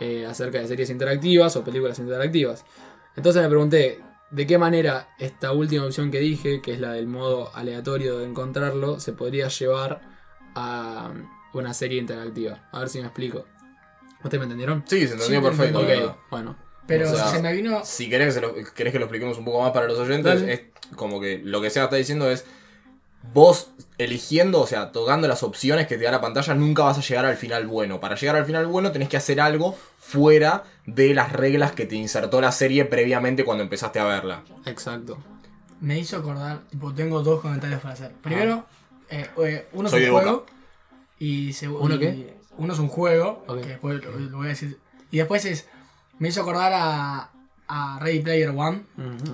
eh, 0.00 0.26
acerca 0.26 0.58
de 0.58 0.66
series 0.68 0.90
interactivas 0.90 1.56
o 1.56 1.64
películas 1.64 1.98
interactivas. 1.98 2.64
Entonces 3.16 3.42
me 3.42 3.48
pregunté, 3.48 4.00
¿de 4.30 4.46
qué 4.46 4.58
manera 4.58 5.08
esta 5.18 5.52
última 5.52 5.84
opción 5.84 6.10
que 6.10 6.18
dije, 6.20 6.60
que 6.60 6.72
es 6.74 6.80
la 6.80 6.92
del 6.92 7.06
modo 7.06 7.54
aleatorio 7.54 8.18
de 8.18 8.26
encontrarlo, 8.26 8.98
se 9.00 9.12
podría 9.12 9.48
llevar 9.48 10.00
a 10.54 11.12
una 11.52 11.74
serie 11.74 12.00
interactiva? 12.00 12.68
A 12.72 12.80
ver 12.80 12.88
si 12.88 12.98
me 12.98 13.04
explico. 13.06 13.44
¿Ustedes 14.22 14.38
me 14.40 14.44
entendieron? 14.44 14.82
Sí, 14.86 15.06
se 15.06 15.14
entendió 15.14 15.40
Sí, 15.40 15.44
perfecto. 15.44 15.80
Ok, 15.80 15.86
verdad. 15.86 16.16
bueno. 16.30 16.56
Pero 16.86 17.10
O 17.10 17.14
sea, 17.14 17.28
se 17.28 17.40
me 17.40 17.52
vino. 17.52 17.82
Si 17.84 18.10
querés 18.10 18.28
que, 18.28 18.32
se 18.32 18.40
lo, 18.40 18.54
querés 18.74 18.92
que 18.92 18.98
lo 18.98 19.06
expliquemos 19.06 19.38
un 19.38 19.44
poco 19.44 19.62
más 19.62 19.70
para 19.72 19.86
los 19.86 19.98
oyentes, 19.98 20.40
Dale. 20.40 20.52
es 20.52 20.60
como 20.96 21.20
que 21.20 21.38
lo 21.42 21.62
que 21.62 21.70
Seba 21.70 21.84
está 21.84 21.96
diciendo 21.96 22.30
es. 22.30 22.44
Vos 23.32 23.70
eligiendo, 23.98 24.60
o 24.60 24.66
sea, 24.66 24.92
tocando 24.92 25.26
las 25.28 25.42
opciones 25.42 25.86
que 25.86 25.96
te 25.96 26.04
da 26.04 26.10
la 26.10 26.20
pantalla, 26.20 26.54
nunca 26.54 26.82
vas 26.84 26.98
a 26.98 27.00
llegar 27.00 27.24
al 27.24 27.36
final 27.36 27.66
bueno. 27.66 28.00
Para 28.00 28.16
llegar 28.16 28.36
al 28.36 28.44
final 28.44 28.66
bueno 28.66 28.92
tenés 28.92 29.08
que 29.08 29.16
hacer 29.16 29.40
algo 29.40 29.76
fuera 29.98 30.64
de 30.86 31.14
las 31.14 31.32
reglas 31.32 31.72
que 31.72 31.86
te 31.86 31.94
insertó 31.96 32.40
la 32.40 32.52
serie 32.52 32.84
previamente 32.84 33.44
cuando 33.44 33.62
empezaste 33.64 33.98
a 33.98 34.04
verla. 34.04 34.42
Exacto. 34.66 35.18
Me 35.80 35.98
hizo 35.98 36.16
acordar, 36.18 36.60
tipo, 36.70 36.92
tengo 36.94 37.22
dos 37.22 37.40
comentarios 37.40 37.80
para 37.80 37.94
hacer. 37.94 38.12
Primero, 38.22 38.66
eh, 39.10 39.26
eh, 39.44 39.68
uno 39.72 39.88
Soy 39.88 40.00
es 40.00 40.04
de 40.06 40.10
un 40.10 40.16
Boca. 40.16 40.24
juego. 40.30 40.46
Y 41.18 41.52
se- 41.54 41.68
¿Uno 41.68 41.94
y- 41.94 41.98
qué? 41.98 42.36
Uno 42.56 42.72
es 42.72 42.78
un 42.78 42.88
juego, 42.88 43.44
que 43.48 43.68
después 43.68 44.02
lo, 44.04 44.18
lo 44.18 44.36
voy 44.38 44.46
a 44.46 44.50
decir. 44.50 44.78
Y 45.10 45.18
después 45.18 45.44
es. 45.44 45.66
Me 46.18 46.28
hizo 46.28 46.42
acordar 46.42 46.72
a, 46.74 47.30
a 47.68 47.98
Ready 48.00 48.20
Player 48.20 48.50
One. 48.50 48.82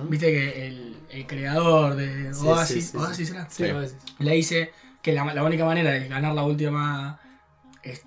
Viste 0.09 0.27
que 0.31 0.67
el, 0.67 0.97
el 1.09 1.27
creador 1.27 1.95
de 1.95 2.33
Sí, 2.33 2.45
Oasis, 2.47 2.85
sí, 2.85 2.91
sí, 2.91 2.97
Oasis 2.97 3.33
era, 3.59 3.85
le 4.19 4.31
dice 4.33 4.71
que 5.01 5.13
la, 5.13 5.33
la 5.33 5.43
única 5.43 5.65
manera 5.65 5.91
de 5.91 6.07
ganar 6.07 6.33
la 6.33 6.43
última 6.43 7.19
es- 7.83 8.05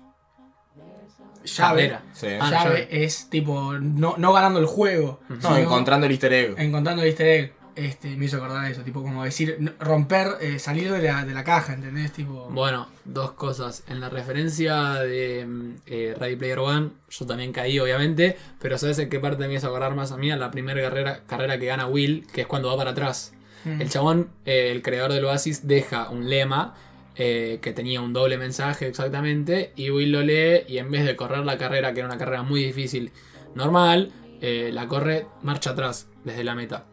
llave. 1.43 1.93
Ah, 1.93 2.01
llave 2.21 2.49
llave. 2.51 2.87
es 3.03 3.29
tipo 3.29 3.73
no, 3.73 4.15
no 4.17 4.33
ganando 4.33 4.59
el 4.59 4.65
juego, 4.65 5.19
No, 5.29 5.41
sino 5.41 5.57
encontrando 5.57 6.05
el 6.05 6.11
easter 6.11 6.33
egg. 6.33 6.55
encontrando 6.57 7.01
el 7.03 7.09
easter 7.09 7.27
egg. 7.27 7.53
Este, 7.75 8.15
me 8.15 8.25
hizo 8.25 8.37
acordar 8.37 8.71
eso, 8.71 8.83
tipo 8.83 9.03
como 9.03 9.23
decir, 9.25 9.73
romper, 9.79 10.27
eh, 10.39 10.59
salir 10.59 10.91
de 10.91 11.01
la, 11.01 11.25
de 11.25 11.33
la 11.33 11.43
caja, 11.43 11.73
¿entendés? 11.73 12.13
Tipo, 12.13 12.47
Bueno, 12.49 12.87
dos 13.03 13.31
cosas. 13.31 13.83
En 13.87 13.99
la 13.99 14.09
referencia 14.09 14.93
de 14.95 15.45
mm, 15.45 15.75
eh, 15.85 16.15
Ready 16.17 16.35
Player 16.37 16.59
One, 16.59 16.91
yo 17.09 17.25
también 17.25 17.51
caí, 17.51 17.77
obviamente. 17.79 18.37
Pero 18.59 18.77
¿sabes 18.77 18.99
en 18.99 19.09
qué 19.09 19.19
parte 19.19 19.47
me 19.47 19.55
hizo 19.55 19.67
acordar 19.67 19.93
más 19.93 20.11
a 20.11 20.17
mí? 20.17 20.31
A 20.31 20.37
la 20.37 20.51
primera 20.51 20.81
carrera, 20.81 21.21
carrera 21.27 21.59
que 21.59 21.65
gana 21.65 21.87
Will, 21.87 22.25
que 22.31 22.41
es 22.41 22.47
cuando 22.47 22.69
va 22.69 22.77
para 22.77 22.91
atrás. 22.91 23.33
Mm. 23.65 23.81
El 23.81 23.89
chabón, 23.89 24.29
eh, 24.45 24.71
el 24.71 24.81
creador 24.81 25.11
del 25.11 25.25
Oasis, 25.25 25.67
deja 25.67 26.09
un 26.09 26.29
lema 26.29 26.75
eh, 27.17 27.59
que 27.61 27.71
tenía 27.71 28.01
un 28.01 28.13
doble 28.13 28.37
mensaje 28.37 28.87
exactamente. 28.87 29.71
Y 29.75 29.89
Will 29.89 30.11
lo 30.11 30.21
lee 30.21 30.63
y 30.67 30.77
en 30.77 30.91
vez 30.91 31.05
de 31.05 31.15
correr 31.15 31.45
la 31.45 31.57
carrera, 31.57 31.93
que 31.93 31.99
era 31.99 32.07
una 32.07 32.17
carrera 32.17 32.43
muy 32.43 32.63
difícil, 32.63 33.11
normal, 33.53 34.11
eh, 34.41 34.69
la 34.73 34.87
corre 34.87 35.27
marcha 35.41 35.71
atrás 35.71 36.07
desde 36.23 36.43
la 36.43 36.55
meta. 36.55 36.85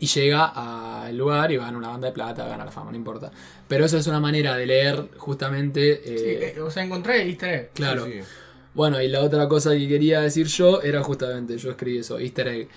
Y 0.00 0.06
llega 0.06 0.46
al 1.04 1.16
lugar 1.16 1.52
y 1.52 1.56
gana 1.58 1.76
una 1.76 1.88
banda 1.88 2.08
de 2.08 2.12
plata, 2.12 2.46
gana 2.46 2.64
la 2.64 2.70
fama, 2.70 2.90
no 2.90 2.96
importa. 2.96 3.30
Pero 3.68 3.84
eso 3.84 3.98
es 3.98 4.06
una 4.06 4.18
manera 4.18 4.56
de 4.56 4.66
leer 4.66 5.10
justamente... 5.16 6.00
Sí, 6.02 6.10
eh, 6.10 6.54
eh, 6.56 6.60
o 6.60 6.70
sea, 6.70 6.82
encontré 6.82 7.22
el 7.22 7.28
easter 7.28 7.54
egg. 7.54 7.70
claro. 7.74 8.06
Sí, 8.06 8.14
sí. 8.14 8.20
Bueno, 8.72 9.00
y 9.02 9.08
la 9.08 9.20
otra 9.20 9.48
cosa 9.48 9.72
que 9.72 9.88
quería 9.88 10.20
decir 10.20 10.46
yo 10.46 10.80
era 10.80 11.02
justamente, 11.02 11.58
yo 11.58 11.70
escribí 11.70 11.98
eso, 11.98 12.18
easter 12.18 12.48
egg. 12.48 12.68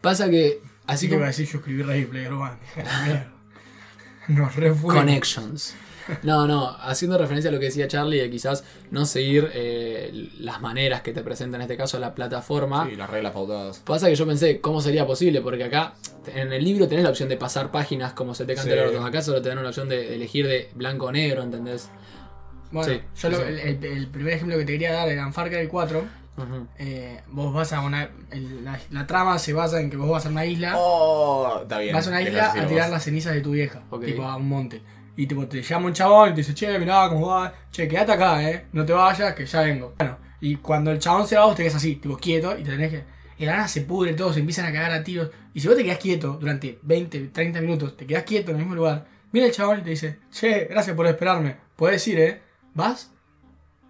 Pasa 0.00 0.28
que, 0.28 0.60
Así 0.86 1.06
que 1.06 1.10
como... 1.10 1.20
iba 1.20 1.26
a 1.26 1.28
decir 1.28 1.46
yo 1.46 1.58
escribí 1.58 1.82
Ready 1.82 2.04
Player 2.04 2.32
One. 2.32 2.56
Nos 4.28 4.54
refuimos. 4.56 4.94
Connections. 4.94 5.74
No, 6.22 6.46
no, 6.46 6.68
haciendo 6.80 7.18
referencia 7.18 7.50
a 7.50 7.52
lo 7.52 7.58
que 7.58 7.66
decía 7.66 7.86
Charlie 7.88 8.18
de 8.18 8.30
quizás 8.30 8.64
no 8.90 9.04
seguir 9.06 9.50
eh, 9.54 10.30
las 10.38 10.60
maneras 10.60 11.02
que 11.02 11.12
te 11.12 11.22
presenta 11.22 11.56
en 11.56 11.62
este 11.62 11.76
caso 11.76 11.98
la 11.98 12.14
plataforma. 12.14 12.86
Sí, 12.88 12.96
las 12.96 13.10
reglas 13.10 13.32
pautadas. 13.32 13.78
Pasa 13.80 14.08
que 14.08 14.14
yo 14.14 14.26
pensé, 14.26 14.60
¿cómo 14.60 14.80
sería 14.80 15.06
posible? 15.06 15.40
Porque 15.40 15.64
acá 15.64 15.94
en 16.34 16.52
el 16.52 16.64
libro 16.64 16.88
tenés 16.88 17.04
la 17.04 17.10
opción 17.10 17.28
de 17.28 17.36
pasar 17.36 17.70
páginas 17.70 18.12
como 18.12 18.34
se 18.34 18.44
te 18.44 18.54
cante 18.54 18.72
Sí. 18.72 18.78
el 18.78 18.86
orto. 18.86 19.04
Acá 19.04 19.22
solo 19.22 19.40
tenés 19.42 19.58
una 19.58 19.68
opción 19.68 19.88
de 19.88 20.14
elegir 20.14 20.46
de 20.46 20.70
blanco 20.74 21.06
o 21.06 21.12
negro, 21.12 21.42
¿entendés? 21.42 21.88
Bueno, 22.70 22.92
Sí, 22.92 23.00
yo 23.22 23.30
lo- 23.30 23.42
el, 23.42 23.58
el- 23.58 23.84
el 23.84 24.06
primer 24.08 24.34
ejemplo 24.34 24.58
que 24.58 24.64
te 24.64 24.72
quería 24.72 24.92
dar 24.92 25.08
era 25.08 25.22
en 25.22 25.32
Far 25.32 25.48
Cry 25.50 25.66
4. 25.68 26.04
Ujú. 26.38 26.68
eh, 26.78 27.20
vos 27.32 27.52
vas 27.52 27.72
a 27.72 27.80
una. 27.80 28.10
el- 28.30 28.64
la, 28.64 28.78
la 28.92 29.06
trama 29.08 29.40
se 29.40 29.52
basa 29.52 29.80
en 29.80 29.90
que 29.90 29.96
vos 29.96 30.08
vas 30.08 30.24
a 30.24 30.28
una 30.28 30.46
isla. 30.46 30.74
Oh, 30.76 31.60
está 31.62 31.80
bien. 31.80 31.92
vas 31.94 32.06
a 32.06 32.10
una 32.10 32.22
isla 32.22 32.52
a 32.52 32.54
vos. 32.60 32.68
tirar 32.68 32.90
las 32.90 33.02
cenizas 33.02 33.34
de 33.34 33.40
tu 33.40 33.50
vieja. 33.50 33.82
Ok. 33.90 34.04
Tipo 34.04 34.22
a 34.22 34.36
un 34.36 34.48
monte. 34.48 34.80
Y 35.18 35.26
te 35.26 35.62
llama 35.62 35.86
un 35.86 35.92
chabón 35.92 36.28
y 36.28 36.30
te 36.30 36.36
dice, 36.42 36.54
che, 36.54 36.78
mirá 36.78 37.08
cómo 37.08 37.26
va. 37.26 37.52
Che, 37.72 37.88
quédate 37.88 38.12
acá, 38.12 38.40
eh. 38.48 38.66
No 38.72 38.86
te 38.86 38.92
vayas, 38.92 39.34
que 39.34 39.44
ya 39.44 39.62
vengo. 39.62 39.92
Bueno, 39.98 40.16
y 40.40 40.54
cuando 40.54 40.92
el 40.92 41.00
chabón 41.00 41.26
se 41.26 41.34
va, 41.34 41.46
vos 41.46 41.56
te 41.56 41.64
quedas 41.64 41.74
así, 41.74 41.96
tipo 41.96 42.16
quieto, 42.16 42.56
y 42.56 42.62
te 42.62 42.70
tenés 42.70 42.90
que. 42.92 43.04
Y 43.36 43.44
la 43.44 43.66
se 43.66 43.80
pudre 43.80 44.12
todo, 44.14 44.32
se 44.32 44.38
empiezan 44.38 44.66
a 44.66 44.72
cagar 44.72 44.92
a 44.92 45.02
tiros. 45.02 45.30
Y 45.52 45.58
si 45.58 45.66
vos 45.66 45.76
te 45.76 45.82
quedás 45.82 45.98
quieto 45.98 46.34
durante 46.34 46.78
20, 46.82 47.30
30 47.32 47.60
minutos, 47.60 47.96
te 47.96 48.06
quedás 48.06 48.22
quieto 48.22 48.52
en 48.52 48.58
el 48.58 48.62
mismo 48.62 48.76
lugar, 48.76 49.08
viene 49.32 49.48
el 49.48 49.54
chabón 49.54 49.80
y 49.80 49.82
te 49.82 49.90
dice, 49.90 50.20
che, 50.30 50.66
gracias 50.66 50.94
por 50.94 51.04
esperarme. 51.08 51.56
Podés 51.74 52.06
ir, 52.06 52.20
eh. 52.20 52.40
¿Vas? 52.74 53.10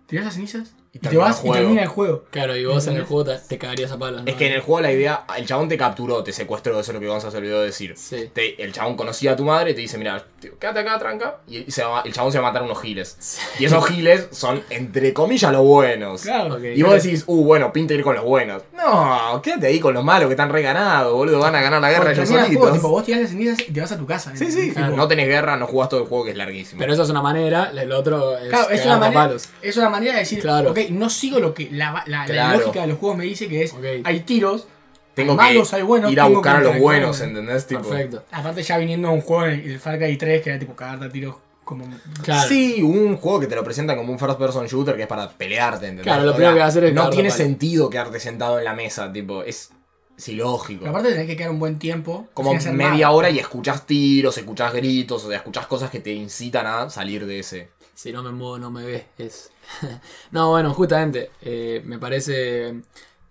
¿Tirás 0.06 0.24
las 0.24 0.34
cenizas? 0.34 0.76
Y, 0.92 0.98
te 1.00 1.16
vas 1.16 1.42
y 1.44 1.50
termina 1.50 1.82
el 1.82 1.88
juego. 1.88 2.24
Claro, 2.30 2.56
y 2.56 2.64
vos 2.64 2.86
en 2.86 2.96
el 2.96 3.04
juego 3.04 3.24
te, 3.24 3.38
te 3.46 3.58
cagarías 3.58 3.92
a 3.92 3.98
palos. 3.98 4.22
¿no? 4.22 4.28
Es 4.30 4.36
que 4.36 4.46
en 4.46 4.54
el 4.54 4.60
juego 4.62 4.80
la 4.80 4.90
idea, 4.90 5.24
el 5.36 5.44
chabón 5.46 5.68
te 5.68 5.76
capturó, 5.76 6.24
te 6.24 6.32
secuestró, 6.32 6.72
eso 6.80 6.90
es 6.90 6.94
lo 6.94 7.00
que 7.00 7.06
Gonza 7.06 7.30
se 7.30 7.36
olvidó 7.36 7.60
de 7.60 7.66
decir. 7.66 7.94
Sí. 7.96 8.30
Te- 8.32 8.62
el 8.62 8.72
chabón 8.72 8.96
conocía 8.96 9.32
a 9.32 9.36
tu 9.36 9.44
madre 9.44 9.72
y 9.72 9.74
te 9.74 9.80
dice, 9.82 9.98
mira, 9.98 10.24
tío, 10.40 10.58
quédate 10.58 10.80
acá, 10.80 10.98
tranca. 10.98 11.36
Y 11.46 11.70
se 11.70 11.84
va- 11.84 12.00
el 12.04 12.12
chabón 12.12 12.32
se 12.32 12.38
va 12.38 12.46
a 12.46 12.50
matar 12.50 12.62
a 12.62 12.64
unos 12.64 12.80
giles. 12.80 13.38
Y 13.58 13.66
esos 13.66 13.84
giles 13.86 14.28
son, 14.30 14.62
entre 14.70 15.12
comillas, 15.12 15.52
los 15.52 15.62
buenos. 15.62 16.22
Claro. 16.22 16.54
Ok. 16.54 16.62
Y 16.74 16.82
vos 16.82 17.02
decís, 17.02 17.22
uh, 17.26 17.44
bueno, 17.44 17.72
pinta 17.72 17.92
ir 17.94 18.02
con 18.02 18.16
los 18.16 18.24
buenos. 18.24 18.62
No, 18.74 19.40
quédate 19.42 19.66
ahí 19.66 19.80
con 19.80 19.92
los 19.94 20.02
malos 20.04 20.28
que 20.28 20.32
están 20.32 20.48
re 20.50 20.62
ganados, 20.62 21.12
boludo. 21.12 21.38
Van 21.40 21.54
a 21.54 21.60
ganar 21.60 21.82
la 21.82 21.90
guerra 21.90 22.12
ellos 22.12 22.20
el 22.20 22.26
juego, 22.34 22.44
solitos. 22.46 22.72
tipo, 22.72 22.88
vos 22.88 23.04
tirás 23.04 23.20
las 23.20 23.30
cenizas 23.30 23.60
y 23.60 23.72
te 23.72 23.80
vas 23.80 23.92
a 23.92 23.98
tu 23.98 24.06
casa. 24.06 24.30
Sí, 24.34 24.46
sí, 24.50 24.60
¿entendés? 24.68 24.74
Tipo, 24.86 24.96
no 24.96 25.06
tenés 25.06 25.26
guerra, 25.28 25.56
no 25.58 25.66
jugás 25.66 25.90
todo 25.90 26.00
el 26.00 26.06
juego 26.06 26.24
que 26.24 26.30
es 26.30 26.36
larguísimo. 26.36 26.78
Pero 26.80 26.92
eso 26.94 27.02
es 27.02 27.10
una 27.10 27.20
manera, 27.22 27.70
el 27.76 27.92
otro 27.92 28.38
es, 28.38 28.48
Claro, 28.48 28.70
es 28.70 28.84
una, 28.86 28.96
manera, 28.96 29.20
palos. 29.20 29.48
es 29.60 29.76
una 29.76 29.90
manera 29.90 30.14
de 30.14 30.18
decir, 30.20 30.40
Claro. 30.40 30.74
No 30.90 31.10
sigo 31.10 31.38
lo 31.40 31.54
que 31.54 31.68
la, 31.70 31.92
la- 31.92 32.04
la 32.06 32.24
Claro. 32.26 32.58
lógica 32.60 32.82
de 32.82 32.86
los 32.88 32.98
juegos 32.98 33.18
me 33.18 33.24
dice 33.24 33.48
que 33.48 33.62
es, 33.64 33.72
Ok. 33.72 33.84
hay 34.04 34.20
tiros, 34.20 34.66
tengo 35.14 35.32
hay 35.32 35.36
malos, 35.54 35.70
que 35.70 35.76
hay 35.76 35.82
buenos, 35.82 36.12
ir 36.12 36.20
a 36.20 36.24
tengo 36.24 36.36
buscar 36.36 36.56
a 36.56 36.60
los 36.60 36.78
buenos, 36.78 37.20
¿entendés? 37.20 37.40
¿entendés? 37.42 37.66
Tipo, 37.66 37.82
Perfecto. 37.88 38.24
Aparte 38.30 38.62
ya 38.62 38.78
viniendo 38.78 39.08
a 39.08 39.10
un 39.10 39.20
juego, 39.20 39.44
el, 39.46 39.60
el 39.70 39.80
Far 39.80 39.98
Cry 39.98 40.16
3, 40.16 40.42
que 40.42 40.50
era 40.50 40.58
tipo 40.58 40.74
cagarte 40.76 41.06
a 41.06 41.08
tiros 41.10 41.34
como... 41.64 41.84
Claro. 42.22 42.48
Sí, 42.48 42.82
un 42.82 43.16
juego 43.16 43.40
que 43.40 43.46
te 43.46 43.54
lo 43.54 43.62
presentan 43.64 43.96
como 43.96 44.12
un 44.12 44.18
first 44.18 44.38
person 44.38 44.66
shooter 44.66 44.96
que 44.96 45.02
es 45.02 45.08
para 45.08 45.28
pelearte, 45.28 45.86
¿entendés? 45.86 46.04
Claro, 46.04 46.24
lo 46.24 46.32
primero 46.32 46.54
que 46.54 46.60
va 46.60 46.64
a 46.66 46.68
hacer 46.68 46.84
es 46.84 46.94
No 46.94 47.10
tiene 47.10 47.30
sentido 47.30 47.90
quedarte 47.90 48.20
sentado 48.20 48.58
en 48.58 48.64
la 48.64 48.74
mesa, 48.74 49.12
tipo, 49.12 49.42
es, 49.42 49.70
es 50.16 50.28
ilógico. 50.28 50.80
Pero 50.80 50.90
aparte 50.90 51.10
tenés 51.10 51.26
que 51.26 51.36
quedar 51.36 51.50
un 51.50 51.58
buen 51.58 51.78
tiempo. 51.78 52.26
como 52.32 52.54
media 52.54 52.72
nada. 52.72 53.10
hora 53.10 53.28
y 53.28 53.38
escuchás 53.38 53.84
tiros, 53.86 54.38
escuchás 54.38 54.72
gritos, 54.72 55.24
o 55.24 55.28
sea, 55.28 55.36
escuchás 55.36 55.66
cosas 55.66 55.90
que 55.90 56.00
te 56.00 56.12
incitan 56.12 56.66
a 56.66 56.88
salir 56.90 57.26
de 57.26 57.40
ese. 57.40 57.68
Si 57.98 58.12
no 58.12 58.22
me 58.22 58.30
muevo, 58.30 58.60
no 58.60 58.70
me 58.70 58.84
ve. 58.84 59.06
Es... 59.18 59.50
no, 60.30 60.50
bueno, 60.50 60.72
justamente, 60.72 61.30
eh, 61.42 61.82
me 61.84 61.98
parece 61.98 62.74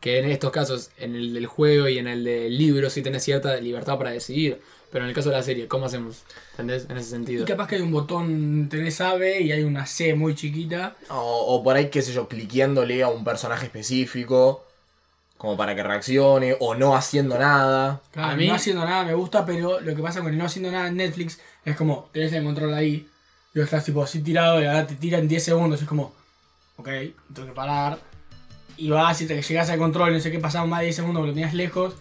que 0.02 0.20
en 0.20 0.26
estos 0.30 0.52
casos, 0.52 0.90
en 0.98 1.16
el 1.16 1.34
del 1.34 1.46
juego 1.46 1.88
y 1.88 1.98
en 2.00 2.08
el 2.08 2.26
del 2.26 2.58
libro, 2.58 2.90
sí 2.90 3.02
tenés 3.02 3.24
cierta 3.24 3.56
libertad 3.62 3.98
para 3.98 4.12
decidir. 4.12 4.60
Pero 4.92 5.06
en 5.06 5.10
el 5.10 5.16
caso 5.16 5.30
de 5.30 5.38
la 5.38 5.44
serie, 5.44 5.70
¿cómo 5.70 5.86
hacemos? 5.86 6.24
¿Entendés? 6.52 6.86
En 6.90 6.98
ese 6.98 7.08
Y 7.08 7.12
sentido. 7.12 7.46
capaz 7.46 7.68
que 7.70 7.76
hay 7.76 7.82
un 7.82 7.92
botón, 7.94 8.68
tenés 8.70 9.00
A, 9.00 9.16
B 9.16 9.40
y 9.42 9.54
hay 9.54 9.64
una 9.64 9.86
C 9.86 10.14
muy 10.16 10.36
chiquita. 10.36 10.98
O, 11.10 11.16
o 11.56 11.64
por 11.64 11.78
ahí, 11.78 11.90
qué 11.90 12.02
sé 12.02 12.12
yo, 12.12 12.28
cliqueándole 12.28 13.04
a 13.04 13.08
un 13.08 13.24
personaje 13.24 13.68
específico, 13.68 14.66
como 15.38 15.56
para 15.56 15.76
que 15.76 15.84
reaccione, 15.84 16.58
o 16.60 16.76
no 16.76 16.94
haciendo 16.96 17.40
nada. 17.40 18.02
Claro, 18.12 18.34
A 18.34 18.36
mí- 18.36 18.48
no 18.48 18.54
haciendo 18.56 18.84
nada 18.84 19.06
me 19.06 19.14
gusta, 19.14 19.46
pero 19.46 19.80
lo 19.80 19.96
que 19.96 20.02
pasa 20.02 20.22
con 20.22 20.32
el 20.34 20.38
no 20.38 20.46
haciendo 20.46 20.72
nada 20.72 20.88
en 20.90 20.98
Netflix 20.98 21.40
es 21.64 21.78
como, 21.78 22.10
tenés 22.12 22.34
el 22.34 22.44
control 22.44 22.74
ahí, 22.74 23.08
vos 23.60 23.66
estás 23.66 23.84
tipo 23.86 24.04
así 24.04 24.22
tirado 24.22 24.62
y 24.62 24.66
ahora 24.66 24.86
te 24.88 24.96
tiran 24.96 25.28
10 25.28 25.44
segundos, 25.44 25.82
es 25.82 25.88
como, 25.88 26.14
ok, 26.78 26.90
tengo 27.34 27.48
que 27.48 27.54
parar. 27.54 28.00
Y 28.78 28.90
vas 28.90 29.20
y 29.22 29.26
te 29.26 29.42
llegas 29.42 29.70
al 29.70 29.80
control, 29.80 30.14
no 30.14 30.20
sé 30.20 30.32
qué, 30.32 30.40
pasaron 30.40 30.70
más 30.70 30.80
de 30.80 30.86
10 30.86 30.96
segundos 30.98 31.22
porque 31.22 31.30
lo 31.30 31.34
tenías 31.34 31.54
lejos, 31.54 31.96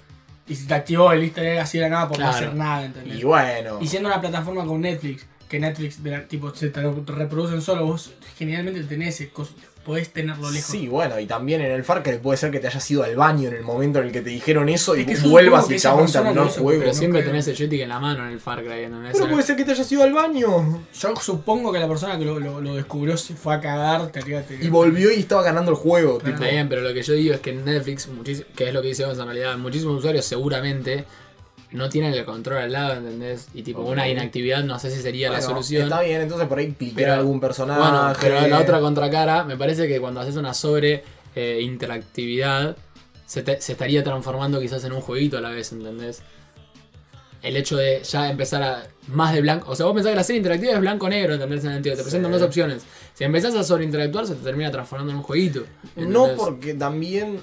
y 0.47 0.55
si 0.55 0.67
te 0.67 0.75
activó 0.75 1.11
el 1.13 1.23
easter 1.25 1.45
egg 1.47 1.59
así 1.61 1.79
de 1.79 1.85
la 1.85 1.91
nada 1.91 2.09
por 2.09 2.19
no 2.19 2.25
hacer 2.37 2.55
nada, 2.55 2.85
¿entendés? 2.85 3.19
Y 3.19 3.25
bueno. 3.25 3.79
Y 3.81 3.87
siendo 3.89 4.09
una 4.09 4.21
plataforma 4.21 4.65
con 4.65 4.81
Netflix, 4.83 5.27
que 5.49 5.59
Netflix 5.59 5.99
tipo 6.29 6.55
se 6.55 6.69
te 6.71 6.81
reproducen 6.83 7.63
solo, 7.63 7.87
vos 7.87 8.13
generalmente 8.37 8.83
tenés 8.85 9.15
ese 9.15 9.33
cos- 9.33 9.55
podés 9.87 10.11
tenerlo 10.11 10.51
lejos. 10.51 10.71
Sí, 10.71 10.89
bueno, 10.89 11.19
y 11.21 11.27
también 11.27 11.61
en 11.63 11.71
el 11.71 11.85
Far 11.85 12.03
Cry 12.03 12.19
puede 12.19 12.37
ser 12.37 12.51
que 12.51 12.59
te 12.59 12.67
hayas 12.67 12.91
ido 12.91 13.05
al 13.05 13.15
baño 13.17 13.49
en 13.49 13.55
el 13.55 13.63
momento 13.63 14.01
en 14.01 14.07
el 14.07 14.13
que 14.13 14.21
te 14.21 14.31
dijeron 14.31 14.69
eso 14.69 14.97
y 14.97 15.07
que 15.07 15.17
vuelvas 15.17 15.71
y 15.71 15.79
chabón 15.79 16.11
terminó 16.11 16.43
el 16.43 16.49
juego. 16.49 16.81
Pero 16.81 16.93
siempre 16.95 17.23
tenés 17.23 17.47
el 17.49 17.57
joystick 17.57 17.81
en 17.81 17.89
la 17.89 18.01
mano 18.01 18.27
en 18.27 18.33
el 18.33 18.41
Far 18.41 18.63
Cry. 18.65 18.85
¿entendés? 18.85 19.13
Pero 19.15 19.31
puede 19.31 19.43
ser 19.45 19.57
que 19.57 19.65
te 19.65 19.71
hayas 19.71 19.91
ido 19.93 20.03
al 20.03 20.13
baño. 20.13 20.83
Yo 21.01 21.15
supongo 21.17 21.73
que 21.73 21.79
la 21.79 21.89
persona 21.89 22.19
que 22.19 22.25
lo, 22.25 22.39
lo- 22.41 22.61
lo 22.61 22.75
descubrió 22.75 23.17
se 23.17 23.35
fue 23.35 23.55
a 23.55 23.61
cagar, 23.61 24.09
te 24.11 24.21
Y 24.61 24.69
volvió 24.69 25.11
y 25.13 25.21
estaba 25.21 25.43
ganando 25.43 25.71
el 25.71 25.77
juego. 25.77 26.19
Claro. 26.19 26.35
tipo. 26.35 26.43
Está 26.45 26.53
bien, 26.55 26.69
pero 26.69 26.83
lo 26.83 26.93
que 26.93 27.03
yo 27.03 27.13
digo 27.15 27.35
es 27.35 27.41
que 27.41 27.51
en 27.51 27.65
Netflix, 27.65 28.09
que 28.55 28.69
es 28.69 28.75
lo 28.75 28.83
que 28.83 28.89
dice 28.89 29.05
en 29.05 29.17
realidad, 29.17 29.57
muchísimos 29.57 29.99
usuarios 29.99 30.25
seguramente 30.25 31.05
no 31.73 31.89
tienen 31.89 32.15
el 32.15 32.25
control 32.25 32.59
al 32.59 32.73
lado, 32.73 32.95
¿entendés? 32.95 33.49
Y 33.55 33.63
tipo, 33.63 33.83
una 33.83 34.09
inactividad 34.09 34.63
no 34.65 34.79
sé 34.79 34.91
si 34.91 35.03
sería 35.03 35.31
la 35.31 35.43
solución. 35.43 35.85
Está 35.85 36.01
bien, 36.03 36.21
entonces 36.23 36.47
por 36.49 36.59
ahí 36.59 36.75
Pero- 36.95 37.13
algún 37.15 37.41
personaje. 37.41 37.81
Bueno, 37.81 38.13
pero 38.21 38.47
la 38.47 38.61
otra 38.61 38.81
contracara, 38.81 39.45
me 39.45 39.57
parece 39.57 39.89
que 39.89 40.01
cuando 40.01 40.21
haces 40.21 40.37
una 40.37 40.55
sobre 40.55 41.03
eh, 41.35 41.59
interactividad, 41.63 42.77
se, 43.27 43.43
te- 43.43 43.61
se 43.61 43.73
estaría 43.73 44.03
transformando 44.05 44.61
quizás 44.61 44.85
en 44.85 44.93
un 44.93 45.01
jueguito 45.01 45.37
a 45.37 45.41
la 45.41 45.51
vez, 45.51 45.73
¿entendés? 45.73 46.23
El 47.43 47.57
hecho 47.57 47.77
de 47.77 48.03
ya 48.03 48.31
empezar 48.31 48.63
a 48.63 48.83
más 49.09 49.35
de 49.35 49.41
blanco. 49.41 49.71
O 49.71 49.77
sea, 49.77 49.87
vos 49.87 49.95
pensás 49.95 50.11
que 50.11 50.17
la 50.17 50.25
serie 50.25 50.39
interactiva 50.39 50.73
es 50.73 50.81
blanco-negro, 50.81 51.35
¿entendés? 51.35 51.63
En 51.65 51.69
el 51.71 51.75
sentido, 51.77 51.97
te 51.97 52.03
presentan 52.03 52.33
Sí. 52.33 52.39
dos 52.39 52.47
opciones. 52.47 52.83
Si 53.15 53.25
empezás 53.25 53.55
a 53.55 53.63
sobre 53.63 53.85
interactuar, 53.85 54.27
se 54.27 54.35
te 54.35 54.43
termina 54.43 54.71
transformando 54.71 55.13
en 55.13 55.19
un 55.19 55.23
jueguito. 55.23 55.65
No 55.97 56.29
porque 56.37 56.75
también 56.75 57.39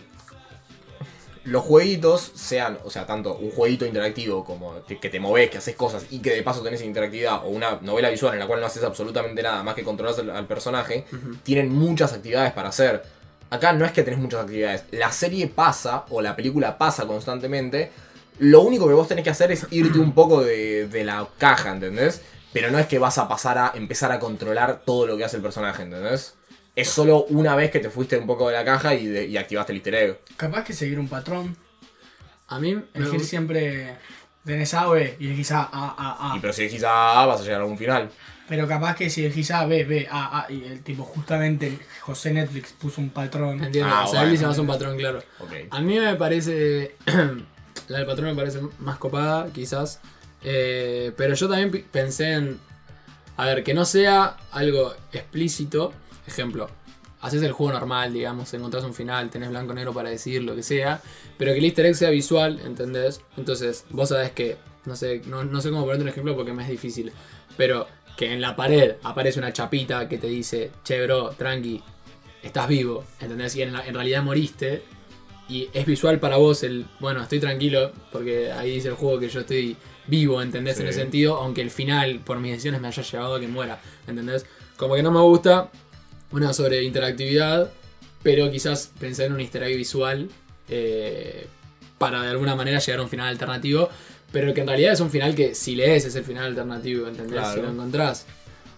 los 1.46 1.64
jueguitos 1.64 2.32
sean, 2.36 2.80
o 2.86 2.89
sea, 2.89 3.06
tanto 3.06 3.36
un 3.36 3.52
jueguito 3.52 3.86
interactivo 3.86 4.46
como 4.46 4.84
que, 4.86 5.00
que 5.00 5.10
te 5.10 5.20
moves, 5.20 5.50
que 5.50 5.58
haces 5.58 5.76
cosas 5.76 6.06
y 6.10 6.20
que 6.20 6.32
de 6.32 6.44
paso 6.44 6.62
tenés 6.62 6.82
interactividad, 6.82 7.46
o 7.46 7.50
una 7.50 7.80
novela 7.82 8.10
visual 8.10 8.34
en 8.34 8.39
la 8.39 8.48
cual 8.48 8.62
no 8.62 8.66
haces 8.66 8.84
absolutamente 8.84 9.44
nada 9.44 9.62
más 9.64 9.76
que 9.76 9.84
controlar 9.84 10.18
al, 10.20 10.30
al 10.30 10.48
personaje, 10.48 11.06
tienen 11.44 11.70
muchas 11.70 12.14
actividades 12.14 12.54
para 12.54 12.70
hacer. 12.70 13.04
Acá 13.50 13.74
no 13.74 13.86
es 13.86 13.91
que 13.91 14.04
tenés 14.04 14.20
muchas 14.20 14.41
actividades, 14.41 14.86
la 14.91 15.12
serie 15.12 15.48
pasa 15.48 16.06
o 16.10 16.22
la 16.22 16.36
película 16.36 16.78
pasa 16.78 17.06
constantemente. 17.06 17.91
Lo 18.39 18.62
único 18.62 18.88
que 18.88 18.94
vos 18.94 19.08
tenés 19.08 19.24
que 19.24 19.30
hacer 19.30 19.52
es 19.52 19.68
irte 19.70 20.00
un 20.00 20.14
poco 20.14 20.41
de, 20.41 20.88
de 20.88 21.04
la 21.04 21.28
caja, 21.38 21.72
¿entendés? 21.72 22.22
Pero 22.52 22.72
no 22.72 22.80
es 22.80 22.88
que 22.88 23.00
vas 23.00 23.18
a 23.18 23.28
pasar 23.28 23.58
a 23.58 23.72
empezar 23.76 24.12
a 24.12 24.20
controlar 24.20 24.82
todo 24.86 25.06
lo 25.06 25.18
que 25.18 25.24
hace 25.24 25.38
el 25.38 25.44
personaje, 25.44 25.84
¿entendés? 25.84 26.36
Es 26.76 26.90
solo 26.90 27.26
una 27.30 27.56
vez 27.56 27.70
que 27.72 27.80
te 27.80 27.90
fuiste 27.90 28.18
un 28.18 28.26
poco 28.26 28.48
de 28.48 28.54
la 28.56 28.66
caja 28.66 28.96
y, 28.96 29.06
de- 29.06 29.28
y 29.28 29.38
activaste 29.38 29.72
el 29.74 29.78
easter 29.78 29.96
egg. 29.96 30.20
Capaz 30.38 30.64
que 30.64 30.74
seguir 30.74 31.00
un 31.00 31.08
patrón, 31.08 31.56
A 32.48 32.60
mí 32.60 32.76
me 32.76 32.84
elegir 32.94 33.24
siempre 33.24 33.98
tenés 34.44 34.74
A 34.74 34.90
o 34.90 34.92
B 34.94 35.16
y 35.20 35.28
elegís 35.28 35.52
A, 35.52 35.62
A, 35.72 35.96
A, 35.98 36.34
A. 36.34 36.38
Y 36.38 36.40
pero 36.40 36.52
si 36.54 36.64
elegís 36.64 36.84
a 36.84 37.22
A, 37.22 37.26
vas 37.26 37.40
a 37.42 37.44
llegar 37.44 37.60
a 37.60 37.64
algún 37.64 37.78
final. 37.78 38.10
Pero 38.50 38.68
capaz 38.68 38.96
que 38.96 39.10
si 39.10 39.24
elegís 39.24 39.52
A, 39.52 39.66
B, 39.66 39.84
B, 39.86 40.08
A, 40.12 40.42
A 40.46 40.52
y 40.52 40.64
el 40.66 40.82
tipo 40.84 41.04
justamente 41.04 41.80
José 42.02 42.34
Netflix 42.34 42.74
puso 42.74 43.00
un 43.02 43.10
patrón. 43.12 43.64
Entiendo, 43.64 43.90
Ah, 43.94 44.04
o 44.06 44.08
sea, 44.08 44.22
él 44.22 44.26
bueno. 44.28 44.32
dice 44.34 44.48
más 44.48 44.58
un 44.58 44.68
patrón, 44.68 44.98
claro. 44.98 45.24
A 45.70 45.80
mí 45.82 45.98
me 46.00 46.16
parece. 46.16 46.96
la 47.88 47.98
del 48.00 48.06
patrón 48.08 48.28
me 48.30 48.36
parece 48.36 48.60
más 48.80 48.98
copada, 48.98 49.48
quizás. 49.54 50.02
Eh, 50.44 51.12
pero 51.16 51.36
yo 51.36 51.48
también 51.48 51.86
pensé 51.92 52.34
en. 52.34 52.60
A 53.38 53.46
ver, 53.46 53.64
que 53.64 53.74
no 53.74 53.86
sea 53.86 54.36
algo 54.52 54.94
explícito. 55.14 55.94
Ejemplo, 56.28 56.70
haces 57.22 57.42
el 57.44 57.52
juego 57.52 57.74
normal, 57.74 58.14
digamos, 58.14 58.54
encontrás 58.54 58.84
un 58.84 58.94
final, 58.94 59.30
tenés 59.30 59.50
blanco-negro 59.50 59.94
para 59.94 60.10
decir 60.10 60.44
lo 60.44 60.56
que 60.56 60.64
sea. 60.64 61.02
Pero 61.38 61.52
que 61.54 61.60
el 61.60 61.66
easter 61.66 61.86
egg 61.86 61.96
sea 61.96 62.10
visual, 62.10 62.60
¿entendés? 62.66 63.22
Entonces, 63.38 63.86
vos 63.90 64.10
sabés 64.10 64.32
que. 64.32 64.58
No 64.86 64.96
sé, 64.98 65.22
no, 65.28 65.44
no 65.46 65.62
sé 65.62 65.70
cómo 65.70 65.84
ponerte 65.84 66.04
un 66.04 66.10
ejemplo 66.10 66.36
porque 66.36 66.52
me 66.54 66.64
es 66.64 66.70
difícil. 66.70 67.12
Pero 67.56 67.88
que 68.18 68.32
en 68.34 68.42
la 68.42 68.56
pared 68.56 68.96
aparece 69.04 69.40
una 69.40 69.54
chapita 69.54 70.08
que 70.10 70.18
te 70.18 70.28
dice, 70.28 70.72
che, 70.84 71.02
bro, 71.06 71.30
tranqui, 71.30 71.82
estás 72.42 72.68
vivo, 72.68 73.04
¿entendés? 73.22 73.56
Y 73.56 73.62
en, 73.62 73.74
la- 73.74 73.86
en 73.88 73.94
realidad 73.94 74.22
moriste. 74.24 74.84
Y 75.50 75.70
es 75.74 75.86
visual 75.86 76.20
para 76.20 76.38
vos 76.38 76.64
el, 76.64 76.86
bueno, 77.00 77.22
estoy 77.22 77.40
tranquilo, 77.40 77.92
porque 78.12 78.52
ahí 78.52 78.72
dice 78.76 78.88
el 78.90 78.94
juego 78.96 79.20
que 79.20 79.28
yo 79.30 79.42
estoy 79.42 79.76
vivo, 80.08 80.42
¿entendés? 80.42 80.80
En 80.80 80.88
ese 80.88 81.00
sentido, 81.00 81.36
aunque 81.38 81.62
el 81.62 81.70
final, 81.70 82.20
por 82.20 82.40
mis 82.40 82.52
decisiones, 82.52 82.80
me 82.82 82.88
haya 82.88 83.04
llevado 83.04 83.36
a 83.36 83.40
que 83.40 83.48
muera, 83.48 83.82
¿entendés? 84.08 84.46
Como 84.78 84.96
que 84.96 85.04
no 85.04 85.12
me 85.12 85.20
gusta 85.22 85.70
una 86.34 86.52
sobre 86.52 86.84
interactividad, 86.84 87.72
pero 88.24 88.50
quizás 88.52 88.92
pensé 89.00 89.26
en 89.26 89.34
un 89.34 89.40
easter 89.40 89.64
egg 89.64 89.78
visual 89.78 90.30
eh, 90.68 91.48
para 91.98 92.24
de 92.24 92.30
alguna 92.30 92.56
manera 92.56 92.80
llegar 92.80 93.00
a 93.00 93.04
un 93.04 93.10
final 93.10 93.28
alternativo, 93.28 93.90
pero 94.32 94.54
que 94.54 94.62
en 94.62 94.68
realidad 94.68 94.94
es 94.94 95.00
un 95.00 95.12
final 95.12 95.36
que 95.36 95.54
si 95.54 95.76
lees 95.76 96.06
es 96.06 96.16
el 96.16 96.24
final 96.24 96.46
alternativo, 96.46 97.08
¿entendés? 97.08 97.34
Claro. 97.34 97.54
Si 97.54 97.62
lo 97.62 97.70
encontrás, 97.70 98.26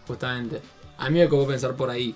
justamente. 0.05 0.59
A 0.97 1.09
mí 1.09 1.19
me 1.19 1.29
copó 1.29 1.47
pensar 1.47 1.75
por 1.75 1.89
ahí. 1.89 2.13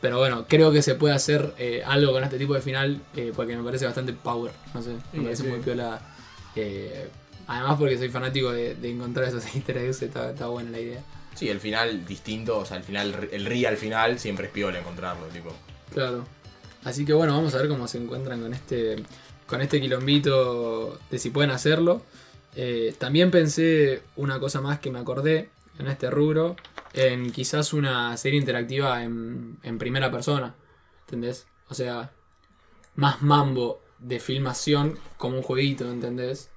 Pero 0.00 0.18
bueno, 0.18 0.44
creo 0.46 0.70
que 0.70 0.82
se 0.82 0.96
puede 0.96 1.14
hacer 1.14 1.54
eh, 1.56 1.82
algo 1.86 2.12
con 2.12 2.24
este 2.24 2.36
tipo 2.36 2.52
de 2.52 2.60
final 2.60 3.00
eh, 3.16 3.32
porque 3.34 3.56
me 3.56 3.62
parece 3.62 3.86
bastante 3.86 4.12
power. 4.12 4.52
No 4.74 4.82
sé, 4.82 4.90
me 5.12 5.22
parece 5.22 5.44
sí. 5.44 5.48
muy 5.48 5.60
piola. 5.60 6.00
además, 7.46 7.76
porque 7.78 7.96
soy 7.96 8.08
fanático 8.10 8.50
de, 8.50 8.74
de 8.74 8.90
encontrar 8.90 9.28
esos 9.28 9.46
easter 9.54 9.78
eggs, 9.78 10.02
está, 10.02 10.30
está 10.30 10.48
buena 10.48 10.70
la 10.70 10.80
idea. 10.80 11.02
Sí, 11.34 11.48
el 11.48 11.60
final 11.60 12.06
distinto, 12.06 12.58
o 12.58 12.64
sea, 12.64 12.76
el 12.76 12.84
final, 12.84 13.28
el 13.32 13.44
real 13.44 13.76
final 13.76 14.18
siempre 14.18 14.46
es 14.46 14.52
piola 14.52 14.78
encontrarlo, 14.78 15.26
tipo. 15.26 15.52
Claro. 15.92 16.24
Así 16.84 17.04
que 17.04 17.12
bueno, 17.12 17.34
vamos 17.34 17.54
a 17.54 17.58
ver 17.58 17.68
cómo 17.68 17.88
se 17.88 17.98
encuentran 17.98 18.40
con 18.40 18.52
este, 18.52 18.96
con 19.46 19.60
este 19.60 19.80
quilombito 19.80 20.98
de 21.10 21.18
si 21.18 21.30
pueden 21.30 21.50
hacerlo. 21.50 22.02
Eh, 22.56 22.94
también 22.98 23.30
pensé 23.30 24.02
una 24.16 24.38
cosa 24.38 24.60
más 24.60 24.78
que 24.78 24.90
me 24.90 25.00
acordé 25.00 25.48
en 25.78 25.88
este 25.88 26.10
rubro, 26.10 26.56
en 26.92 27.32
quizás 27.32 27.72
una 27.72 28.16
serie 28.16 28.38
interactiva 28.38 29.02
en, 29.02 29.58
en 29.62 29.78
primera 29.78 30.10
persona. 30.10 30.54
¿Entendés? 31.06 31.46
O 31.68 31.74
sea, 31.74 32.12
más 32.94 33.22
mambo 33.22 33.80
de 33.98 34.20
filmación 34.20 34.98
como 35.16 35.38
un 35.38 35.42
jueguito, 35.42 35.90
¿entendés? 35.90 36.50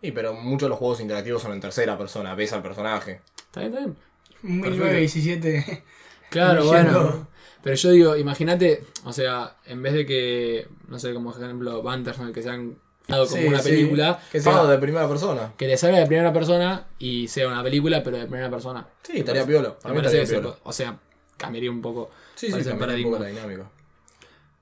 Sí, 0.00 0.12
pero 0.12 0.34
muchos 0.34 0.66
de 0.66 0.70
los 0.70 0.78
juegos 0.78 1.00
interactivos 1.00 1.42
son 1.42 1.52
en 1.52 1.60
tercera 1.60 1.96
persona, 1.96 2.34
ves 2.34 2.52
al 2.52 2.62
personaje. 2.62 3.20
¿Está 3.36 3.60
bien? 3.60 3.72
¿Está 3.72 3.84
bien? 3.84 3.96
Un 4.44 4.60
Perfecto. 4.60 4.84
1917. 4.86 5.84
Claro, 6.30 6.64
bueno. 6.66 7.28
Pero 7.62 7.76
yo 7.76 7.90
digo, 7.92 8.16
imagínate, 8.16 8.84
o 9.04 9.12
sea, 9.12 9.56
en 9.66 9.82
vez 9.82 9.92
de 9.94 10.04
que, 10.04 10.68
no 10.88 10.98
sé, 10.98 11.14
como 11.14 11.30
ejemplo, 11.30 11.82
Bandersnatch, 11.82 12.34
que 12.34 12.42
sean 12.42 12.76
dado 13.08 13.26
como 13.26 13.40
Sí, 13.40 13.46
una 13.48 13.60
sí. 13.60 13.70
película, 13.70 14.20
Que 14.32 14.40
sea- 14.40 14.64
de 14.66 14.78
primera 14.78 15.08
persona. 15.08 15.52
que 15.56 15.66
le 15.66 15.76
salga 15.78 15.98
de 16.00 16.06
primera 16.06 16.32
persona 16.32 16.86
y 16.98 17.28
sea 17.28 17.48
una 17.48 17.62
película, 17.62 18.02
pero 18.02 18.18
de 18.18 18.26
primera 18.26 18.50
persona. 18.50 18.86
Sí, 19.02 19.18
estaría 19.18 19.46
piola. 19.46 19.78
Para 19.78 19.94
Me 19.94 20.00
estaría 20.00 20.26
se 20.26 20.34
piola. 20.40 20.56
o 20.62 20.72
sea, 20.72 20.98
cambiaría 21.38 21.70
un 21.70 21.80
poco. 21.80 22.10
Sí, 22.34 22.48
sí, 22.50 22.58
el 22.58 22.64
cambiaría 22.64 22.96
un 23.06 23.12
poco 23.12 23.18
paradigma. 23.18 23.18
la 23.18 23.26
dinámica. 23.48 23.70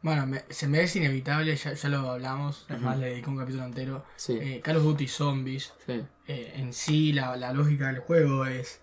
Bueno, 0.02 0.26
me- 0.26 0.44
se 0.50 0.66
me 0.68 0.82
es 0.82 0.94
inevitable, 0.96 1.54
ya, 1.56 1.72
ya 1.74 1.88
lo 1.88 2.10
hablamos, 2.10 2.66
es 2.68 2.80
más, 2.80 2.98
le 2.98 3.06
dediqué 3.06 3.30
un 3.30 3.38
capítulo 3.38 3.64
entero. 3.64 4.04
Sí, 4.16 4.36
Eh, 4.40 4.60
Call 4.62 4.76
of 4.78 4.82
Duty 4.82 5.06
Zombies, 5.08 5.72
sí. 5.86 6.02
eh, 6.26 6.52
en 6.56 6.72
sí 6.72 7.12
la, 7.12 7.36
la 7.36 7.52
lógica 7.52 7.86
del 7.86 8.00
juego 8.00 8.46
es 8.46 8.80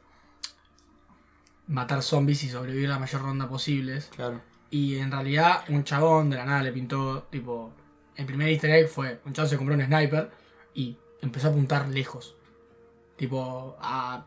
matar 1.70 2.02
zombies 2.04 2.44
y 2.44 2.50
sobrevivir 2.50 2.90
la 2.90 3.00
mayor 3.00 3.22
ronda 3.22 3.48
posibles. 3.48 4.10
Claro. 4.16 4.42
Y 4.72 4.98
en 4.98 5.12
realidad 5.12 5.64
un 5.70 5.84
chabón 5.84 6.30
de 6.30 6.36
la 6.38 6.46
nada 6.46 6.62
le 6.64 6.72
pintó, 6.72 7.24
tipo, 7.32 7.72
el 8.16 8.26
primer 8.26 8.50
easter 8.50 8.70
egg 8.72 8.90
fue, 8.90 9.22
un 9.26 9.34
chabón 9.34 9.50
se 9.50 9.56
compró 9.58 9.76
un 9.76 9.82
sniper 9.86 10.30
y 10.74 10.98
empezó 11.22 11.48
a 11.48 11.52
apuntar 11.52 11.88
lejos. 11.88 12.36
Tipo, 13.16 13.78
a 13.82 14.26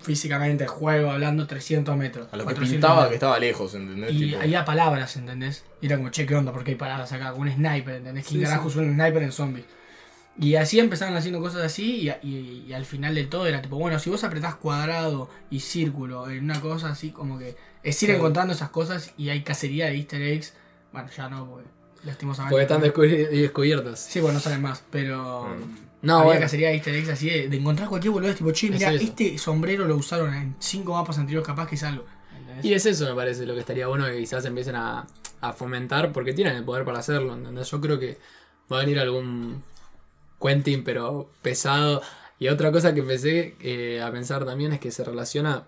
físicamente 0.00 0.64
el 0.64 0.70
juego 0.70 1.10
hablando 1.10 1.46
300 1.46 1.96
metros. 1.96 2.28
A 2.32 2.36
lo 2.36 2.42
que 2.44 2.54
400 2.54 2.70
pintaba 2.72 2.94
metros. 2.94 3.08
que 3.08 3.14
estaba 3.14 3.38
lejos, 3.38 3.74
¿entendés? 3.74 4.12
Y 4.12 4.18
Tipo, 4.30 4.40
había 4.40 4.64
palabras, 4.64 5.16
¿entendés? 5.16 5.64
Y 5.80 5.86
era 5.86 5.96
como, 5.96 6.10
che, 6.10 6.26
¿qué 6.26 6.34
onda? 6.34 6.52
¿Por 6.52 6.64
qué 6.64 6.72
hay 6.72 6.76
palabras 6.76 7.12
acá? 7.12 7.32
Un 7.34 7.50
sniper, 7.50 7.96
¿entendés? 7.96 8.26
¿Quién 8.26 8.40
Sí, 8.40 8.46
carajo 8.46 8.70
sí. 8.70 8.78
un 8.78 8.94
sniper 8.94 9.22
en 9.22 9.32
zombies? 9.32 9.66
Y 10.40 10.56
así 10.56 10.80
empezaron 10.80 11.16
haciendo 11.16 11.40
cosas 11.40 11.62
así 11.62 12.08
y, 12.22 12.28
y- 12.28 12.64
y 12.68 12.72
al 12.72 12.84
final 12.84 13.14
de 13.14 13.24
todo 13.24 13.46
era 13.46 13.62
tipo, 13.62 13.76
bueno, 13.78 13.98
si 14.00 14.10
vos 14.10 14.24
apretás 14.24 14.56
cuadrado 14.56 15.30
y 15.48 15.60
círculo 15.60 16.28
en 16.28 16.42
una 16.44 16.60
cosa 16.60 16.88
así 16.88 17.10
como 17.10 17.38
que 17.38 17.56
es 17.84 18.02
ir 18.02 18.10
encontrando 18.10 18.52
esas 18.52 18.70
cosas 18.70 19.12
y 19.16 19.28
hay 19.28 19.42
cacería 19.42 19.86
de 19.86 19.96
easter 19.96 20.20
eggs. 20.22 20.54
Bueno, 20.92 21.08
ya 21.16 21.28
no, 21.28 21.48
porque 21.48 21.68
lastimosamente... 22.04 22.52
Porque 22.52 22.62
están 22.62 22.82
descubri- 22.82 23.28
descubiertos. 23.28 24.00
Sí, 24.00 24.20
bueno, 24.20 24.34
no 24.34 24.40
salen 24.40 24.62
más, 24.62 24.82
pero... 24.90 25.44
Mm. 25.44 25.84
No, 26.02 26.14
había 26.16 26.24
bueno. 26.26 26.40
cacería 26.40 26.68
de 26.68 26.74
easter 26.74 26.94
eggs 26.96 27.08
así 27.10 27.30
de, 27.30 27.48
de 27.48 27.56
encontrar 27.56 27.88
cualquier 27.88 28.12
boludez 28.12 28.36
tipo, 28.36 28.50
che, 28.52 28.70
mira, 28.70 28.92
este 28.92 29.38
sombrero 29.38 29.86
lo 29.86 29.96
usaron 29.96 30.34
en 30.34 30.54
cinco 30.58 30.92
mapas 30.94 31.16
anteriores, 31.18 31.46
capaz 31.46 31.66
que 31.68 31.76
es 31.76 31.82
algo. 31.84 32.04
¿entendés? 32.36 32.64
Y 32.64 32.74
es 32.74 32.84
eso, 32.86 33.06
me 33.08 33.14
parece, 33.14 33.46
lo 33.46 33.54
que 33.54 33.60
estaría 33.60 33.86
bueno 33.86 34.04
que 34.06 34.18
quizás 34.18 34.44
empiecen 34.44 34.74
a, 34.76 35.06
a 35.40 35.52
fomentar, 35.54 36.12
porque 36.12 36.34
tienen 36.34 36.56
el 36.56 36.64
poder 36.64 36.84
para 36.84 36.98
hacerlo, 36.98 37.34
¿entendés? 37.34 37.70
Yo 37.70 37.80
creo 37.80 37.98
que 37.98 38.18
va 38.70 38.78
a 38.78 38.80
venir 38.80 38.98
algún 38.98 39.62
Quentin, 40.44 40.84
pero 40.84 41.30
pesado. 41.42 42.02
Y 42.38 42.48
otra 42.48 42.70
cosa 42.70 42.92
que 42.92 43.00
empecé 43.00 43.56
eh, 43.60 44.02
a 44.02 44.10
pensar 44.10 44.44
también 44.44 44.72
es 44.72 44.80
que 44.80 44.90
se 44.90 45.04
relaciona 45.04 45.64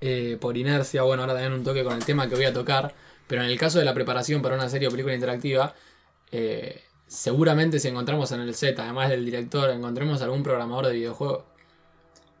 eh, 0.00 0.36
por 0.40 0.56
inercia, 0.56 1.02
bueno, 1.02 1.22
ahora 1.22 1.34
también 1.34 1.52
un 1.52 1.62
toque 1.62 1.84
con 1.84 1.94
el 1.94 2.04
tema 2.04 2.28
que 2.28 2.34
voy 2.34 2.44
a 2.44 2.52
tocar, 2.52 2.92
pero 3.28 3.42
en 3.42 3.48
el 3.48 3.58
caso 3.58 3.78
de 3.78 3.84
la 3.84 3.94
preparación 3.94 4.42
para 4.42 4.56
una 4.56 4.68
serie 4.68 4.88
o 4.88 4.90
película 4.90 5.14
interactiva, 5.14 5.74
eh, 6.32 6.82
seguramente 7.06 7.78
si 7.78 7.88
encontramos 7.88 8.32
en 8.32 8.40
el 8.40 8.54
set, 8.54 8.78
además 8.80 9.10
del 9.10 9.24
director, 9.24 9.70
encontremos 9.70 10.20
algún 10.22 10.42
programador 10.42 10.86
de 10.86 10.94
videojuegos. 10.94 11.44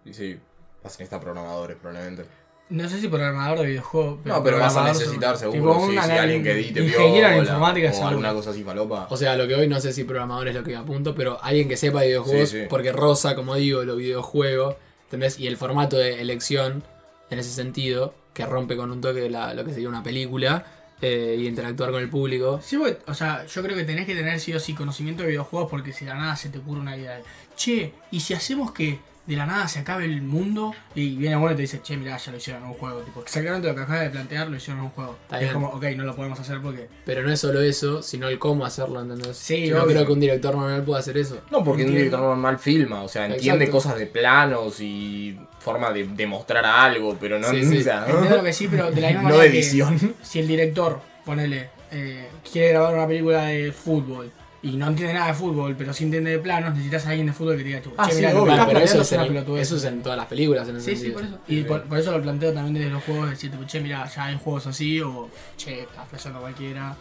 Y 0.04 0.12
sí, 0.12 0.40
vas 0.82 0.96
a 0.96 0.98
necesitar 0.98 1.20
programadores 1.20 1.76
probablemente. 1.76 2.41
No 2.72 2.88
sé 2.88 3.00
si 3.00 3.08
programador 3.08 3.58
de 3.60 3.66
videojuegos. 3.66 4.18
No, 4.24 4.42
pero 4.42 4.58
vas 4.58 4.74
a 4.76 4.84
necesitar 4.84 5.36
seguro, 5.36 5.58
tipo 5.60 5.74
sí, 5.74 5.82
un 5.84 5.90
sí, 5.92 5.98
anal- 5.98 6.18
alguien 6.20 6.42
que 6.42 6.52
edite 6.52 6.80
Ingeniero 6.82 7.28
en 7.28 7.36
informática, 7.38 7.88
o 7.88 7.92
seguro. 7.92 8.08
alguna 8.08 8.32
cosa 8.32 8.50
así 8.50 8.64
falopa. 8.64 9.06
O 9.10 9.16
sea, 9.16 9.36
lo 9.36 9.46
que 9.46 9.54
hoy 9.54 9.68
no 9.68 9.78
sé 9.80 9.92
si 9.92 10.04
programador 10.04 10.48
es 10.48 10.54
lo 10.54 10.64
que 10.64 10.70
me 10.70 10.76
apunto, 10.78 11.14
pero 11.14 11.38
alguien 11.42 11.68
que 11.68 11.76
sepa 11.76 12.00
de 12.00 12.06
videojuegos, 12.08 12.48
Sí, 12.48 12.60
sí. 12.60 12.66
porque 12.68 12.90
rosa, 12.92 13.34
como 13.36 13.54
digo, 13.56 13.84
los 13.84 13.96
videojuegos, 13.98 14.76
¿entendés? 15.04 15.38
Y 15.38 15.46
el 15.46 15.56
formato 15.56 15.96
de 15.98 16.20
elección, 16.22 16.82
en 17.30 17.38
ese 17.38 17.50
sentido, 17.50 18.14
que 18.34 18.46
rompe 18.46 18.76
con 18.76 18.90
un 18.90 19.00
toque 19.00 19.20
de 19.20 19.30
la- 19.30 19.52
lo 19.54 19.64
que 19.64 19.72
sería 19.72 19.88
una 19.90 20.02
película, 20.02 20.64
eh, 21.02 21.36
y 21.38 21.46
interactuar 21.48 21.90
con 21.90 22.00
el 22.00 22.08
público. 22.08 22.60
Sí, 22.62 22.76
porque, 22.78 22.98
o 23.06 23.12
sea, 23.14 23.44
yo 23.46 23.62
creo 23.62 23.76
que 23.76 23.84
tenés 23.84 24.06
que 24.06 24.14
tener 24.14 24.38
sí 24.40 24.54
o 24.54 24.60
sí 24.60 24.72
conocimiento 24.72 25.24
de 25.24 25.30
videojuegos 25.30 25.68
porque 25.68 25.92
si 25.92 26.04
de 26.06 26.12
la 26.12 26.16
nada 26.18 26.36
se 26.36 26.48
te 26.48 26.58
ocurre 26.58 26.80
una 26.80 26.96
idea 26.96 27.16
de, 27.16 27.22
che, 27.56 27.92
¿y 28.12 28.20
si 28.20 28.34
hacemos 28.34 28.70
que 28.72 29.00
de 29.26 29.36
la 29.36 29.46
nada 29.46 29.68
se 29.68 29.78
acabe 29.78 30.04
el 30.04 30.20
mundo? 30.22 30.74
Y 30.94 31.16
viene 31.16 31.36
uno 31.36 31.52
y 31.52 31.54
te 31.54 31.62
dice, 31.62 31.80
che, 31.82 31.96
mirá, 31.96 32.16
ya 32.16 32.32
lo 32.32 32.38
hicieron 32.38 32.62
en 32.64 32.68
un 32.70 32.74
juego. 32.74 33.00
Tipo, 33.00 33.20
exactamente 33.22 33.68
lo 33.68 33.74
que 33.74 33.80
acabas 33.82 34.00
de 34.02 34.10
plantear 34.10 34.48
lo 34.48 34.56
hicieron 34.56 34.80
en 34.80 34.84
un 34.86 34.90
juego. 34.90 35.16
Está 35.22 35.36
es 35.36 35.42
bien. 35.42 35.52
como, 35.54 35.68
ok, 35.68 35.84
no 35.96 36.04
lo 36.04 36.16
podemos 36.16 36.40
hacer 36.40 36.60
porque... 36.60 36.88
Pero 37.04 37.22
no 37.22 37.30
es 37.32 37.38
solo 37.40 37.60
eso, 37.60 38.02
sino 38.02 38.28
el 38.28 38.38
cómo 38.38 38.64
hacerlo, 38.66 39.00
¿entendés? 39.00 39.36
Sí, 39.36 39.66
Yo 39.66 39.78
no 39.78 39.84
creo 39.86 40.04
que 40.06 40.12
un 40.12 40.20
director 40.20 40.54
normal 40.56 40.82
pueda 40.82 41.00
hacer 41.00 41.16
eso. 41.18 41.40
No, 41.50 41.62
porque 41.62 41.84
un 41.84 41.90
director 41.92 42.20
normal 42.20 42.58
filma, 42.58 43.02
o 43.02 43.08
sea, 43.08 43.26
entiende 43.26 43.64
Exacto. 43.66 43.72
cosas 43.72 43.98
de 43.98 44.06
planos 44.06 44.80
y 44.80 45.38
forma 45.60 45.92
de 45.92 46.04
demostrar 46.08 46.64
algo, 46.66 47.16
pero 47.20 47.38
no, 47.38 47.48
Sí, 47.50 47.64
sí. 47.64 47.78
o 47.78 47.82
sea, 47.82 48.04
Entiendo 48.08 48.36
lo 48.38 48.42
que 48.42 48.52
sí, 48.52 48.66
pero 48.68 48.90
de 48.90 49.00
la 49.00 49.08
misma 49.12 49.22
no 49.22 49.28
manera 49.28 49.44
de 49.44 49.50
que 49.52 49.58
edición. 49.60 50.14
si 50.20 50.40
el 50.40 50.48
director, 50.48 51.00
ponele, 51.24 51.70
eh, 51.92 52.28
quiere 52.50 52.70
grabar 52.70 52.94
una 52.94 53.06
película 53.06 53.44
de 53.44 53.70
fútbol 53.70 54.32
y 54.62 54.76
no 54.76 54.86
entiende 54.86 55.14
nada 55.14 55.26
de 55.28 55.34
fútbol, 55.34 55.74
pero 55.76 55.92
sí 55.92 56.04
entiende 56.04 56.30
de 56.30 56.38
planos, 56.38 56.70
necesitas 56.70 57.04
a 57.06 57.10
alguien 57.10 57.26
de 57.26 57.32
fútbol 57.32 57.56
que 57.56 57.62
te 57.64 57.68
diga, 57.68 57.82
Ah, 57.96 58.06
che, 58.06 58.12
sí, 58.12 58.16
mirá, 58.18 58.30
obvio. 58.30 58.42
Bueno, 58.44 58.64
pero 58.68 58.78
eso 58.80 59.00
es, 59.02 59.12
en, 59.12 59.26
pelotudez". 59.26 59.62
eso 59.62 59.76
es 59.76 59.84
en 59.84 60.02
todas 60.02 60.16
las 60.18 60.26
películas, 60.26 60.68
en 60.68 60.80
Sí, 60.80 60.94
sí, 60.96 61.10
por 61.10 61.22
eso. 61.24 61.38
Y 61.48 61.62
por, 61.64 61.82
por 61.82 61.98
eso 61.98 62.12
lo 62.16 62.22
planteo 62.22 62.52
también 62.52 62.74
desde 62.74 62.90
los 62.90 63.02
juegos, 63.02 63.30
decir, 63.30 63.50
che, 63.66 63.80
mira, 63.80 64.06
ya 64.08 64.26
hay 64.26 64.38
juegos 64.38 64.66
así, 64.68 65.00
o 65.00 65.28
che, 65.56 65.80
está 65.82 66.04
flasheando 66.04 66.40
cualquiera. 66.40 66.96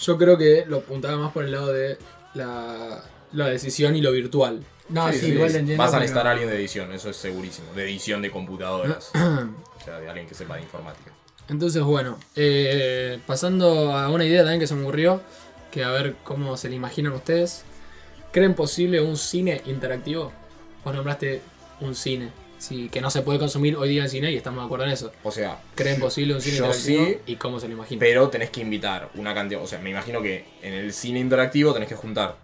Yo 0.00 0.16
creo 0.18 0.36
que 0.36 0.64
lo 0.66 0.78
apuntaba 0.78 1.16
más 1.16 1.32
por 1.32 1.44
el 1.44 1.52
lado 1.52 1.72
de 1.72 1.98
la, 2.34 3.02
la 3.32 3.46
decisión 3.48 3.96
y 3.96 4.00
lo 4.00 4.12
virtual. 4.12 4.64
No, 4.88 5.08
sí, 5.12 5.18
Sí, 5.18 5.26
sí, 5.26 5.32
igual 5.32 5.52
te 5.52 5.58
entiendo. 5.58 5.82
Vas 5.82 5.88
a 5.90 5.92
pero- 5.92 6.00
necesitar 6.02 6.26
a 6.26 6.30
alguien 6.30 6.48
de 6.48 6.56
edición, 6.56 6.92
eso 6.92 7.10
es 7.10 7.16
segurísimo. 7.16 7.72
De 7.74 7.84
edición 7.84 8.22
de 8.22 8.30
computadoras. 8.30 9.10
o 9.14 9.84
sea, 9.84 9.98
de 10.00 10.08
alguien 10.08 10.26
que 10.28 10.34
sepa 10.34 10.56
de 10.56 10.62
informática. 10.62 11.12
Entonces, 11.48 11.82
bueno, 11.82 12.18
eh, 12.34 13.18
pasando 13.26 13.92
a 13.96 14.08
una 14.10 14.24
idea 14.24 14.40
también 14.42 14.60
que 14.60 14.66
se 14.66 14.74
me 14.74 14.82
ocurrió, 14.82 15.20
que 15.76 15.84
a 15.84 15.90
ver 15.90 16.14
cómo 16.24 16.56
se 16.56 16.70
le 16.70 16.76
imaginan 16.76 17.12
ustedes. 17.12 17.62
¿Creen 18.32 18.54
posible 18.54 19.00
un 19.02 19.18
cine 19.18 19.60
interactivo? 19.66 20.32
Vos 20.82 20.94
nombraste 20.94 21.42
un 21.80 21.94
cine, 21.94 22.30
sí, 22.56 22.88
que 22.88 23.02
no 23.02 23.10
se 23.10 23.20
puede 23.20 23.38
consumir 23.38 23.76
hoy 23.76 23.90
día 23.90 24.02
en 24.04 24.08
cine 24.08 24.32
y 24.32 24.36
estamos 24.36 24.60
de 24.62 24.64
acuerdo 24.66 24.86
en 24.86 24.92
eso. 24.92 25.12
O 25.22 25.30
sea, 25.30 25.58
¿Creen 25.74 26.00
posible 26.00 26.34
un 26.34 26.40
cine 26.40 26.56
yo 26.56 26.64
interactivo 26.64 27.04
sí, 27.06 27.18
y 27.26 27.36
cómo 27.36 27.60
se 27.60 27.68
lo 27.68 27.74
imaginan? 27.74 27.98
pero 28.00 28.28
tenés 28.30 28.48
que 28.48 28.62
invitar 28.62 29.10
una 29.16 29.34
cantidad. 29.34 29.62
O 29.62 29.66
sea, 29.66 29.78
me 29.80 29.90
imagino 29.90 30.22
que 30.22 30.46
en 30.62 30.72
el 30.72 30.94
cine 30.94 31.20
interactivo 31.20 31.74
tenés 31.74 31.88
que 31.90 31.94
juntar 31.94 32.36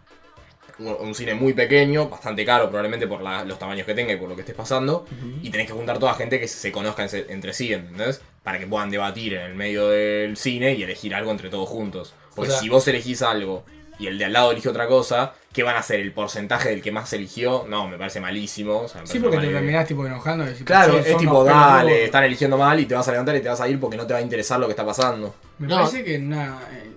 un, 0.78 0.89
un 1.01 1.14
cine 1.14 1.35
muy 1.35 1.55
pequeño, 1.55 2.11
bastante 2.11 2.45
caro 2.45 2.66
probablemente 2.68 3.07
por 3.07 3.22
la- 3.22 3.45
los 3.45 3.59
tamaños 3.59 3.87
que 3.87 3.95
tenga 3.95 4.12
y 4.12 4.16
por 4.16 4.28
lo 4.28 4.35
que 4.35 4.43
estés 4.43 4.57
pasando. 4.57 5.07
Y 5.43 5.49
tenés 5.49 5.66
que 5.68 5.72
juntar 5.72 5.99
toda 5.99 6.12
gente 6.14 6.39
que 6.39 6.49
se 6.49 6.70
conozca 6.70 7.07
en- 7.07 7.30
entre 7.30 7.55
sí, 7.55 7.72
¿entendés? 7.72 8.20
Para 8.43 8.59
que 8.59 8.66
puedan 8.66 8.91
debatir 8.91 9.35
en 9.35 9.41
el 9.43 9.55
medio 9.55 9.89
del 9.89 10.37
cine 10.37 10.74
y 10.74 10.83
elegir 10.83 11.14
algo 11.14 11.30
entre 11.30 11.49
todos 11.49 11.68
juntos. 11.68 12.12
Porque 12.35 12.51
O 12.51 12.53
sea- 12.53 12.61
si 12.61 12.68
vos 12.68 12.87
elegís 12.89 13.22
algo 13.22 13.64
y 13.99 14.07
el 14.07 14.18
de 14.18 14.24
al 14.24 14.33
lado 14.33 14.53
elige 14.53 14.68
otra 14.68 14.87
cosa, 14.89 15.35
¿qué 15.53 15.62
van 15.62 15.76
a 15.76 15.80
hacer? 15.80 16.01
¿El 16.01 16.12
porcentaje 16.12 16.70
del 16.70 16.80
que 16.83 16.91
más 16.93 17.12
eligió? 17.12 17.66
No, 17.68 17.87
me 17.89 17.99
parece 17.99 18.20
malísimo. 18.20 18.80
o 18.80 18.89
sea, 18.89 19.03
me 19.03 19.07
Sí, 19.07 19.18
parece 19.18 19.20
porque 19.20 19.37
mal 19.37 19.47
te 19.47 19.53
terminás 19.53 19.87
tipo 19.87 20.07
enojando. 20.07 20.45
y 20.45 20.49
decís, 20.49 20.64
Claro, 20.64 20.95
"Che, 21.03 21.11
es 21.12 21.16
tipo, 21.18 21.45
dale, 21.45 21.83
pelotudos". 21.83 22.05
están 22.07 22.24
eligiendo 22.24 22.57
mal 22.59 22.80
y 22.80 22.87
te 22.87 22.95
vas 22.95 23.07
a 23.09 23.11
levantar 23.12 23.37
y 23.37 23.41
te 23.41 23.49
vas 23.49 23.61
a 23.61 23.68
ir 23.68 23.78
porque 23.78 23.97
no 23.97 24.07
te 24.07 24.12
va 24.14 24.18
a 24.18 24.22
interesar 24.22 24.59
lo 24.59 24.66
que 24.66 24.72
está 24.72 24.85
pasando. 24.87 25.35
Me 25.59 25.68
No. 25.68 25.76
parece 25.76 26.03
que 26.05 26.18
na- 26.18 26.59
eh, 26.72 26.91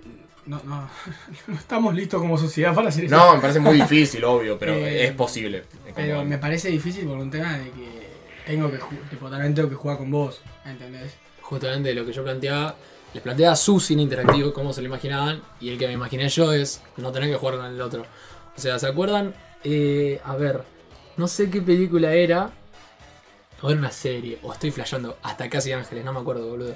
no, 0.45 0.61
no, 0.63 0.89
no 1.47 1.55
estamos 1.55 1.93
listos 1.93 2.21
como 2.21 2.37
sociedad 2.37 2.73
para 2.73 2.89
hacer 2.89 3.05
eso. 3.05 3.15
No, 3.15 3.35
me 3.35 3.41
parece 3.41 3.59
muy 3.59 3.75
difícil, 3.75 4.23
obvio, 4.23 4.57
pero 4.57 4.73
Eh, 4.75 5.05
es 5.05 5.11
posible. 5.11 5.57
Es 5.59 5.93
como- 5.93 5.95
Pero 5.95 6.23
me 6.23 6.37
parece 6.37 6.69
difícil 6.69 7.05
por 7.05 7.17
un 7.17 7.29
tema 7.29 7.57
de 7.57 7.65
que 7.71 8.05
tengo 8.45 8.71
que 8.71 8.79
tipo, 9.09 9.29
también 9.29 9.53
tengo 9.53 9.69
que 9.69 9.75
jugar 9.75 9.97
con 9.97 10.09
vos, 10.11 10.41
¿entendés? 10.65 11.13
Justamente 11.41 11.93
lo 11.93 12.05
que 12.05 12.13
yo 12.13 12.23
planteaba, 12.23 12.75
les 13.15 13.23
planteaba 13.23 13.55
su 13.55 13.79
cine 13.79 14.01
interactivo, 14.03 14.51
cómo 14.53 14.73
se 14.73 14.81
lo 14.81 14.87
imaginaban, 14.89 15.41
y 15.61 15.69
el 15.69 15.77
que 15.79 15.87
me 15.87 15.93
imaginé 15.93 16.27
yo 16.27 16.51
es 16.51 16.81
no 16.97 17.11
tener 17.13 17.29
que 17.29 17.37
jugar 17.37 17.55
con 17.55 17.65
el 17.65 17.81
otro. 17.81 18.01
O 18.55 18.59
sea, 18.59 18.77
¿se 18.77 18.87
acuerdan? 18.87 19.33
Eh, 19.63 20.19
a 20.23 20.35
ver, 20.35 20.61
no 21.17 21.27
sé 21.29 21.49
qué 21.49 21.61
película 21.61 22.13
era, 22.13 22.51
o 23.61 23.69
era 23.69 23.79
una 23.79 23.91
serie, 23.91 24.37
o 24.43 24.51
estoy 24.51 24.69
flasheando, 24.71 25.17
hasta 25.23 25.49
casi 25.49 25.71
Ángeles, 25.71 26.03
no 26.03 26.11
me 26.11 26.19
acuerdo, 26.19 26.45
boludo. 26.49 26.75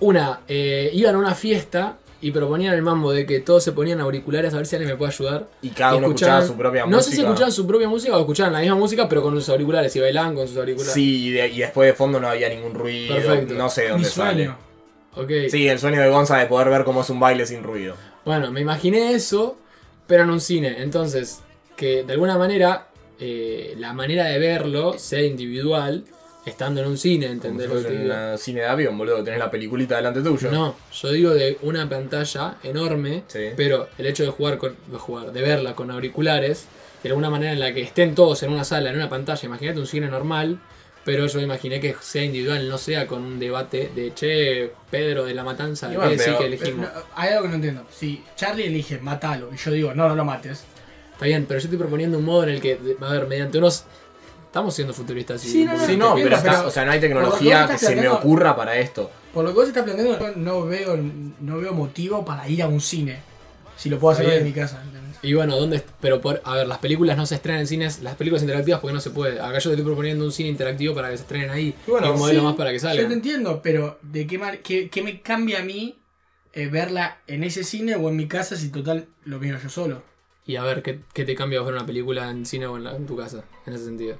Una, 0.00 0.40
eh, 0.48 0.90
iban 0.94 1.14
a 1.14 1.18
una 1.18 1.34
fiesta 1.34 1.98
y 2.22 2.30
proponían 2.30 2.72
el 2.74 2.80
mambo 2.80 3.12
de 3.12 3.26
que 3.26 3.40
todos 3.40 3.62
se 3.62 3.72
ponían 3.72 4.00
auriculares 4.00 4.54
a 4.54 4.56
ver 4.56 4.66
si 4.66 4.76
alguien 4.76 4.92
me 4.92 4.96
puede 4.96 5.12
ayudar. 5.12 5.46
Y 5.60 5.68
cada 5.70 5.96
uno 5.96 6.06
Escuchaban- 6.08 6.38
escuchaba 6.40 6.46
su 6.46 6.56
propia 6.56 6.80
No 6.86 6.96
música. 6.96 7.02
sé 7.10 7.16
si 7.16 7.22
escuchaban 7.22 7.52
su 7.52 7.66
propia 7.66 7.88
música 7.88 8.16
o 8.16 8.20
escuchaban 8.20 8.52
la 8.54 8.60
misma 8.60 8.76
música, 8.76 9.06
pero 9.08 9.22
con 9.22 9.34
sus 9.34 9.48
auriculares 9.50 9.94
y 9.94 10.00
bailaban 10.00 10.34
con 10.34 10.48
sus 10.48 10.56
auriculares. 10.56 10.94
Sí, 10.94 11.26
y, 11.26 11.30
de- 11.32 11.48
y 11.48 11.58
después 11.58 11.86
de 11.86 11.92
fondo 11.92 12.18
no 12.18 12.28
había 12.28 12.48
ningún 12.48 12.72
ruido. 12.74 13.14
Perfecto. 13.14 13.54
No 13.54 13.68
sé 13.68 13.82
de 13.82 13.86
Mi 13.88 13.92
dónde 13.92 14.08
sale. 14.08 14.32
sueño. 14.44 14.56
Sí, 15.50 15.68
el 15.68 15.78
sueño 15.78 16.00
de 16.00 16.08
Gonza 16.08 16.38
de 16.38 16.46
poder 16.46 16.68
ver 16.70 16.84
cómo 16.84 17.02
es 17.02 17.10
un 17.10 17.20
baile 17.20 17.46
sin 17.46 17.62
ruido. 17.62 17.94
Bueno, 18.24 18.50
me 18.50 18.60
imaginé 18.60 19.12
eso, 19.12 19.56
pero 20.06 20.22
en 20.24 20.30
un 20.30 20.40
cine. 20.40 20.76
Entonces, 20.82 21.42
que 21.76 22.02
de 22.04 22.12
alguna 22.12 22.36
manera 22.38 22.88
eh, 23.20 23.74
la 23.78 23.92
manera 23.92 24.24
de 24.26 24.38
verlo 24.38 24.98
sea 24.98 25.22
individual, 25.22 26.04
estando 26.46 26.80
en 26.82 26.88
un 26.88 26.98
cine, 26.98 27.26
Como 27.26 27.40
si 27.40 27.46
¿entendés 27.48 27.68
lo 27.68 27.88
que 27.88 28.32
un 28.32 28.38
cine 28.38 28.60
de 28.60 28.66
avión, 28.66 28.98
boludo, 28.98 29.22
tenés 29.24 29.38
la 29.38 29.50
peliculita 29.50 29.96
delante 29.96 30.20
tuyo. 30.20 30.50
No, 30.50 30.76
yo 30.92 31.12
digo 31.12 31.30
de 31.32 31.58
una 31.62 31.88
pantalla 31.88 32.56
enorme, 32.62 33.22
Sí. 33.28 33.50
pero 33.56 33.88
el 33.98 34.06
hecho 34.06 34.24
de 34.24 34.30
jugar, 34.30 34.58
con, 34.58 34.76
de 34.90 34.98
jugar, 34.98 35.32
de 35.32 35.40
verla 35.40 35.74
con 35.74 35.90
auriculares, 35.90 36.66
de 37.02 37.08
alguna 37.10 37.30
manera 37.30 37.52
en 37.52 37.60
la 37.60 37.72
que 37.72 37.82
estén 37.82 38.14
todos 38.14 38.42
en 38.42 38.52
una 38.52 38.64
sala, 38.64 38.90
en 38.90 38.96
una 38.96 39.08
pantalla, 39.08 39.46
imagínate 39.46 39.78
un 39.78 39.86
cine 39.86 40.08
normal, 40.08 40.58
pero 41.04 41.26
yo 41.26 41.40
imaginé 41.40 41.80
que 41.80 41.94
sea 42.00 42.22
individual, 42.24 42.68
no 42.68 42.78
sea 42.78 43.06
con 43.06 43.22
un 43.22 43.38
debate 43.38 43.90
de, 43.94 44.14
che, 44.14 44.72
Pedro 44.90 45.24
de 45.24 45.34
la 45.34 45.44
Matanza, 45.44 45.88
bueno, 45.88 46.02
¿qué 46.04 46.08
decís 46.10 46.24
pero- 46.26 46.38
que 46.38 46.46
elegimos? 46.46 46.88
no, 46.94 47.00
hay 47.14 47.28
algo 47.30 47.42
que 47.42 47.48
no 47.48 47.54
entiendo. 47.56 47.84
Si 47.90 48.24
Charlie 48.36 48.66
elige 48.66 48.98
matalo 48.98 49.50
y 49.52 49.56
yo 49.56 49.70
digo, 49.70 49.94
no, 49.94 50.08
no 50.08 50.14
lo 50.16 50.24
mates. 50.24 50.64
Está 51.12 51.26
bien, 51.26 51.44
pero 51.46 51.60
yo 51.60 51.64
estoy 51.64 51.78
proponiendo 51.78 52.18
un 52.18 52.24
modo 52.24 52.44
en 52.44 52.48
el 52.50 52.60
que, 52.60 52.78
a 53.00 53.08
ver, 53.12 53.26
mediante 53.26 53.58
unos... 53.58 53.84
Estamos 54.46 54.72
siendo 54.74 54.94
futuristas. 54.94 55.44
y- 55.44 55.48
Sí, 55.48 55.64
no, 55.64 55.72
Sí, 55.84 55.96
no, 55.96 56.10
Entiendo, 56.10 56.14
pero, 56.22 56.36
está- 56.36 56.50
pero- 56.58 56.68
o 56.68 56.70
sea, 56.70 56.84
no 56.84 56.92
hay 56.92 57.00
que 57.00 57.06
tecnología 57.08 57.66
que 57.70 57.76
se 57.78 57.96
me 57.96 58.08
ocurra 58.08 58.54
para 58.56 58.76
esto. 58.76 59.10
Por 59.32 59.44
lo 59.44 59.50
que 59.50 59.56
vos 59.56 59.68
estás 59.68 59.82
planteando, 59.82 60.18
yo 60.18 60.32
no 60.36 60.64
veo, 60.64 60.96
no 61.40 61.58
veo 61.58 61.72
motivo 61.74 62.24
para 62.24 62.48
ir 62.48 62.62
a 62.62 62.68
un 62.68 62.80
cine. 62.80 63.18
Si 63.76 63.90
lo 63.90 63.98
puedo 63.98 64.12
hacer 64.14 64.26
bien. 64.26 64.44
mi 64.44 64.52
casa. 64.52 64.80
Y 65.24 65.32
bueno, 65.34 65.56
¿dónde? 65.56 65.82
Pero 66.00 66.20
por, 66.20 66.40
a 66.44 66.54
ver, 66.56 66.66
las 66.66 66.78
películas 66.78 67.16
no 67.16 67.24
se 67.24 67.36
estrenan 67.36 67.62
en 67.62 67.66
cines, 67.66 68.02
las 68.02 68.14
películas 68.14 68.42
interactivas 68.42 68.80
porque 68.80 68.94
no 68.94 69.00
se 69.00 69.10
puede. 69.10 69.40
Acá 69.40 69.58
yo 69.58 69.70
te 69.70 69.74
estoy 69.76 69.84
proponiendo 69.84 70.24
un 70.24 70.32
cine 70.32 70.50
interactivo 70.50 70.94
para 70.94 71.10
que 71.10 71.16
se 71.16 71.22
estrenen 71.22 71.50
ahí. 71.50 71.74
Y 71.86 71.90
bueno, 71.90 72.06
y 72.06 72.10
un 72.10 72.18
modelo 72.18 72.40
Sí, 72.40 72.44
más 72.46 72.56
para 72.56 72.72
que 72.72 72.78
Yo 72.78 73.08
te 73.08 73.14
entiendo, 73.14 73.60
pero 73.62 73.98
¿de 74.02 74.26
qué, 74.26 74.38
mar- 74.38 74.58
qué, 74.58 74.90
qué 74.90 75.02
me 75.02 75.22
cambia 75.22 75.60
a 75.60 75.62
mí 75.62 75.98
eh, 76.52 76.66
verla 76.68 77.18
en 77.26 77.42
ese 77.42 77.64
cine 77.64 77.96
o 77.96 78.08
en 78.10 78.16
mi 78.16 78.28
casa 78.28 78.56
si 78.56 78.70
total 78.70 79.06
lo 79.24 79.38
miro 79.38 79.58
yo 79.58 79.68
solo? 79.70 80.02
Y 80.46 80.56
a 80.56 80.62
ver, 80.62 80.82
¿qué, 80.82 81.00
qué 81.14 81.24
te 81.24 81.34
cambia 81.34 81.62
ver 81.62 81.72
una 81.72 81.86
película 81.86 82.28
en 82.30 82.44
cine 82.44 82.66
o 82.66 82.76
en, 82.76 82.84
la- 82.84 82.94
en 82.96 83.06
tu 83.06 83.16
casa? 83.16 83.44
En 83.66 83.72
ese 83.72 83.86
sentido. 83.86 84.18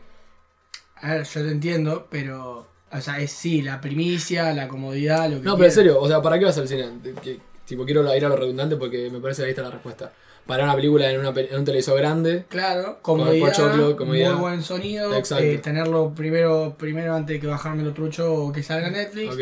A 0.96 1.14
ver, 1.14 1.24
yo 1.24 1.42
te 1.42 1.50
entiendo, 1.50 2.08
pero. 2.10 2.66
O 2.90 3.00
sea, 3.00 3.18
es 3.18 3.32
sí, 3.32 3.60
la 3.60 3.80
primicia, 3.80 4.52
la 4.54 4.68
comodidad, 4.68 5.28
lo 5.28 5.38
que. 5.38 5.42
No, 5.44 5.54
pero 5.56 5.66
en 5.66 5.72
serio, 5.72 6.00
o 6.00 6.08
sea, 6.08 6.22
¿para 6.22 6.38
qué 6.38 6.44
vas 6.44 6.56
al 6.56 6.68
cine? 6.68 6.88
Que- 7.22 7.40
tipo, 7.66 7.84
quiero 7.84 8.02
ir 8.16 8.24
a 8.24 8.28
lo 8.28 8.36
redundante 8.36 8.76
porque 8.76 9.10
me 9.10 9.20
parece 9.20 9.42
que 9.42 9.46
ahí 9.46 9.50
está 9.50 9.62
la 9.62 9.70
respuesta. 9.70 10.12
Para 10.46 10.64
una 10.64 10.74
película 10.74 11.10
en, 11.10 11.20
una, 11.20 11.30
en 11.40 11.58
un 11.58 11.64
televisor 11.64 11.96
grande. 11.98 12.44
Claro, 12.48 12.98
comodidad, 13.00 13.46
pochoclo, 13.48 13.96
comodidad. 13.96 14.32
muy 14.32 14.40
buen 14.40 14.62
sonido, 14.62 15.14
Exacto. 15.16 15.42
eh, 15.44 15.58
tenerlo 15.58 16.12
primero, 16.14 16.74
primero 16.78 17.14
antes 17.14 17.40
que 17.40 17.46
bajarme 17.46 17.82
lo 17.82 17.92
trucho 17.94 18.32
o 18.34 18.52
que 18.52 18.62
salga 18.62 18.90
Netflix. 18.90 19.32
Ok. 19.34 19.40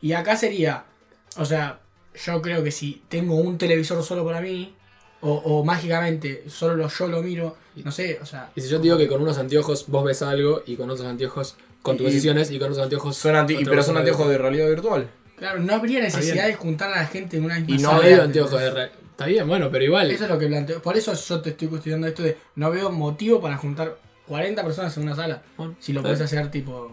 Y 0.00 0.12
acá 0.12 0.36
sería, 0.36 0.84
o 1.36 1.44
sea, 1.44 1.80
yo 2.24 2.40
creo 2.40 2.62
que 2.62 2.70
si 2.70 3.02
tengo 3.08 3.34
un 3.34 3.58
televisor 3.58 4.02
solo 4.04 4.24
para 4.24 4.40
mí, 4.40 4.74
o, 5.22 5.32
o 5.32 5.64
mágicamente 5.64 6.44
solo 6.48 6.76
lo- 6.76 6.88
yo 6.88 7.08
lo 7.08 7.22
miro, 7.22 7.56
no 7.76 7.90
sé, 7.90 8.18
o 8.22 8.26
sea... 8.26 8.50
Y 8.54 8.60
si 8.60 8.68
yo 8.68 8.76
te 8.76 8.82
digo 8.84 8.98
que 8.98 9.08
con 9.08 9.22
unos 9.22 9.38
anteojos 9.38 9.86
vos 9.88 10.04
ves 10.04 10.20
algo 10.22 10.62
y 10.66 10.76
con 10.76 10.88
otros 10.90 11.06
anteojos 11.08 11.56
con 11.82 11.96
tus 11.96 12.06
decisiones 12.06 12.50
y 12.50 12.58
con 12.58 12.68
otros 12.70 12.84
anteojos. 12.84 13.16
Son 13.16 13.34
anti- 13.34 13.64
pero 13.64 13.82
son 13.82 13.96
anteojos 13.96 14.28
de 14.28 14.38
realidad 14.38 14.68
virtual. 14.68 15.08
Claro, 15.36 15.58
no 15.60 15.74
habría 15.74 16.00
necesidad 16.00 16.34
bien. 16.34 16.46
de 16.48 16.54
juntar 16.54 16.92
a 16.92 16.96
la 17.00 17.06
gente 17.06 17.38
en 17.38 17.44
una 17.44 17.58
misma 17.58 17.74
Y 17.74 17.78
no 17.82 17.92
¿entendés? 17.96 18.20
anteojos 18.20 18.60
de 18.60 18.70
re- 18.70 18.90
Está 19.14 19.26
bien, 19.26 19.46
bueno, 19.46 19.70
pero 19.70 19.84
igual. 19.84 20.10
Eso 20.10 20.24
es 20.24 20.30
lo 20.30 20.38
que 20.38 20.48
planteo. 20.48 20.82
Por 20.82 20.96
eso 20.96 21.14
yo 21.14 21.40
te 21.40 21.50
estoy 21.50 21.68
cuestionando 21.68 22.08
esto 22.08 22.24
de 22.24 22.36
no 22.56 22.68
veo 22.72 22.90
motivo 22.90 23.40
para 23.40 23.56
juntar 23.56 23.96
40 24.26 24.64
personas 24.64 24.96
en 24.96 25.04
una 25.04 25.14
sala. 25.14 25.40
Bueno, 25.56 25.76
Si 25.78 25.92
lo 25.92 26.02
puedes 26.02 26.20
hacer 26.20 26.50
tipo 26.50 26.90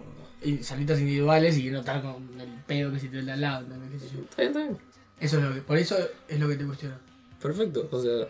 salitas 0.62 1.00
individuales 1.00 1.58
y 1.58 1.72
no 1.72 1.80
estar 1.80 2.00
con 2.02 2.40
el 2.40 2.50
pedo 2.68 2.92
que 2.92 3.00
si 3.00 3.08
te 3.08 3.20
el 3.20 3.26
de 3.26 3.32
al 3.32 3.42
lado. 3.42 3.66
¿entendés? 3.66 3.90
Qué 3.92 4.00
sé 4.08 4.16
yo. 4.16 4.22
Está 4.22 4.42
bien, 4.44 4.52
está 4.52 4.60
bien. 4.60 4.78
Eso 5.20 5.38
es 5.38 5.44
lo 5.44 5.54
que, 5.54 5.62
por 5.62 5.78
eso 5.80 5.98
es 6.28 6.40
lo 6.40 6.48
que 6.48 6.56
te 6.56 6.66
cuestiono. 6.66 6.96
Perfecto. 7.42 7.90
O 7.92 8.00
sea. 8.00 8.28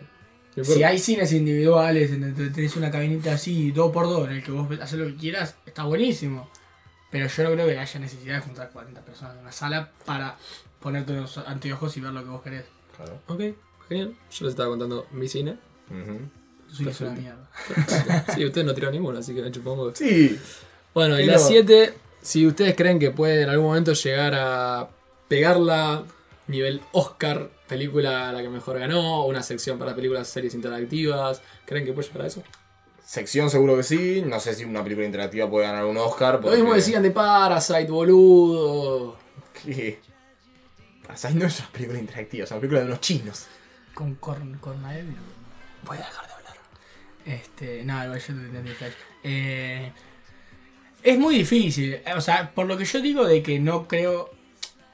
Si 0.62 0.82
hay 0.82 0.98
cines 0.98 1.32
individuales, 1.32 2.12
en 2.12 2.22
donde 2.22 2.48
tenés 2.48 2.74
una 2.76 2.90
cabinita 2.90 3.34
así, 3.34 3.72
dos 3.72 3.92
por 3.92 4.06
dos, 4.06 4.26
en 4.28 4.36
el 4.36 4.42
que 4.42 4.52
vos 4.52 4.68
haces 4.80 4.98
lo 4.98 5.06
que 5.06 5.16
quieras, 5.16 5.56
está 5.66 5.84
buenísimo. 5.84 6.50
Pero 7.10 7.26
yo 7.26 7.42
no 7.42 7.52
creo 7.52 7.66
que 7.66 7.78
haya 7.78 8.00
necesidad 8.00 8.36
de 8.36 8.40
juntar 8.40 8.70
40 8.70 9.02
personas 9.02 9.34
en 9.34 9.40
una 9.40 9.52
sala 9.52 9.90
para 10.06 10.38
ponerte 10.80 11.14
los 11.14 11.36
anteojos 11.36 11.94
y 11.98 12.00
ver 12.00 12.12
lo 12.12 12.22
que 12.22 12.30
vos 12.30 12.42
querés. 12.42 12.64
Claro. 12.96 13.20
Ok, 13.28 13.40
genial. 13.92 14.14
Yo 14.30 14.44
les 14.44 14.52
estaba 14.52 14.68
contando 14.70 15.06
mi 15.12 15.28
cine. 15.28 15.56
Tu 16.68 16.74
cine 16.76 16.90
es 16.90 17.00
una 17.00 17.10
mierda. 17.12 17.50
Sí, 18.34 18.44
ustedes 18.44 18.66
no 18.66 18.74
tiraron 18.74 18.94
ninguno, 18.94 19.18
así 19.18 19.34
que 19.34 19.42
me 19.42 19.50
chupamos. 19.50 19.92
Sí. 19.96 20.38
Bueno, 20.94 21.18
y 21.20 21.26
Pero- 21.26 21.38
la 21.38 21.46
7, 21.46 21.94
si 22.22 22.46
ustedes 22.46 22.74
creen 22.76 22.98
que 22.98 23.10
puede 23.10 23.42
en 23.42 23.48
algún 23.50 23.66
momento 23.66 23.92
llegar 23.92 24.34
a 24.36 24.88
pegarla 25.28 26.04
nivel 26.48 26.80
Oscar, 26.92 27.50
película 27.68 28.28
a 28.28 28.32
la 28.32 28.42
que 28.42 28.48
mejor 28.48 28.78
ganó, 28.78 29.24
una 29.26 29.42
sección 29.42 29.78
para 29.78 29.94
películas, 29.94 30.28
series 30.28 30.54
interactivas. 30.54 31.40
¿Creen 31.64 31.84
que 31.86 31.92
puede 31.92 32.08
llegar 32.08 32.22
a 32.22 32.26
eso? 32.26 32.42
Sección 33.04 33.50
seguro 33.50 33.76
que 33.76 33.82
sí. 33.82 34.22
No 34.26 34.40
sé 34.40 34.54
si 34.54 34.64
una 34.64 34.82
película 34.82 35.06
interactiva 35.06 35.48
puede 35.50 35.66
ganar 35.66 35.84
un 35.86 35.96
Oscar. 35.98 36.34
Lo 36.42 36.50
mismo 36.50 36.64
porque- 36.66 36.76
decían 36.80 37.02
de 37.02 37.10
Parasite, 37.10 37.90
boludo. 37.90 39.16
¿Qué? 39.64 40.00
Parasite 41.06 41.34
no 41.34 41.46
es 41.46 41.58
una 41.60 41.68
película 41.70 41.98
interactiva, 41.98 42.44
es 42.44 42.50
una 42.50 42.60
película 42.60 42.80
de 42.80 42.86
unos 42.86 43.00
chinos. 43.00 43.46
Con 43.94 44.14
Corn. 44.16 44.58
Voy 44.62 45.96
a 45.96 46.00
dejar 46.00 46.26
de 46.26 46.32
hablar. 46.32 46.54
Este, 47.24 47.84
no, 47.84 48.02
igual 48.04 48.20
yo 48.20 48.32
entendí, 48.34 48.70
Flash. 48.70 48.92
Eh, 49.22 49.92
es 51.02 51.18
muy 51.18 51.36
difícil. 51.36 52.00
O 52.16 52.20
sea, 52.20 52.52
por 52.54 52.66
lo 52.66 52.76
que 52.76 52.84
yo 52.84 53.00
digo 53.00 53.26
de 53.26 53.42
que 53.42 53.58
no 53.58 53.86
creo. 53.88 54.30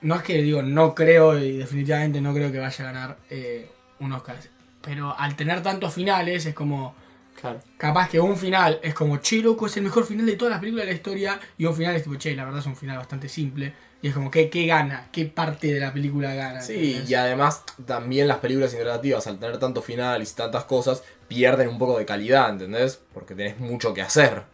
No 0.01 0.15
es 0.15 0.23
que 0.23 0.41
digo 0.43 0.63
no 0.63 0.95
creo 0.95 1.37
y 1.39 1.59
definitivamente 1.59 2.21
no 2.21 2.33
creo 2.33 2.53
que 2.53 2.59
vaya 2.61 2.85
a 2.85 2.93
ganar 2.93 3.19
eh, 3.31 3.71
un 3.99 4.13
Oscar. 4.13 4.37
Pero 4.81 5.19
al 5.19 5.37
tener 5.37 5.63
tantos 5.63 5.93
finales 5.93 6.47
es 6.47 6.55
como. 6.55 6.95
Claro. 7.41 7.61
Capaz 7.77 8.09
que 8.09 8.19
un 8.19 8.37
final 8.37 8.81
es 8.83 8.95
como, 8.95 9.19
che, 9.19 9.41
loco, 9.43 9.67
es 9.67 9.77
el 9.77 9.85
mejor 9.85 10.05
final 10.05 10.27
de 10.27 10.35
todas 10.35 10.51
las 10.51 10.61
películas 10.61 10.87
de 10.87 10.93
la 10.93 10.97
historia. 10.97 11.41
Y 11.57 11.67
un 11.67 11.75
final 11.75 11.95
es 11.95 12.03
tipo, 12.03 12.17
che, 12.17 12.35
la 12.35 12.45
verdad 12.45 12.61
es 12.61 12.67
un 12.67 12.77
final 12.77 12.97
bastante 12.97 13.29
simple. 13.29 13.73
Y 14.01 14.09
es 14.09 14.15
como, 14.15 14.31
¿qué, 14.31 14.49
qué 14.49 14.65
gana? 14.67 15.09
¿Qué 15.11 15.25
parte 15.25 15.73
de 15.75 15.81
la 15.81 15.93
película 15.93 16.33
gana? 16.35 16.61
Sí, 16.61 17.03
y 17.07 17.15
además 17.15 17.65
también 17.85 18.29
las 18.29 18.39
películas 18.39 18.73
interactivas, 18.73 19.27
al 19.27 19.39
tener 19.41 19.59
tantos 19.59 19.85
finales 19.85 20.31
y 20.33 20.35
tantas 20.37 20.65
cosas, 20.65 21.03
pierden 21.27 21.69
un 21.69 21.79
poco 21.79 21.99
de 21.99 22.07
calidad, 22.07 22.49
¿entendés? 22.51 23.01
Porque 23.13 23.35
tenés 23.35 23.59
mucho 23.59 23.93
que 23.95 24.03
hacer. 24.03 24.45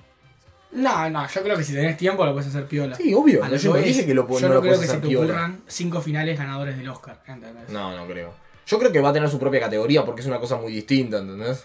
No, 0.73 1.09
no, 1.11 1.29
yo 1.29 1.43
creo 1.43 1.57
que 1.57 1.63
si 1.63 1.75
tenés 1.75 1.97
tiempo 1.97 2.25
lo 2.25 2.33
puedes 2.33 2.49
hacer 2.49 2.67
piola. 2.67 2.97
Sí, 2.97 3.13
obvio. 3.15 3.45
A 3.45 3.49
No, 3.49 3.53
lo 3.53 3.59
yo 3.61 3.71
no 3.73 3.77
es, 3.77 3.85
dije 3.85 4.07
que 4.07 4.15
lo, 4.15 4.27
yo 4.27 4.41
no 4.41 4.49
no 4.49 4.55
lo 4.55 4.61
creo 4.63 4.73
que 4.73 4.79
se 4.79 4.85
hacer 4.87 5.01
te 5.03 5.09
piola. 5.09 5.27
ocurran 5.27 5.63
cinco 5.69 6.01
finales 6.01 6.39
ganadores 6.39 6.77
del 6.79 6.89
Oscar, 6.89 7.23
¿entendés? 7.27 7.69
No, 7.69 7.95
no 7.97 8.07
creo. 8.07 8.33
Yo 8.67 8.79
creo 8.79 8.91
que 8.91 9.01
va 9.01 9.11
a 9.11 9.13
tener 9.13 9.29
su 9.29 9.39
propia 9.39 9.61
categoría 9.61 10.05
porque 10.07 10.23
es 10.23 10.27
una 10.27 10.41
cosa 10.41 10.57
muy 10.57 10.73
distinta, 10.73 11.19
¿entendés? 11.19 11.65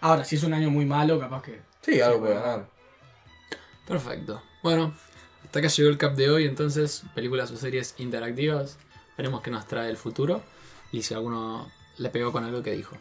Ahora, 0.00 0.24
si 0.24 0.36
es 0.36 0.42
un 0.42 0.54
año 0.54 0.70
muy 0.70 0.86
malo, 0.86 1.20
capaz 1.20 1.42
que. 1.42 1.60
Sí, 1.82 2.00
algo 2.00 2.20
puede 2.20 2.34
ganar. 2.34 2.64
Perfecto. 3.86 4.42
Bueno, 4.62 4.94
hasta 5.44 5.58
acá 5.60 5.68
llegó 5.68 5.88
el 5.88 5.98
cap 5.98 6.14
de 6.14 6.30
hoy, 6.30 6.44
entonces, 6.46 7.04
películas 7.14 7.50
o 7.50 7.56
series 7.56 7.94
interactivas. 7.98 8.78
Veremos 9.16 9.42
qué 9.42 9.50
nos 9.50 9.66
trae 9.66 9.88
el 9.90 9.96
futuro 9.96 10.42
y 10.90 11.02
si 11.02 11.14
alguno 11.14 11.70
le 11.98 12.08
pegó 12.10 12.32
con 12.32 12.44
algo 12.44 12.62
que 12.62 12.72
dijo. 12.72 12.96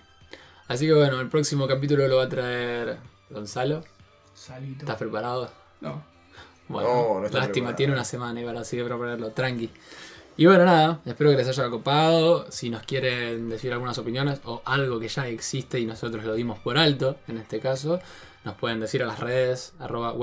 Así 0.67 0.85
que 0.85 0.93
bueno, 0.93 1.19
el 1.19 1.29
próximo 1.29 1.67
capítulo 1.67 2.07
lo 2.07 2.17
va 2.17 2.23
a 2.23 2.29
traer 2.29 2.97
Gonzalo. 3.29 3.83
Salito. 4.33 4.81
¿Estás 4.81 4.97
preparado? 4.97 5.51
No. 5.81 6.03
Bueno, 6.67 6.89
No, 6.89 7.19
no 7.19 7.25
estoy 7.25 7.39
lástima, 7.41 7.51
preparado. 7.53 7.75
tiene 7.75 7.93
una 7.93 8.05
semana 8.05 8.41
y 8.41 8.45
ahora 8.45 8.63
sigue 8.63 8.83
proponerlo, 8.85 9.31
tranqui. 9.31 9.69
Y 10.37 10.45
bueno, 10.47 10.65
nada, 10.65 10.99
espero 11.05 11.29
que 11.31 11.37
les 11.37 11.47
haya 11.47 11.69
copado. 11.69 12.49
Si 12.51 12.69
nos 12.69 12.83
quieren 12.83 13.49
decir 13.49 13.71
algunas 13.73 13.97
opiniones 13.97 14.39
o 14.45 14.61
algo 14.65 14.99
que 14.99 15.07
ya 15.07 15.27
existe 15.27 15.79
y 15.79 15.85
nosotros 15.85 16.23
lo 16.23 16.33
dimos 16.33 16.57
por 16.59 16.77
alto, 16.77 17.17
en 17.27 17.37
este 17.37 17.59
caso, 17.59 17.99
nos 18.43 18.55
pueden 18.55 18.79
decir 18.79 19.03
a 19.03 19.07
las 19.07 19.19
redes 19.19 19.73
arroba 19.79 20.13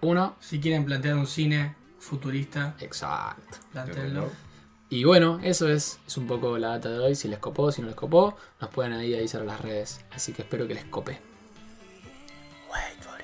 uno, 0.00 0.36
si 0.40 0.60
quieren 0.60 0.84
plantear 0.84 1.16
un 1.16 1.26
cine 1.26 1.74
futurista. 1.98 2.76
Exacto. 2.80 3.58
Y 4.90 5.04
bueno, 5.04 5.38
eso 5.42 5.68
es, 5.68 6.00
es 6.06 6.16
un 6.16 6.26
poco 6.26 6.56
la 6.56 6.68
data 6.68 6.90
de 6.90 6.98
hoy. 6.98 7.14
Si 7.14 7.28
les 7.28 7.38
copó, 7.38 7.70
si 7.72 7.82
no 7.82 7.88
les 7.88 7.96
copó, 7.96 8.36
nos 8.60 8.70
pueden 8.70 8.92
ahí 8.92 9.14
avisar 9.14 9.42
a 9.42 9.44
las 9.44 9.60
redes. 9.60 10.04
Así 10.12 10.32
que 10.32 10.42
espero 10.42 10.66
que 10.66 10.74
les 10.74 10.84
cope. 10.86 11.20
Wait 12.70 13.17